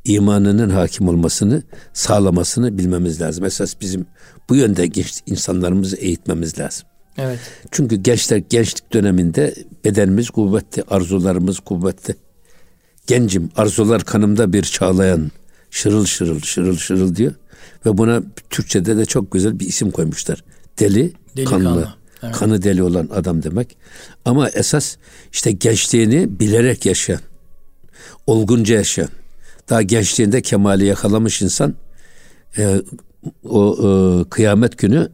imanının 0.05 0.69
hakim 0.69 1.07
olmasını 1.07 1.63
sağlamasını 1.93 2.77
bilmemiz 2.77 3.21
lazım. 3.21 3.45
Esas 3.45 3.81
bizim 3.81 4.05
bu 4.49 4.55
yönde 4.55 4.87
genç 4.87 5.21
insanlarımızı 5.25 5.95
eğitmemiz 5.95 6.59
lazım. 6.59 6.87
Evet. 7.17 7.39
Çünkü 7.71 7.95
gençler 7.95 8.37
gençlik 8.37 8.93
döneminde 8.93 9.55
bedenimiz 9.85 10.29
kuvvetli, 10.29 10.83
arzularımız 10.89 11.59
kuvvetli. 11.59 12.15
Gencim, 13.07 13.49
arzular 13.55 14.03
kanımda 14.03 14.53
bir 14.53 14.63
çağlayan, 14.63 15.31
şırıl 15.71 16.05
şırıl, 16.05 16.39
şırıl 16.39 16.77
şırıl 16.77 17.15
diyor. 17.15 17.33
Ve 17.85 17.97
buna 17.97 18.23
Türkçe'de 18.49 18.97
de 18.97 19.05
çok 19.05 19.31
güzel 19.31 19.59
bir 19.59 19.67
isim 19.67 19.91
koymuşlar. 19.91 20.43
Deli, 20.79 21.13
Delikanlı, 21.37 21.63
kanlı. 21.63 21.93
Evet. 22.23 22.36
Kanı 22.36 22.63
deli 22.63 22.83
olan 22.83 23.09
adam 23.13 23.43
demek. 23.43 23.77
Ama 24.25 24.49
esas 24.49 24.95
işte 25.31 25.51
gençliğini 25.51 26.39
bilerek 26.39 26.86
yaşayan, 26.86 27.19
olgunca 28.27 28.75
yaşayan, 28.75 29.09
daha 29.69 29.81
gençliğinde 29.81 30.41
kemali 30.41 30.86
yakalamış 30.86 31.41
insan 31.41 31.75
e, 32.57 32.81
o 33.43 33.77
e, 33.77 33.89
kıyamet 34.29 34.77
günü 34.77 35.09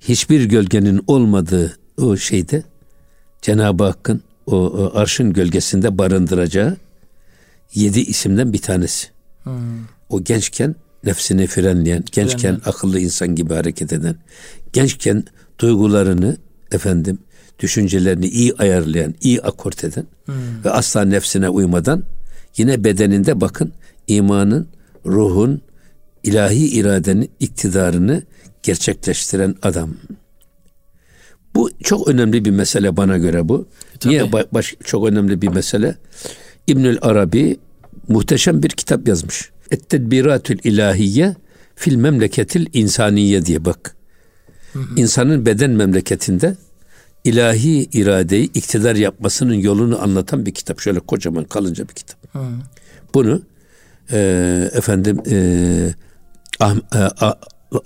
hiçbir 0.00 0.44
gölgenin 0.44 1.04
olmadığı 1.06 1.78
o 1.98 2.16
şeyde 2.16 2.62
Cenab-ı 3.42 3.84
Hakk'ın 3.84 4.22
o, 4.46 4.56
o 4.56 4.98
arşın 4.98 5.32
gölgesinde 5.32 5.98
barındıracağı 5.98 6.76
yedi 7.74 8.00
isimden 8.00 8.52
bir 8.52 8.62
tanesi. 8.62 9.08
O 10.08 10.24
gençken 10.24 10.74
nefsini 11.04 11.46
frenleyen, 11.46 12.04
gençken 12.12 12.38
Frenleyen. 12.38 12.60
akıllı 12.64 13.00
insan 13.00 13.34
gibi 13.34 13.54
hareket 13.54 13.92
eden, 13.92 14.16
gençken 14.72 15.24
duygularını 15.58 16.36
efendim 16.72 17.18
düşüncelerini 17.58 18.26
iyi 18.26 18.54
ayarlayan, 18.54 19.14
iyi 19.20 19.42
akort 19.42 19.84
eden 19.84 20.06
ve 20.64 20.70
asla 20.70 21.04
nefsine 21.04 21.48
uymadan 21.48 22.04
Yine 22.58 22.84
bedeninde 22.84 23.40
bakın 23.40 23.72
imanın, 24.08 24.68
ruhun, 25.06 25.62
ilahi 26.22 26.66
iradenin 26.66 27.30
iktidarını 27.40 28.22
gerçekleştiren 28.62 29.54
adam. 29.62 29.96
Bu 31.54 31.70
çok 31.82 32.08
önemli 32.08 32.44
bir 32.44 32.50
mesele 32.50 32.96
bana 32.96 33.18
göre 33.18 33.48
bu. 33.48 33.68
Tabii. 34.00 34.12
Niye 34.12 34.32
baş, 34.32 34.74
çok 34.84 35.08
önemli 35.08 35.42
bir 35.42 35.48
mesele? 35.48 35.96
İbnül 36.66 36.98
Arabi 37.02 37.58
muhteşem 38.08 38.62
bir 38.62 38.68
kitap 38.68 39.08
yazmış. 39.08 39.50
Et-Tedbiratül 39.70 40.58
İlahiye 40.64 41.36
fil 41.74 41.96
memleketil 41.96 42.66
insaniye 42.72 43.46
diye 43.46 43.64
bak. 43.64 43.96
Hı 44.72 44.78
hı. 44.78 44.84
İnsanın 44.96 45.46
beden 45.46 45.70
memleketinde 45.70 46.56
ilahi 47.24 47.88
iradeyi 47.92 48.52
iktidar 48.52 48.94
yapmasının 48.94 49.54
yolunu 49.54 50.02
anlatan 50.02 50.46
bir 50.46 50.54
kitap. 50.54 50.80
Şöyle 50.80 51.00
kocaman 51.00 51.44
kalınca 51.44 51.88
bir 51.88 51.94
kitap. 51.94 52.34
Hı. 52.34 52.38
Bunu 53.14 53.42
e, 54.12 54.70
efendim 54.72 55.22
e, 55.30 55.94
ah, 56.60 56.76
e, 56.94 57.08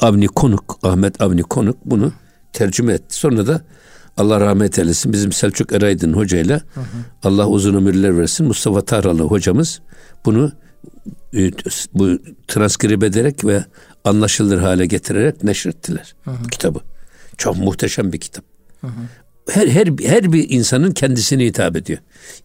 Avni 0.00 0.26
Konuk, 0.26 0.78
Ahmet 0.82 1.20
Avni 1.20 1.42
Konuk 1.42 1.76
bunu 1.84 2.12
tercüme 2.52 2.92
etti. 2.92 3.16
Sonra 3.16 3.46
da 3.46 3.62
Allah 4.16 4.40
rahmet 4.40 4.78
eylesin 4.78 5.12
bizim 5.12 5.32
Selçuk 5.32 5.72
Eraydın 5.72 6.12
hocayla 6.12 6.60
hı 6.74 6.80
hı. 6.80 6.84
Allah 7.22 7.48
uzun 7.48 7.74
ömürler 7.74 8.18
versin 8.18 8.46
Mustafa 8.46 8.80
Taralı 8.80 9.22
hocamız 9.22 9.80
bunu 10.24 10.52
e, 11.34 11.50
bu 11.94 12.18
transkribe 12.48 13.06
ederek 13.06 13.44
ve 13.44 13.64
anlaşılır 14.04 14.58
hale 14.58 14.86
getirerek 14.86 15.44
neşrettiler 15.44 16.14
hı 16.24 16.30
hı. 16.30 16.46
kitabı. 16.50 16.80
Çok 17.38 17.56
muhteşem 17.56 18.12
bir 18.12 18.20
kitap. 18.20 18.44
Hı 18.80 18.86
hı. 18.86 18.90
Her 19.50 19.68
her 19.68 19.86
her 19.86 20.32
bir 20.32 20.50
insanın 20.50 20.92
kendisine 20.92 21.44
hitap 21.44 21.76
ediyor. 21.76 21.98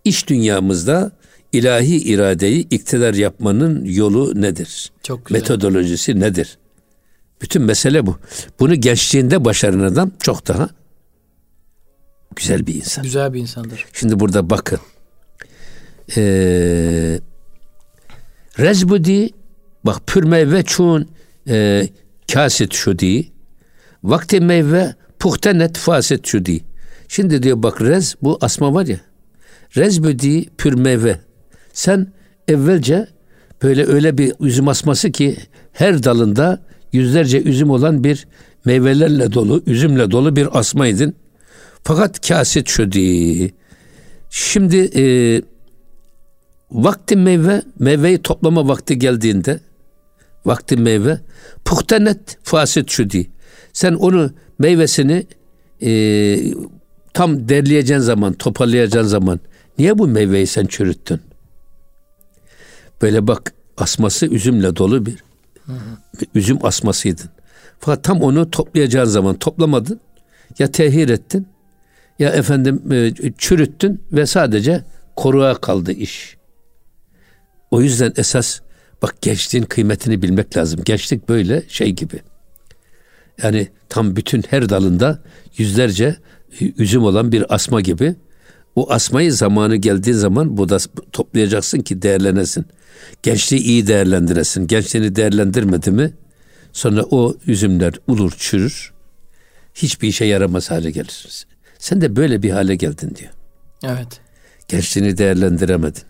İş 0.04 0.28
dünyamızda 0.28 1.12
ilahi 1.54 1.96
iradeyi 1.96 2.70
iktidar 2.70 3.14
yapmanın 3.14 3.86
yolu 3.86 4.42
nedir? 4.42 4.92
Çok 5.04 5.26
güzel. 5.26 5.40
Metodolojisi 5.40 6.20
nedir? 6.20 6.58
Bütün 7.42 7.62
mesele 7.62 8.06
bu. 8.06 8.18
Bunu 8.60 8.76
gençliğinde 8.76 9.46
başaran 9.46 9.80
adam 9.80 10.12
çok 10.20 10.48
daha 10.48 10.70
güzel 12.36 12.68
bir 12.68 12.76
insan. 12.76 13.04
Güzel 13.04 13.34
bir 13.34 13.40
insandır. 13.40 13.86
Şimdi 13.94 14.20
burada 14.20 14.50
bakın. 14.50 14.80
Ee, 16.18 17.20
Rezbudi 18.60 19.30
bak 19.84 20.08
pür 20.08 20.24
meyve 20.24 20.64
çun 20.64 21.10
e, 21.48 21.88
kaset 22.34 22.74
şudi 22.74 23.28
vakti 24.04 24.40
meyve 24.40 24.96
puhtenet 25.20 25.78
faset 25.78 26.28
şudi. 26.28 26.64
Şimdi 27.08 27.44
diyor 27.44 27.64
bak 27.64 27.82
rez 27.82 28.16
bu 28.22 28.38
asma 28.42 28.74
var 28.74 28.86
ya. 28.86 29.00
Rezbudi 29.78 30.46
pür 30.58 30.74
meyve. 30.74 31.20
Sen 31.74 32.08
evvelce 32.48 33.08
böyle 33.64 33.86
öyle 33.86 34.18
bir 34.18 34.34
üzüm 34.40 34.68
asması 34.68 35.12
ki 35.12 35.38
her 35.74 36.04
dalında 36.04 36.62
yüzlerce 36.94 37.42
üzüm 37.42 37.70
olan 37.70 38.04
bir 38.04 38.28
meyvelerle 38.66 39.34
dolu, 39.34 39.64
üzümle 39.66 40.12
dolu 40.12 40.36
bir 40.36 40.60
asmaydın. 40.60 41.14
Fakat 41.84 42.28
kaset 42.28 42.68
şudi. 42.68 43.54
Şimdi 44.30 44.78
e, 44.78 45.04
vakti 46.72 47.16
meyve, 47.16 47.62
meyveyi 47.80 48.18
toplama 48.18 48.68
vakti 48.68 49.00
geldiğinde 49.00 49.60
vakti 50.48 50.78
meyve 50.78 51.20
puhtenet 51.66 52.38
fasit 52.44 52.92
şudi. 52.92 53.30
Sen 53.74 53.94
onu 53.94 54.32
meyvesini 54.60 55.28
e, 55.82 55.92
tam 57.14 57.50
derleyeceğin 57.50 58.02
zaman, 58.02 58.34
toparlayacağın 58.34 59.06
zaman 59.06 59.40
niye 59.78 59.98
bu 59.98 60.08
meyveyi 60.08 60.48
sen 60.48 60.66
çürüttün? 60.66 61.22
Böyle 63.02 63.28
bak 63.28 63.54
asması 63.78 64.26
üzümle 64.26 64.76
dolu 64.76 65.06
bir 65.06 65.24
hı 65.66 65.74
üzüm 66.36 66.66
asmasıydın. 66.66 67.30
Fakat 67.80 68.04
tam 68.04 68.22
onu 68.22 68.52
toplayacağın 68.52 69.06
zaman 69.06 69.36
toplamadın. 69.38 70.00
Ya 70.60 70.72
tehir 70.72 71.10
ettin 71.10 71.48
ya 72.20 72.30
efendim 72.30 72.92
e, 72.92 73.14
çürüttün 73.38 74.04
ve 74.12 74.26
sadece 74.26 74.84
koruğa 75.16 75.56
kaldı 75.56 75.92
iş. 75.92 76.38
O 77.72 77.82
yüzden 77.82 78.14
esas 78.18 78.60
bak 79.02 79.22
gençliğin 79.22 79.66
kıymetini 79.66 80.22
bilmek 80.22 80.58
lazım. 80.58 80.82
Gençlik 80.86 81.30
böyle 81.30 81.64
şey 81.68 81.92
gibi. 81.92 82.20
Yani 83.44 83.68
tam 83.90 84.16
bütün 84.16 84.44
her 84.50 84.70
dalında 84.70 85.20
yüzlerce 85.58 86.16
üzüm 86.60 87.04
olan 87.04 87.32
bir 87.32 87.56
asma 87.56 87.82
gibi. 87.82 88.16
O 88.76 88.92
asmayı 88.92 89.34
zamanı 89.34 89.76
geldiği 89.76 90.14
zaman 90.14 90.58
bu 90.58 90.70
da 90.70 90.78
toplayacaksın 91.12 91.80
ki 91.80 92.02
değerlenesin. 92.02 92.66
Gençliği 93.24 93.62
iyi 93.62 93.88
değerlendiresin. 93.88 94.68
Gençliğini 94.68 95.16
değerlendirmedi 95.16 95.92
mi 95.92 96.14
sonra 96.74 97.04
o 97.04 97.36
üzümler 97.48 97.94
ulur 98.08 98.32
çürür. 98.38 98.94
Hiçbir 99.74 100.08
işe 100.08 100.26
yaramaz 100.26 100.72
hale 100.72 100.92
gelir. 100.92 101.46
Sen 101.80 102.02
de 102.02 102.16
böyle 102.16 102.44
bir 102.44 102.50
hale 102.50 102.76
geldin 102.76 103.16
diyor. 103.16 103.32
Evet. 103.84 104.20
Gençliğini 104.68 105.18
değerlendiremedin. 105.18 106.04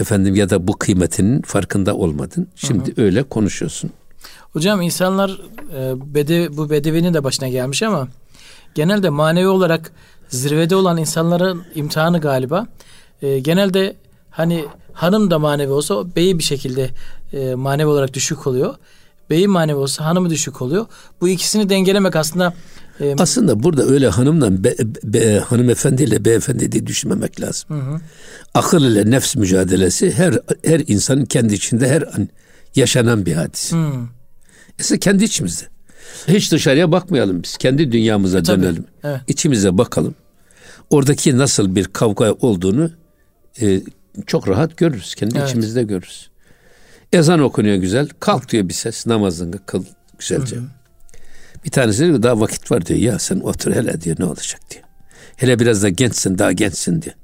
Efendim 0.00 0.34
ya 0.34 0.50
da 0.50 0.68
bu 0.68 0.76
kıymetinin 0.76 1.42
farkında 1.42 1.94
olmadın. 1.94 2.48
Şimdi 2.56 2.96
hı 2.96 3.02
hı. 3.02 3.04
öyle 3.04 3.22
konuşuyorsun. 3.22 3.90
Hocam 4.52 4.82
insanlar 4.82 5.40
e, 5.76 6.14
bede, 6.14 6.56
bu 6.56 6.70
bedevinin 6.70 7.14
de 7.14 7.24
başına 7.24 7.48
gelmiş 7.48 7.82
ama 7.82 8.08
genelde 8.74 9.10
manevi 9.10 9.48
olarak 9.48 9.92
zirvede 10.28 10.76
olan 10.76 10.96
insanların 10.96 11.64
imtihanı 11.74 12.20
galiba. 12.20 12.66
E, 13.22 13.38
genelde 13.38 13.96
hani 14.30 14.64
hanım 14.92 15.30
da 15.30 15.38
manevi 15.38 15.72
olsa 15.72 16.16
beyi 16.16 16.38
bir 16.38 16.44
şekilde 16.44 16.90
e, 17.32 17.54
manevi 17.54 17.88
olarak 17.88 18.14
düşük 18.14 18.46
oluyor. 18.46 18.74
Beyi 19.30 19.48
manevi 19.48 19.76
olsa 19.76 20.04
hanımı 20.04 20.30
düşük 20.30 20.62
oluyor. 20.62 20.86
Bu 21.20 21.28
ikisini 21.28 21.68
dengelemek 21.68 22.16
aslında 22.16 22.54
e, 23.00 23.14
aslında 23.18 23.62
burada 23.62 23.84
öyle 23.84 24.08
hanımla 24.08 24.64
be, 24.64 24.74
be, 25.04 25.38
hanımefendiyle 25.38 26.24
beyefendi 26.24 26.72
diye 26.72 26.86
düşünmemek 26.86 27.40
lazım. 27.40 27.70
Hı 27.70 27.74
hı. 27.74 28.00
Akıl 28.54 28.84
ile 28.84 29.10
nefs 29.10 29.36
mücadelesi 29.36 30.12
her 30.12 30.38
her 30.64 30.82
insanın 30.86 31.24
kendi 31.24 31.54
içinde 31.54 31.88
her 31.88 32.02
an 32.02 32.28
yaşanan 32.76 33.26
bir 33.26 33.32
hadis. 33.32 33.72
Hı. 33.72 34.98
Kendi 34.98 35.24
içimizde. 35.24 35.64
Hiç 36.28 36.52
dışarıya 36.52 36.92
bakmayalım 36.92 37.42
biz. 37.42 37.56
Kendi 37.56 37.92
dünyamıza 37.92 38.38
e, 38.38 38.44
dönelim. 38.44 38.84
Evet. 39.04 39.20
İçimize 39.28 39.78
bakalım. 39.78 40.14
Oradaki 40.90 41.38
nasıl 41.38 41.74
bir 41.74 41.84
kavga 41.84 42.32
olduğunu 42.32 42.90
e, 43.60 43.80
çok 44.26 44.48
rahat 44.48 44.76
görürüz. 44.76 45.14
Kendi 45.14 45.38
evet. 45.38 45.48
içimizde 45.48 45.82
görürüz. 45.82 46.30
Ezan 47.12 47.40
okunuyor 47.40 47.76
güzel. 47.76 48.08
Kalk 48.20 48.48
diyor 48.48 48.68
bir 48.68 48.74
ses. 48.74 49.06
Namazını 49.06 49.66
kıl 49.66 49.84
güzelce. 50.18 50.56
Hı 50.56 50.60
hı. 50.60 50.64
Bir 51.64 51.70
tanesi 51.70 52.04
diyor 52.04 52.22
daha 52.22 52.40
vakit 52.40 52.70
var 52.70 52.86
diyor. 52.86 53.00
Ya 53.00 53.18
sen 53.18 53.40
otur 53.40 53.74
hele 53.74 54.00
diyor 54.00 54.16
ne 54.18 54.24
olacak 54.24 54.60
diyor. 54.70 54.84
Hele 55.36 55.58
biraz 55.58 55.82
da 55.82 55.88
gençsin 55.88 56.38
daha 56.38 56.52
gençsin 56.52 57.02
diyor. 57.02 57.14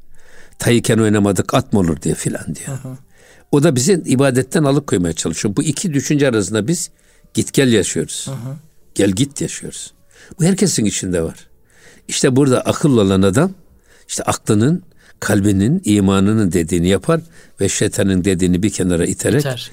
Tayıken 0.59 0.99
oynamadık 0.99 1.55
at 1.55 1.73
mı 1.73 1.81
olur 1.81 2.03
diye 2.03 2.15
filan 2.15 2.55
diyor. 2.55 2.79
Hı. 2.83 2.97
O 3.53 3.63
da 3.63 3.77
bizi 3.77 3.93
ibadetten 3.93 4.65
alıkoymaya 4.65 5.13
çalışıyor. 5.13 5.57
Bu 5.57 5.63
iki 5.63 5.95
düşünce 5.95 6.29
arasında 6.29 6.69
biz 6.69 6.91
git 7.35 7.53
gel 7.53 7.73
yaşıyoruz. 7.73 8.27
Hı 8.27 8.33
hı. 8.33 8.57
Gel 8.95 9.11
git 9.11 9.41
yaşıyoruz. 9.41 9.93
Bu 10.39 10.45
herkesin 10.45 10.85
içinde 10.85 11.23
var. 11.23 11.49
İşte 12.09 12.37
burada 12.37 12.61
akıllı 12.61 13.01
olan 13.01 13.23
adam 13.23 13.53
işte 14.09 14.23
aklının, 14.23 14.83
kalbinin, 15.21 15.83
imanının 15.85 16.53
dediğini 16.53 16.89
yapar 16.89 17.21
ve 17.61 17.69
şeytanın 17.69 18.25
dediğini 18.25 18.63
bir 18.63 18.71
kenara 18.71 19.07
iterek 19.07 19.41
İter. 19.41 19.71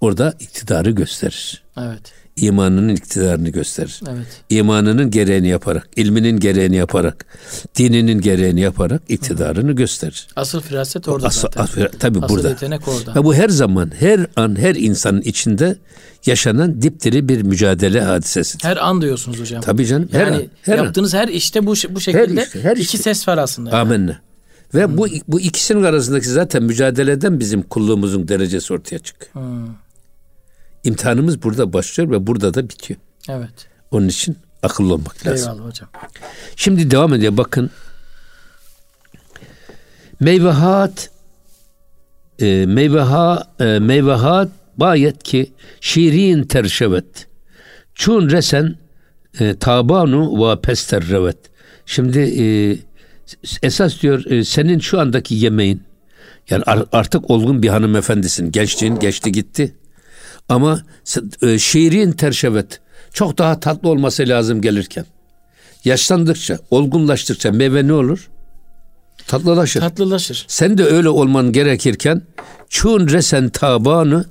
orada 0.00 0.34
iktidarı 0.40 0.90
gösterir. 0.90 1.62
Evet 1.76 2.12
imanının 2.36 2.88
iktidarını 2.88 3.48
gösterir. 3.48 4.00
Evet. 4.10 4.26
İmanının 4.50 5.10
gereğini 5.10 5.48
yaparak, 5.48 5.88
ilminin 5.96 6.40
gereğini 6.40 6.76
yaparak, 6.76 7.26
dininin 7.76 8.20
gereğini 8.20 8.60
yaparak 8.60 9.02
iktidarını 9.08 9.70
Hı. 9.70 9.72
gösterir. 9.72 10.28
Asıl 10.36 10.60
firaset 10.60 11.08
orada 11.08 11.26
Asıl, 11.26 11.40
zaten. 11.40 11.62
Asıl, 11.62 11.98
tabii 11.98 12.18
Asıl 12.18 12.34
burada. 12.34 12.48
yetenek 12.48 12.88
orada. 12.88 13.14
Ve 13.14 13.24
bu 13.24 13.34
her 13.34 13.48
zaman, 13.48 13.90
her 13.98 14.26
an, 14.36 14.58
her 14.58 14.74
insanın 14.74 15.20
içinde 15.20 15.76
yaşanan 16.26 16.82
dipdiri 16.82 17.28
bir 17.28 17.42
mücadele 17.42 18.00
hadisesi. 18.00 18.58
Her 18.62 18.76
an 18.76 19.02
diyorsunuz 19.02 19.40
hocam. 19.40 19.60
Tabii 19.60 19.86
canım. 19.86 20.08
Her 20.12 20.26
yani 20.26 20.36
an, 20.36 20.42
her 20.62 20.78
yaptığınız 20.78 21.14
an. 21.14 21.18
her 21.18 21.28
işte 21.28 21.66
bu 21.66 21.74
bu 21.90 22.00
şekilde 22.00 22.40
her 22.40 22.46
işte, 22.46 22.62
her 22.62 22.72
iki 22.72 22.82
işte. 22.82 22.98
ses 22.98 23.28
var 23.28 23.38
aslında. 23.38 23.70
Yani. 23.70 23.78
Amenna. 23.78 24.20
Ve 24.74 24.86
hmm. 24.86 24.98
bu 24.98 25.08
bu 25.28 25.40
ikisinin 25.40 25.82
arasındaki 25.82 26.28
zaten 26.28 26.62
mücadeleden 26.62 27.40
bizim 27.40 27.62
kulluğumuzun 27.62 28.28
derecesi 28.28 28.72
ortaya 28.72 28.98
çıkıyor. 28.98 29.32
Hmm. 29.32 29.66
İmtihanımız 30.84 31.42
burada 31.42 31.72
başlıyor 31.72 32.10
ve 32.10 32.26
burada 32.26 32.54
da 32.54 32.68
bitiyor. 32.68 33.00
Evet. 33.28 33.68
Onun 33.90 34.08
için 34.08 34.36
akıllı 34.62 34.94
olmak 34.94 35.26
lazım. 35.26 35.50
Eyvallah 35.50 35.68
hocam. 35.68 35.88
Şimdi 36.56 36.90
devam 36.90 37.14
ediyor 37.14 37.36
bakın. 37.36 37.70
Meyvehat 40.20 41.10
e, 42.38 42.66
meyveha 42.66 43.54
e, 43.60 43.64
meyvehat 43.64 44.48
bayet 44.76 45.22
ki 45.22 45.52
şirin 45.80 46.44
terşevet. 46.44 47.26
Çun 47.94 48.30
resen 48.30 48.76
e, 49.40 49.56
tabanu 49.56 50.50
ve 50.50 50.60
pesterrevet. 50.60 51.38
Şimdi 51.86 52.18
e, 52.18 52.44
esas 53.62 54.02
diyor 54.02 54.30
e, 54.30 54.44
senin 54.44 54.78
şu 54.78 55.00
andaki 55.00 55.34
yemeğin 55.34 55.82
Yani 56.50 56.62
artık 56.92 57.30
olgun 57.30 57.62
bir 57.62 57.68
hanımefendisin. 57.68 58.52
Gençliğin 58.52 58.98
geçti 58.98 59.32
gitti. 59.32 59.74
Ama 60.48 60.82
e, 61.42 61.58
şiirin 61.58 62.12
terşevet 62.12 62.80
çok 63.12 63.38
daha 63.38 63.60
tatlı 63.60 63.88
olması 63.88 64.28
lazım 64.28 64.60
gelirken. 64.60 65.06
Yaşlandıkça, 65.84 66.58
olgunlaştıkça 66.70 67.52
meyve 67.52 67.86
ne 67.86 67.92
olur? 67.92 68.30
Tatlılaşır. 69.26 69.80
Tatlılaşır. 69.80 70.44
Sen 70.48 70.78
de 70.78 70.84
öyle 70.84 71.08
olman 71.08 71.52
gerekirken 71.52 72.22
çun 72.68 73.08
resen 73.08 73.48
tabanı 73.48 74.24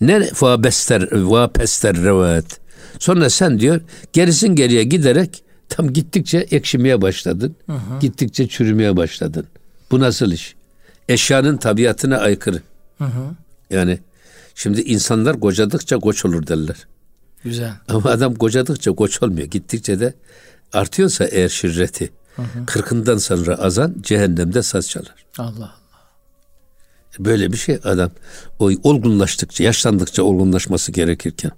ne 0.00 0.30
va 0.40 0.62
bester 0.64 1.08
va 1.12 1.48
pester 1.48 1.96
revat. 1.96 2.60
Sonra 2.98 3.30
sen 3.30 3.60
diyor 3.60 3.80
gerisin 4.12 4.48
geriye 4.48 4.84
giderek 4.84 5.42
tam 5.68 5.92
gittikçe 5.92 6.38
ekşimeye 6.38 7.02
başladın. 7.02 7.56
Hı 7.66 7.72
hı. 7.72 8.00
Gittikçe 8.00 8.48
çürümeye 8.48 8.96
başladın. 8.96 9.46
Bu 9.90 10.00
nasıl 10.00 10.32
iş? 10.32 10.54
Eşyanın 11.08 11.56
tabiatına 11.56 12.18
aykırı. 12.18 12.62
Hı 12.98 13.04
hı. 13.04 13.30
Yani 13.70 13.98
şimdi 14.58 14.80
insanlar 14.80 15.40
kocadıkça 15.40 15.98
koç 15.98 16.24
olur 16.24 16.46
derler. 16.46 16.76
Güzel. 17.44 17.72
Ama 17.88 18.10
adam 18.10 18.34
kocadıkça 18.34 18.92
koç 18.92 19.22
olmuyor. 19.22 19.46
Gittikçe 19.46 20.00
de 20.00 20.14
artıyorsa 20.72 21.24
eğer 21.24 21.48
şirreti. 21.48 22.10
Hı 22.36 22.42
hı. 22.42 22.66
Kırkından 22.66 23.18
sonra 23.18 23.54
azan 23.54 23.94
cehennemde 24.00 24.62
saz 24.62 24.88
çalar. 24.88 25.26
Allah 25.38 25.54
Allah. 25.54 25.74
Böyle 27.18 27.52
bir 27.52 27.56
şey 27.56 27.78
adam 27.84 28.10
o 28.58 28.70
olgunlaştıkça, 28.82 29.64
yaşlandıkça 29.64 30.22
olgunlaşması 30.22 30.92
gerekirken 30.92 31.50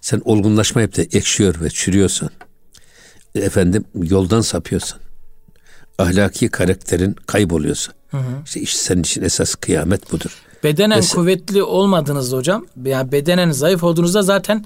sen 0.00 0.22
olgunlaşmayıp 0.24 0.96
da 0.96 1.02
ekşiyor 1.02 1.60
ve 1.60 1.70
çürüyorsan 1.70 2.30
efendim 3.34 3.84
yoldan 3.94 4.40
sapıyorsan 4.40 5.00
ahlaki 5.98 6.48
karakterin 6.48 7.16
kayboluyorsa 7.26 7.92
hı 8.10 8.16
hı. 8.16 8.42
işte, 8.44 8.60
işte 8.60 8.78
senin 8.78 9.02
için 9.02 9.22
esas 9.22 9.54
kıyamet 9.54 10.12
budur. 10.12 10.42
Bedenen 10.62 10.98
Mesela, 10.98 11.14
kuvvetli 11.14 11.62
olmadığınızda 11.62 12.36
hocam 12.36 12.66
yani 12.84 13.12
bedenen 13.12 13.50
zayıf 13.50 13.82
olduğunuzda 13.82 14.22
zaten 14.22 14.64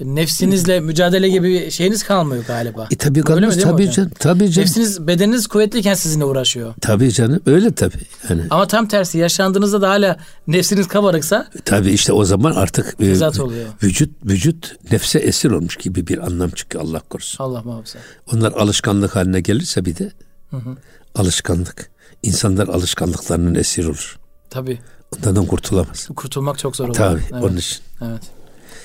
nefsinizle 0.00 0.80
mücadele 0.80 1.28
gibi 1.28 1.48
bir 1.48 1.70
şeyiniz 1.70 2.02
kalmıyor 2.02 2.44
galiba. 2.46 2.88
E 2.90 2.96
tabii 2.96 3.20
kalmaz 3.20 3.62
tabii 3.62 3.90
canım. 3.90 4.10
Tabii 4.18 4.50
canım. 4.50 4.66
Nefsiniz 4.66 5.06
bedeniniz 5.06 5.46
kuvvetliyken 5.46 5.94
sizinle 5.94 6.24
uğraşıyor. 6.24 6.74
Tabii 6.80 7.12
canım 7.12 7.40
öyle 7.46 7.72
tabii. 7.72 8.06
Yani. 8.30 8.42
Ama 8.50 8.66
tam 8.66 8.88
tersi 8.88 9.18
yaşlandığınızda 9.18 9.82
da 9.82 9.88
hala 9.88 10.16
nefsiniz 10.46 10.88
kabarıksa. 10.88 11.48
E, 11.58 11.60
tabii 11.60 11.90
işte 11.90 12.12
o 12.12 12.24
zaman 12.24 12.52
artık 12.52 12.96
e, 13.00 13.42
oluyor. 13.42 13.66
vücut 13.82 14.10
vücut 14.24 14.76
nefse 14.92 15.18
esir 15.18 15.50
olmuş 15.50 15.76
gibi 15.76 16.06
bir 16.06 16.26
anlam 16.26 16.50
çıkıyor 16.50 16.84
Allah 16.84 17.00
korusun. 17.00 17.44
Allah 17.44 17.62
muhafaza. 17.62 17.98
Onlar 18.34 18.52
alışkanlık 18.52 19.16
haline 19.16 19.40
gelirse 19.40 19.84
bir 19.84 19.96
de 19.96 20.12
hı 20.50 20.56
hı. 20.56 20.76
alışkanlık. 21.14 21.90
İnsanlar 22.22 22.68
alışkanlıklarının 22.68 23.54
esir 23.54 23.84
olur. 23.84 24.18
Tabii. 24.50 24.78
Ondan 25.26 25.46
kurtulamaz. 25.46 26.08
Kurtulmak 26.16 26.58
çok 26.58 26.76
zor 26.76 26.84
olur. 26.84 26.94
Tabii 26.94 27.22
evet. 27.32 27.44
onun 27.44 27.56
için. 27.56 27.78
Evet. 28.02 28.22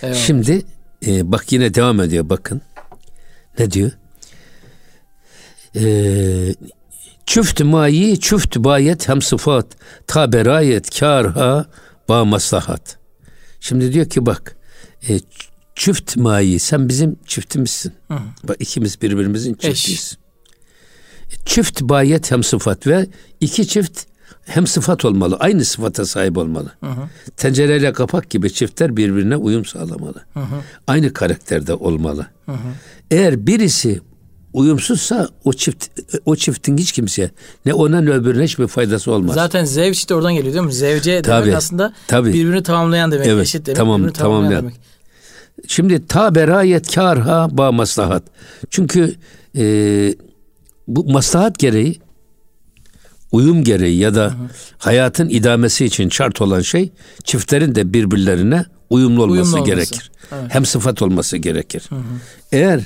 Eyvallah. 0.02 0.20
Şimdi 0.20 0.66
e, 1.08 1.32
bak 1.32 1.52
yine 1.52 1.74
devam 1.74 2.02
ediyor 2.02 2.30
bakın. 2.30 2.62
Ne 3.60 3.72
diyor? 3.72 3.92
Ee, 5.76 6.56
çüft 7.26 7.62
mayi 7.64 8.20
çüft 8.20 8.58
bayet 8.58 9.10
hem 9.10 9.22
sıfat 9.22 9.68
ta 10.08 10.32
berayet 10.32 11.00
karha 11.00 11.66
ba 12.10 12.26
maslahat. 12.26 12.98
Şimdi 13.60 13.94
diyor 13.94 14.10
ki 14.10 14.26
bak 14.26 14.56
e, 15.10 15.20
çift 15.76 16.18
mayi 16.18 16.60
sen 16.60 16.90
bizim 16.90 17.20
çiftimizsin. 17.26 17.94
Hı. 18.08 18.20
Bak 18.44 18.58
ikimiz 18.60 19.02
birbirimizin 19.02 19.54
çiftiyiz. 19.54 20.18
Eş. 21.32 21.38
Çift 21.46 21.82
bayet 21.82 22.32
hem 22.32 22.44
sıfat 22.44 22.88
ve 22.88 23.08
iki 23.40 23.68
çift 23.68 24.13
hem 24.46 24.68
sıfat 24.68 25.06
olmalı. 25.06 25.38
Aynı 25.40 25.66
sıfata 25.66 26.06
sahip 26.06 26.38
olmalı. 26.38 26.72
Hı 26.80 26.90
hı. 26.90 27.10
Tencereyle 27.38 27.94
kapak 27.94 28.30
gibi 28.30 28.54
çiftler 28.54 28.98
birbirine 28.98 29.36
uyum 29.36 29.66
sağlamalı. 29.66 30.26
Hı 30.34 30.40
hı. 30.40 30.62
Aynı 30.88 31.14
karakterde 31.14 31.74
olmalı. 31.74 32.28
Hı 32.46 32.52
hı. 32.52 32.58
Eğer 33.12 33.48
birisi 33.48 34.02
uyumsuzsa 34.54 35.30
o 35.44 35.54
çift 35.54 35.88
o 36.26 36.36
çiftin 36.36 36.78
hiç 36.78 36.92
kimseye 36.92 37.32
ne 37.66 37.74
ona 37.74 38.02
ne 38.02 38.10
öbürüne 38.10 38.44
hiçbir 38.44 38.68
faydası 38.68 39.12
olmaz. 39.12 39.36
Zaten 39.36 39.66
zevç 39.66 40.10
de 40.10 40.16
oradan 40.16 40.34
geliyor 40.34 40.54
değil 40.54 40.66
mi? 40.66 40.74
Zevce 40.74 41.22
tabii, 41.22 41.46
demek 41.46 41.58
aslında 41.58 41.94
tabii. 42.08 42.34
birbirini 42.34 42.64
tamamlayan 42.64 43.12
demek, 43.12 43.28
evet, 43.28 43.44
eşit 43.44 43.66
demek, 43.66 43.78
tamam, 43.78 44.02
birbirini 44.02 44.14
tamamlayan, 44.14 44.50
tamamlayan 44.50 44.62
demek. 44.64 44.94
Şimdi 45.68 46.08
ta 46.08 46.36
berayet 46.36 46.96
karha 46.96 47.58
ba 47.58 47.72
maslahat. 47.72 48.24
Çünkü 48.70 49.16
e, 49.58 49.66
bu 50.88 51.12
maslahat 51.12 51.60
gereği 51.60 52.00
uyum 53.34 53.64
gereği 53.64 53.98
ya 53.98 54.16
da 54.16 54.34
hayatın 54.78 55.30
idamesi 55.30 55.86
için 55.86 56.10
şart 56.10 56.42
olan 56.42 56.62
şey 56.62 56.92
çiftlerin 57.24 57.76
de 57.76 57.94
birbirlerine 57.94 58.66
uyumlu 58.90 59.24
olması, 59.24 59.42
uyumlu 59.42 59.58
olması. 59.58 59.72
gerekir. 59.72 60.12
Evet. 60.32 60.46
Hem 60.50 60.66
sıfat 60.66 61.02
olması 61.02 61.38
gerekir. 61.38 61.86
Hı 61.90 61.96
hı. 61.96 62.02
Eğer 62.52 62.82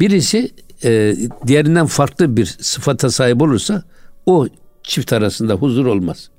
birisi 0.00 0.50
e, 0.84 1.16
diğerinden 1.46 1.86
farklı 1.86 2.36
bir 2.36 2.56
sıfata 2.60 3.10
sahip 3.10 3.42
olursa 3.42 3.82
o 4.26 4.46
çift 4.82 5.12
arasında 5.12 5.54
huzur 5.54 5.86
olmaz. 5.86 6.30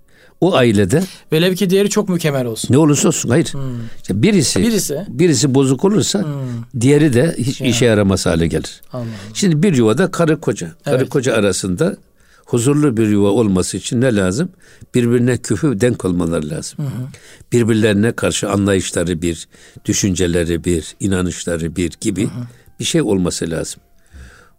O 0.42 0.56
ailede 0.56 1.04
velev 1.32 1.56
ki 1.56 1.70
diğeri 1.70 1.90
çok 1.90 2.10
mükemmel 2.10 2.46
olsun. 2.46 2.74
Ne 2.74 2.78
olursa 2.78 3.08
olsun 3.08 3.30
hayır. 3.30 3.54
Hmm. 3.54 3.62
İşte 3.98 4.22
birisi 4.22 4.60
birisi 4.60 5.06
birisi 5.08 5.56
bozuk 5.56 5.86
olursa 5.86 6.24
hmm. 6.24 6.82
diğeri 6.82 7.14
de 7.14 7.36
hiç 7.38 7.62
ya. 7.62 7.68
işe 7.68 7.86
yaramaz 7.86 8.26
hale 8.26 8.48
gelir. 8.48 8.82
Allah 8.94 9.06
Şimdi 9.34 9.64
bir 9.64 9.76
yuvada 9.76 10.12
karı 10.12 10.40
koca, 10.40 10.72
karı 10.86 10.96
evet. 10.96 11.10
koca 11.10 11.34
arasında 11.34 11.98
huzurlu 12.46 12.98
bir 12.98 13.08
yuva 13.08 13.30
olması 13.30 13.78
için 13.78 14.02
ne 14.02 14.16
lazım? 14.16 14.50
Birbirine 14.96 15.38
küfü 15.38 15.82
denk 15.82 16.06
olmaları 16.06 16.50
lazım. 16.50 16.78
Hı 16.80 16.84
hı. 16.84 17.08
Birbirlerine 17.52 18.12
karşı 18.12 18.50
anlayışları 18.50 19.22
bir, 19.22 19.48
düşünceleri 19.86 20.64
bir, 20.64 20.96
inanışları 21.00 21.76
bir 21.76 21.92
gibi 22.02 22.24
hı 22.24 22.28
hı. 22.28 22.44
bir 22.80 22.86
şey 22.86 23.02
olması 23.02 23.50
lazım. 23.50 23.82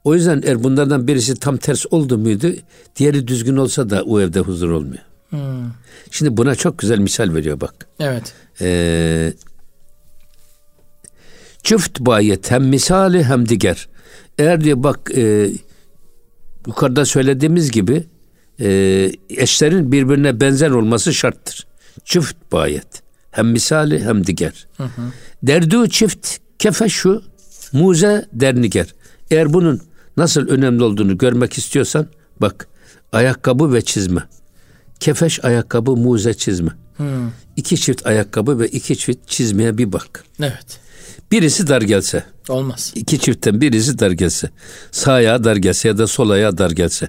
O 0.05 0.15
yüzden 0.15 0.43
eğer 0.45 0.65
bunlardan 0.65 1.07
birisi 1.09 1.35
tam 1.35 1.57
ters 1.57 1.87
oldu 1.91 2.19
muydu, 2.19 2.53
diğeri 2.97 3.27
düzgün 3.29 3.57
olsa 3.57 3.91
da 3.91 4.03
o 4.03 4.21
evde 4.21 4.41
huzur 4.41 4.71
olmuyor. 4.71 5.03
Hmm. 5.31 5.71
Şimdi 6.11 6.37
buna 6.37 6.55
çok 6.55 6.79
güzel 6.79 6.99
misal 6.99 7.35
veriyor 7.35 7.61
bak. 7.61 7.87
Evet. 8.01 8.33
Ee, 8.61 9.33
çift 11.63 12.01
bayet 12.01 12.51
hem 12.51 12.65
misali 12.65 13.25
hem 13.25 13.49
diğer. 13.49 13.89
Eğer 14.39 14.65
diyor 14.65 14.83
bak 14.83 15.11
e, 15.17 15.51
yukarıda 16.67 17.05
söylediğimiz 17.05 17.71
gibi 17.71 18.07
e, 18.61 19.11
eşlerin 19.31 19.93
birbirine 19.93 20.41
benzer 20.41 20.71
olması 20.71 21.15
şarttır. 21.15 21.67
Çift 22.05 22.53
bayet. 22.53 23.03
Hem 23.31 23.49
misali 23.49 24.05
hem 24.05 24.27
diğer. 24.27 24.67
Derdu 25.43 25.89
çift 25.89 26.39
kefeşu 26.59 27.23
muze 27.73 28.29
derniger. 28.33 28.95
Eğer 29.31 29.53
bunun 29.53 29.81
nasıl 30.17 30.49
önemli 30.49 30.85
olduğunu 30.85 31.19
görmek 31.19 31.59
istiyorsan 31.59 32.07
bak 32.41 32.69
ayakkabı 33.13 33.73
ve 33.73 33.83
çizme. 33.83 34.23
Kefeş 35.01 35.45
ayakkabı, 35.45 35.91
muze 35.91 36.35
çizme. 36.35 36.71
Hmm. 36.97 37.31
İki 37.57 37.77
çift 37.77 38.07
ayakkabı 38.07 38.59
ve 38.59 38.69
iki 38.69 38.99
çift 38.99 39.29
çizmeye 39.29 39.79
bir 39.79 39.93
bak. 39.93 40.25
Evet. 40.41 40.81
Birisi 41.33 41.67
dar 41.67 41.83
gelse. 41.83 42.25
Olmaz. 42.49 42.93
İki 42.95 43.19
çiftten 43.19 43.61
birisi 43.61 43.99
dar 43.99 44.11
gelse. 44.11 44.51
Sağ 44.91 45.13
ayağı 45.13 45.45
dar 45.45 45.57
gelse 45.57 45.89
ya 45.89 45.99
da 45.99 46.07
sol 46.07 46.31
ayağı 46.31 46.59
dar 46.59 46.71
gelse. 46.71 47.09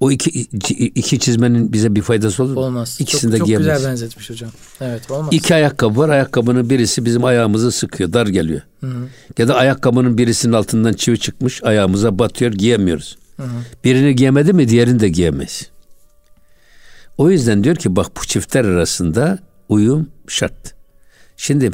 O 0.00 0.10
iki, 0.10 0.30
iki 0.30 1.18
çizmenin 1.18 1.72
bize 1.72 1.94
bir 1.94 2.02
faydası 2.02 2.42
olur 2.42 2.54
mu? 2.54 2.60
Olmaz. 2.60 2.96
İkisini 3.00 3.22
çok, 3.22 3.32
de 3.32 3.38
çok 3.38 3.46
giyemeyiz. 3.46 3.76
Güzel 3.76 3.90
benzetmiş 3.90 4.30
hocam. 4.30 4.50
Evet 4.80 5.10
olmaz. 5.10 5.28
İki 5.32 5.54
ayakkabı 5.54 5.98
var. 5.98 6.08
Ayakkabının 6.08 6.70
birisi 6.70 7.04
bizim 7.04 7.24
ayağımızı 7.24 7.72
sıkıyor. 7.72 8.12
Dar 8.12 8.26
geliyor. 8.26 8.60
Hı 8.80 8.86
hı. 8.86 9.08
Ya 9.38 9.48
da 9.48 9.54
ayakkabının 9.54 10.18
birisinin 10.18 10.52
altından 10.52 10.92
çivi 10.92 11.18
çıkmış. 11.18 11.64
Ayağımıza 11.64 12.18
batıyor. 12.18 12.52
Giyemiyoruz. 12.52 13.18
Hı 13.36 13.42
hı. 13.42 13.56
Birini 13.84 14.16
giyemedi 14.16 14.52
mi 14.52 14.68
diğerini 14.68 15.00
de 15.00 15.08
giyemeyiz. 15.08 15.70
O 17.18 17.30
yüzden 17.30 17.64
diyor 17.64 17.76
ki 17.76 17.96
bak 17.96 18.06
bu 18.16 18.26
çiftler 18.26 18.64
arasında 18.64 19.38
uyum 19.68 20.08
şart. 20.28 20.74
Şimdi 21.36 21.70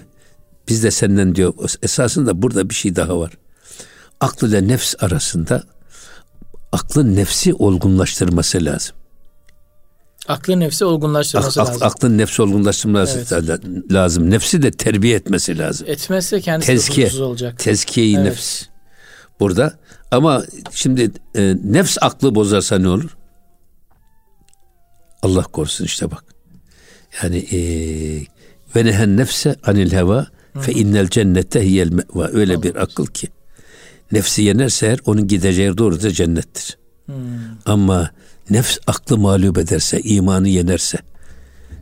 biz 0.69 0.83
de 0.83 0.91
senden 0.91 1.35
diyor 1.35 1.55
esasında 1.83 2.43
burada 2.43 2.71
bir 2.71 2.75
şey 2.75 2.97
daha 2.97 3.19
var. 3.19 3.33
Aklı 4.21 4.49
ile 4.49 4.69
nefs 4.69 4.95
arasında 5.01 5.63
aklın 6.73 7.17
nefsi 7.17 7.55
olgunlaştırması 7.55 8.65
lazım. 8.65 8.97
Aklın 10.29 10.61
nefsi 10.61 10.85
olgunlaştırması 10.85 11.63
ak, 11.63 11.69
lazım. 11.69 11.83
Aklın 11.83 12.19
nefsi 12.19 12.43
olgunlaştırması 12.43 13.27
evet. 13.31 13.61
lazım. 13.93 14.31
Nefsi 14.31 14.63
de 14.63 14.71
terbiye 14.71 15.17
etmesi 15.17 15.59
lazım. 15.59 15.87
Etmezse 15.91 16.41
kendisi 16.41 16.67
Tezkiye, 16.67 17.23
olacak. 17.23 17.59
Tezkiye-i 17.59 18.15
evet. 18.15 18.25
nefs. 18.25 18.63
Burada 19.41 19.79
ama 20.11 20.43
şimdi 20.71 21.11
e, 21.35 21.57
nefs 21.65 21.99
aklı 22.01 22.35
bozarsa 22.35 22.79
ne 22.79 22.89
olur? 22.89 23.17
Allah 25.23 25.43
korusun 25.43 25.85
işte 25.85 26.11
bak. 26.11 26.25
Yani 27.23 27.39
e, 27.39 27.59
ve 28.77 28.85
nehen 28.85 29.17
nefse 29.17 29.57
anil 29.65 29.93
heva 29.93 30.27
Fe 30.61 30.73
innel 30.73 31.09
cennette 31.09 31.67
hiyel 31.69 31.93
meva. 31.93 32.29
Öyle 32.33 32.63
bir 32.63 32.77
akıl 32.77 33.07
ki. 33.07 33.29
Nefsi 34.13 34.43
yenerse 34.43 34.87
eğer 34.87 34.99
onun 35.05 35.29
gideceği 35.29 35.79
doğru 35.79 36.03
da 36.03 36.11
cennettir. 36.11 36.79
Hmm. 37.07 37.15
Ama 37.67 38.11
nefs 38.51 38.79
aklı 38.87 39.19
mağlup 39.19 39.59
ederse, 39.59 40.01
imanı 40.01 40.49
yenerse, 40.49 40.99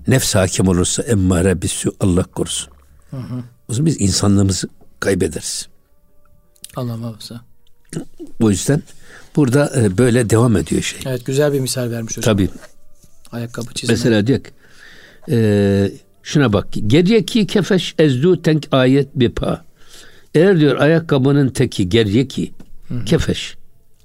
nefs 0.09 0.35
hakim 0.35 0.69
olursa 0.69 1.03
emmare 1.03 1.63
bisü 1.63 1.91
Allah 2.01 2.25
korusun. 2.25 2.73
Hı 3.11 3.17
hı. 3.17 3.43
O 3.69 3.73
zaman 3.73 3.87
biz 3.87 4.01
insanlığımızı 4.01 4.69
kaybederiz. 5.01 5.69
Allah 6.77 6.97
muhafaza. 6.97 7.41
Bu 8.41 8.51
yüzden 8.51 8.83
burada 9.37 9.73
e, 9.77 9.99
böyle 9.99 10.31
devam 10.31 10.57
ediyor 10.57 10.83
şey. 10.83 11.01
Evet 11.07 11.27
güzel 11.27 11.53
bir 11.53 11.61
misal 11.61 11.91
vermiş 11.91 12.17
hocam. 12.17 12.37
Tabii. 12.37 12.49
Ayakkabı 13.33 13.75
çizme. 13.75 13.93
Mesela 13.93 14.27
diyor 14.27 14.45
ki, 14.45 14.51
e, 15.31 15.91
şuna 16.23 16.53
bak. 16.53 16.67
Geriyeki 16.87 17.47
kefeş 17.47 17.95
ezdu 17.99 18.43
tenk 18.43 18.69
ayet 18.73 19.09
bipa. 19.17 19.65
Eğer 20.35 20.61
diyor 20.61 20.77
ayakkabının 20.77 21.49
teki 21.49 21.89
geriyeki 21.89 22.53
kefeş. 23.07 23.57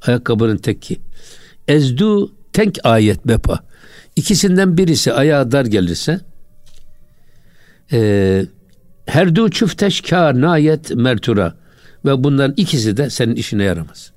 Ayakkabının 0.02 0.58
teki. 0.58 1.00
Ezdu 1.68 2.32
tenk 2.54 2.80
ayet 2.84 3.28
bepa. 3.28 3.60
İkisinden 4.16 4.78
birisi 4.78 5.14
ayağa 5.14 5.52
dar 5.52 5.66
gelirse 5.66 6.20
e, 7.92 8.46
herdu 9.06 9.50
çüfteş 9.50 10.02
kâr 10.02 10.42
nayet 10.42 10.96
mertura 10.96 11.58
ve 12.06 12.24
bunların 12.24 12.54
ikisi 12.58 12.98
de 12.98 13.10
senin 13.10 13.36
işine 13.36 13.64
yaramaz. 13.64 14.12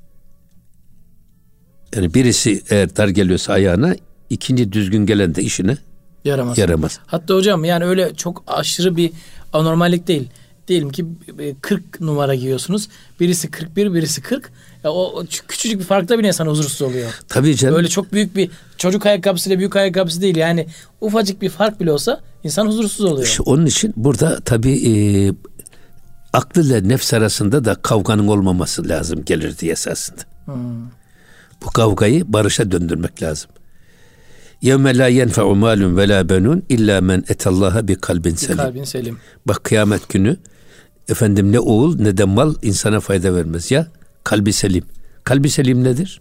Yani 1.97 2.15
birisi 2.15 2.63
eğer 2.71 2.97
dar 2.97 3.09
geliyorsa 3.09 3.53
ayağına 3.53 3.97
ikinci 4.31 4.73
düzgün 4.73 5.07
gelen 5.07 5.35
de 5.35 5.43
işine 5.43 5.77
yaramaz. 6.25 6.59
yaramaz. 6.59 7.01
Hatta 7.07 7.35
hocam 7.35 7.65
yani 7.65 7.85
öyle 7.85 8.15
çok 8.15 8.45
aşırı 8.47 8.97
bir 8.97 9.13
anormallik 9.53 10.09
değil. 10.09 10.29
Diyelim 10.69 10.91
ki 10.91 11.07
40 11.61 12.01
numara 12.01 12.35
giyiyorsunuz. 12.35 12.89
Birisi 13.21 13.51
41, 13.51 13.95
birisi 13.95 14.23
40. 14.23 14.53
Ya 14.85 14.93
o 14.93 15.25
küçücük 15.49 15.81
bir 15.81 15.85
farkta 15.85 16.19
bile 16.19 16.29
insan 16.29 16.47
huzursuz 16.47 16.83
oluyor. 16.83 17.11
Tabii 17.29 17.57
canım. 17.57 17.75
Öyle 17.75 17.89
çok 17.89 18.13
büyük 18.13 18.37
bir 18.37 18.51
çocuk 18.77 19.07
ayakkabısı 19.07 19.49
ile 19.49 19.59
büyük 19.59 19.77
ayakkabısı 19.77 20.21
değil. 20.21 20.37
Yani 20.37 20.67
ufacık 21.01 21.43
bir 21.43 21.49
fark 21.49 21.81
bile 21.81 21.93
olsa 21.93 22.21
insan 22.45 22.67
huzursuz 22.67 23.05
oluyor. 23.05 23.27
İşte 23.27 23.43
onun 23.43 23.67
için 23.67 23.95
burada 23.97 24.41
tabii 24.41 24.89
e, 24.89 24.93
aklı 26.33 26.63
ile 26.63 26.89
nefs 26.89 27.15
arasında 27.15 27.65
da 27.65 27.75
kavganın 27.75 28.29
olmaması 28.29 28.89
lazım 28.89 29.25
gelir 29.25 29.59
diye 29.59 29.73
esasında. 29.73 30.21
Hmm. 30.45 30.55
Bu 31.65 31.71
kavgayı 31.71 32.33
barışa 32.33 32.71
döndürmek 32.71 33.23
lazım. 33.23 33.51
Yevme 34.63 34.99
la 34.99 35.09
yenfe'u 35.09 35.55
malun 35.55 35.97
ve 35.97 36.09
la 36.09 36.29
benun 36.29 36.63
illa 36.69 37.01
men 37.01 37.25
etallaha 37.29 37.89
bi 37.89 37.95
kalbin 37.95 38.35
selim. 38.35 38.57
Kalbin 38.57 38.85
selim. 38.85 39.19
Bak 39.47 39.65
kıyamet 39.65 40.09
günü 40.09 40.37
efendim 41.09 41.53
ne 41.53 41.61
oğul 41.61 41.99
ne 42.01 42.17
de 42.17 42.25
mal 42.25 42.55
insana 42.63 43.01
fayda 43.01 43.35
vermez 43.35 43.71
ya 43.71 43.87
kalbi 44.25 44.53
selim. 44.53 44.85
Kalbi 45.25 45.51
selim 45.51 45.85
nedir? 45.85 46.21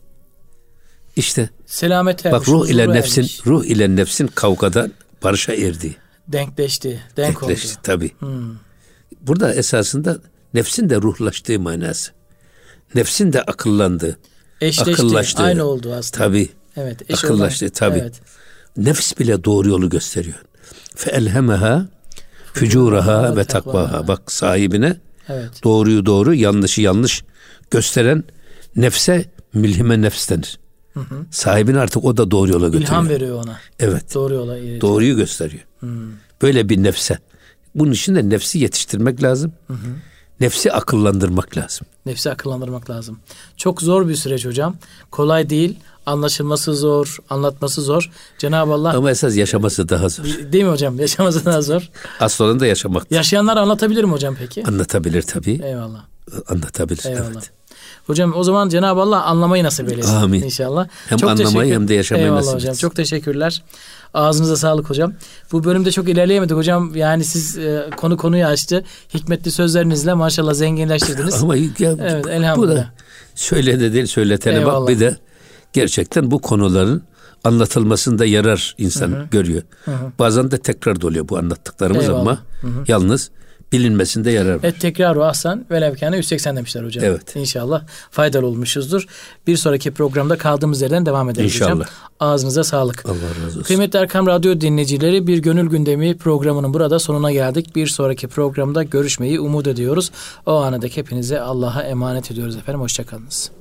İşte 1.15 1.49
selamet 1.65 2.25
ermiş, 2.25 2.39
Bak 2.39 2.47
ruh 2.49 2.67
ile 2.67 2.89
nefsin 2.93 3.21
ermiş. 3.21 3.45
ruh 3.45 3.65
ile 3.65 3.95
nefsin 3.95 4.27
kavgada 4.27 4.89
barışa 5.23 5.53
erdi. 5.53 5.95
Denkleşti, 6.27 6.99
denk 7.17 7.27
Denkleşti 7.41 7.67
oldu. 7.69 7.77
tabii. 7.83 8.11
Hmm. 8.19 8.55
Burada 9.21 9.53
esasında 9.53 10.19
nefsin 10.53 10.89
de 10.89 10.95
ruhlaştığı 10.95 11.59
manası. 11.59 12.11
Nefsin 12.95 13.33
de 13.33 13.41
akıllandı. 13.41 14.17
Eşleşti, 14.61 14.91
akıllaştı. 14.91 15.43
aynı 15.43 15.63
oldu 15.63 15.93
aslında. 15.93 16.23
Tabii. 16.25 16.49
Evet. 16.75 17.11
Eş 17.11 17.23
akıllaştı 17.23 17.65
olan, 17.65 17.73
tabii. 17.73 17.99
Evet. 17.99 18.21
Nefs 18.77 19.19
bile 19.19 19.43
doğru 19.43 19.69
yolu 19.69 19.89
gösteriyor. 19.89 20.43
Fe 20.95 21.11
elhemeha 21.11 21.87
fücuraha 22.53 23.35
ve 23.35 23.43
takvaha. 23.43 24.07
Bak 24.07 24.31
sahibine 24.31 24.97
evet. 25.29 25.63
doğruyu 25.63 26.05
doğru, 26.05 26.33
yanlışı 26.33 26.81
yanlış 26.81 27.23
gösteren 27.71 28.23
nefse 28.75 29.25
milhime 29.53 30.01
nefs 30.01 30.29
denir. 30.29 30.59
Hı 30.93 30.99
hı. 30.99 31.25
Sahibini 31.31 31.79
artık 31.79 32.05
o 32.05 32.17
da 32.17 32.31
doğru 32.31 32.51
yola 32.51 32.65
götürüyor. 32.65 32.89
İlham 32.89 33.09
veriyor 33.09 33.43
ona. 33.43 33.59
Evet. 33.79 34.13
Doğru 34.13 34.33
yola 34.33 34.57
iletiyor. 34.57 34.81
Doğruyu 34.81 35.15
gösteriyor. 35.15 35.63
Hı. 35.79 35.87
Böyle 36.41 36.69
bir 36.69 36.83
nefse. 36.83 37.19
Bunun 37.75 37.91
için 37.91 38.15
de 38.15 38.29
nefsi 38.29 38.59
yetiştirmek 38.59 39.23
lazım. 39.23 39.53
Hı 39.67 39.73
hı. 39.73 39.87
Nefsi 40.39 40.71
akıllandırmak 40.71 41.57
lazım. 41.57 41.87
Nefsi 42.05 42.31
akıllandırmak 42.31 42.89
lazım. 42.89 43.19
Çok 43.57 43.81
zor 43.81 44.09
bir 44.09 44.15
süreç 44.15 44.45
hocam. 44.45 44.75
Kolay 45.11 45.49
değil 45.49 45.79
anlaşılması 46.09 46.75
zor, 46.75 47.17
anlatması 47.29 47.81
zor. 47.81 48.11
Cenab-ı 48.37 48.73
Allah... 48.73 48.93
Ama 48.93 49.11
esas 49.11 49.35
yaşaması 49.35 49.89
daha 49.89 50.09
zor. 50.09 50.23
Değil 50.51 50.63
mi 50.63 50.71
hocam? 50.71 50.99
Yaşaması 50.99 51.45
daha 51.45 51.61
zor. 51.61 51.89
Asıl 52.19 52.59
da 52.59 52.65
yaşamak. 52.65 53.11
Yaşayanlar 53.11 53.57
anlatabilir 53.57 54.03
mi 54.03 54.11
hocam 54.11 54.35
peki? 54.39 54.63
Anlatabilir 54.67 55.21
tabii. 55.21 55.61
Eyvallah. 55.63 56.05
Anlatabilir, 56.47 57.05
Eyvallah. 57.05 57.31
evet. 57.33 57.51
Hocam 58.07 58.33
o 58.35 58.43
zaman 58.43 58.69
Cenab-ı 58.69 59.01
Allah 59.01 59.23
anlamayı 59.23 59.63
nasip 59.63 59.91
eylesin 59.91 60.15
Amin. 60.15 60.43
inşallah. 60.43 60.87
Hem 61.09 61.17
Çok 61.17 61.29
anlamayı 61.29 61.73
hem 61.73 61.87
de 61.87 61.93
yaşamayı 61.93 62.25
Eyvallah 62.25 62.39
nasip 62.41 62.55
hocam. 62.55 62.75
Çok 62.75 62.95
teşekkürler. 62.95 63.63
Ağzınıza 64.13 64.55
sağlık 64.55 64.89
hocam. 64.89 65.13
Bu 65.51 65.63
bölümde 65.63 65.91
çok 65.91 66.09
ilerleyemedik 66.09 66.55
hocam. 66.55 66.95
Yani 66.95 67.23
siz 67.23 67.57
e, 67.57 67.89
konu 67.97 68.17
konuyu 68.17 68.45
açtı. 68.45 68.85
Hikmetli 69.13 69.51
sözlerinizle 69.51 70.13
maşallah 70.13 70.53
zenginleştirdiniz. 70.53 71.33
Ama 71.43 71.55
ya, 71.55 71.65
evet, 71.79 72.27
elhamdülillah. 72.27 72.57
bu 72.57 72.67
da 72.75 72.89
söyle 73.35 73.79
de 73.79 73.93
değil 73.93 74.05
söyletene 74.05 74.65
bak 74.65 74.87
bir 74.87 74.99
de 74.99 75.17
gerçekten 75.73 76.31
bu 76.31 76.39
konuların 76.39 77.03
anlatılmasında 77.43 78.25
yarar 78.25 78.75
insan 78.77 79.11
hı 79.11 79.15
hı. 79.15 79.27
görüyor. 79.31 79.63
Hı 79.85 79.91
hı. 79.91 80.11
Bazen 80.19 80.51
de 80.51 80.57
tekrar 80.57 81.01
oluyor 81.01 81.29
bu 81.29 81.37
anlattıklarımız 81.37 82.03
Eyvallah. 82.03 82.21
ama 82.21 82.37
hı 82.61 82.67
hı. 82.67 82.83
yalnız 82.87 83.31
bilinmesinde 83.71 84.31
yarar 84.31 84.55
var. 84.55 84.63
Et 84.63 84.79
tekraru 84.79 85.23
ahsan 85.23 85.65
ve 85.71 85.81
levkâne 85.81 86.17
180 86.17 86.55
demişler 86.55 86.83
hocam. 86.83 87.05
Evet. 87.05 87.35
İnşallah 87.35 87.83
faydalı 88.11 88.45
olmuşuzdur. 88.45 89.07
Bir 89.47 89.57
sonraki 89.57 89.91
programda 89.91 90.37
kaldığımız 90.37 90.81
yerden 90.81 91.05
devam 91.05 91.29
ederiz 91.29 91.53
İnşallah. 91.53 91.71
hocam. 91.71 91.87
Ağzınıza 92.19 92.63
sağlık. 92.63 93.05
Allah 93.05 93.15
razı 93.15 93.47
olsun. 93.47 93.61
Kıymetli 93.61 93.99
Erkam 93.99 94.27
Radyo 94.27 94.61
dinleyicileri 94.61 95.27
bir 95.27 95.37
gönül 95.37 95.69
gündemi 95.69 96.17
programının 96.17 96.73
burada 96.73 96.99
sonuna 96.99 97.31
geldik. 97.31 97.75
Bir 97.75 97.87
sonraki 97.87 98.27
programda 98.27 98.83
görüşmeyi 98.83 99.39
umut 99.39 99.67
ediyoruz. 99.67 100.11
O 100.45 100.55
ana 100.55 100.81
dek 100.81 100.97
hepinize 100.97 101.39
Allah'a 101.39 101.83
emanet 101.83 102.31
ediyoruz 102.31 102.55
efendim. 102.55 102.81
Hoşçakalınız. 102.81 103.51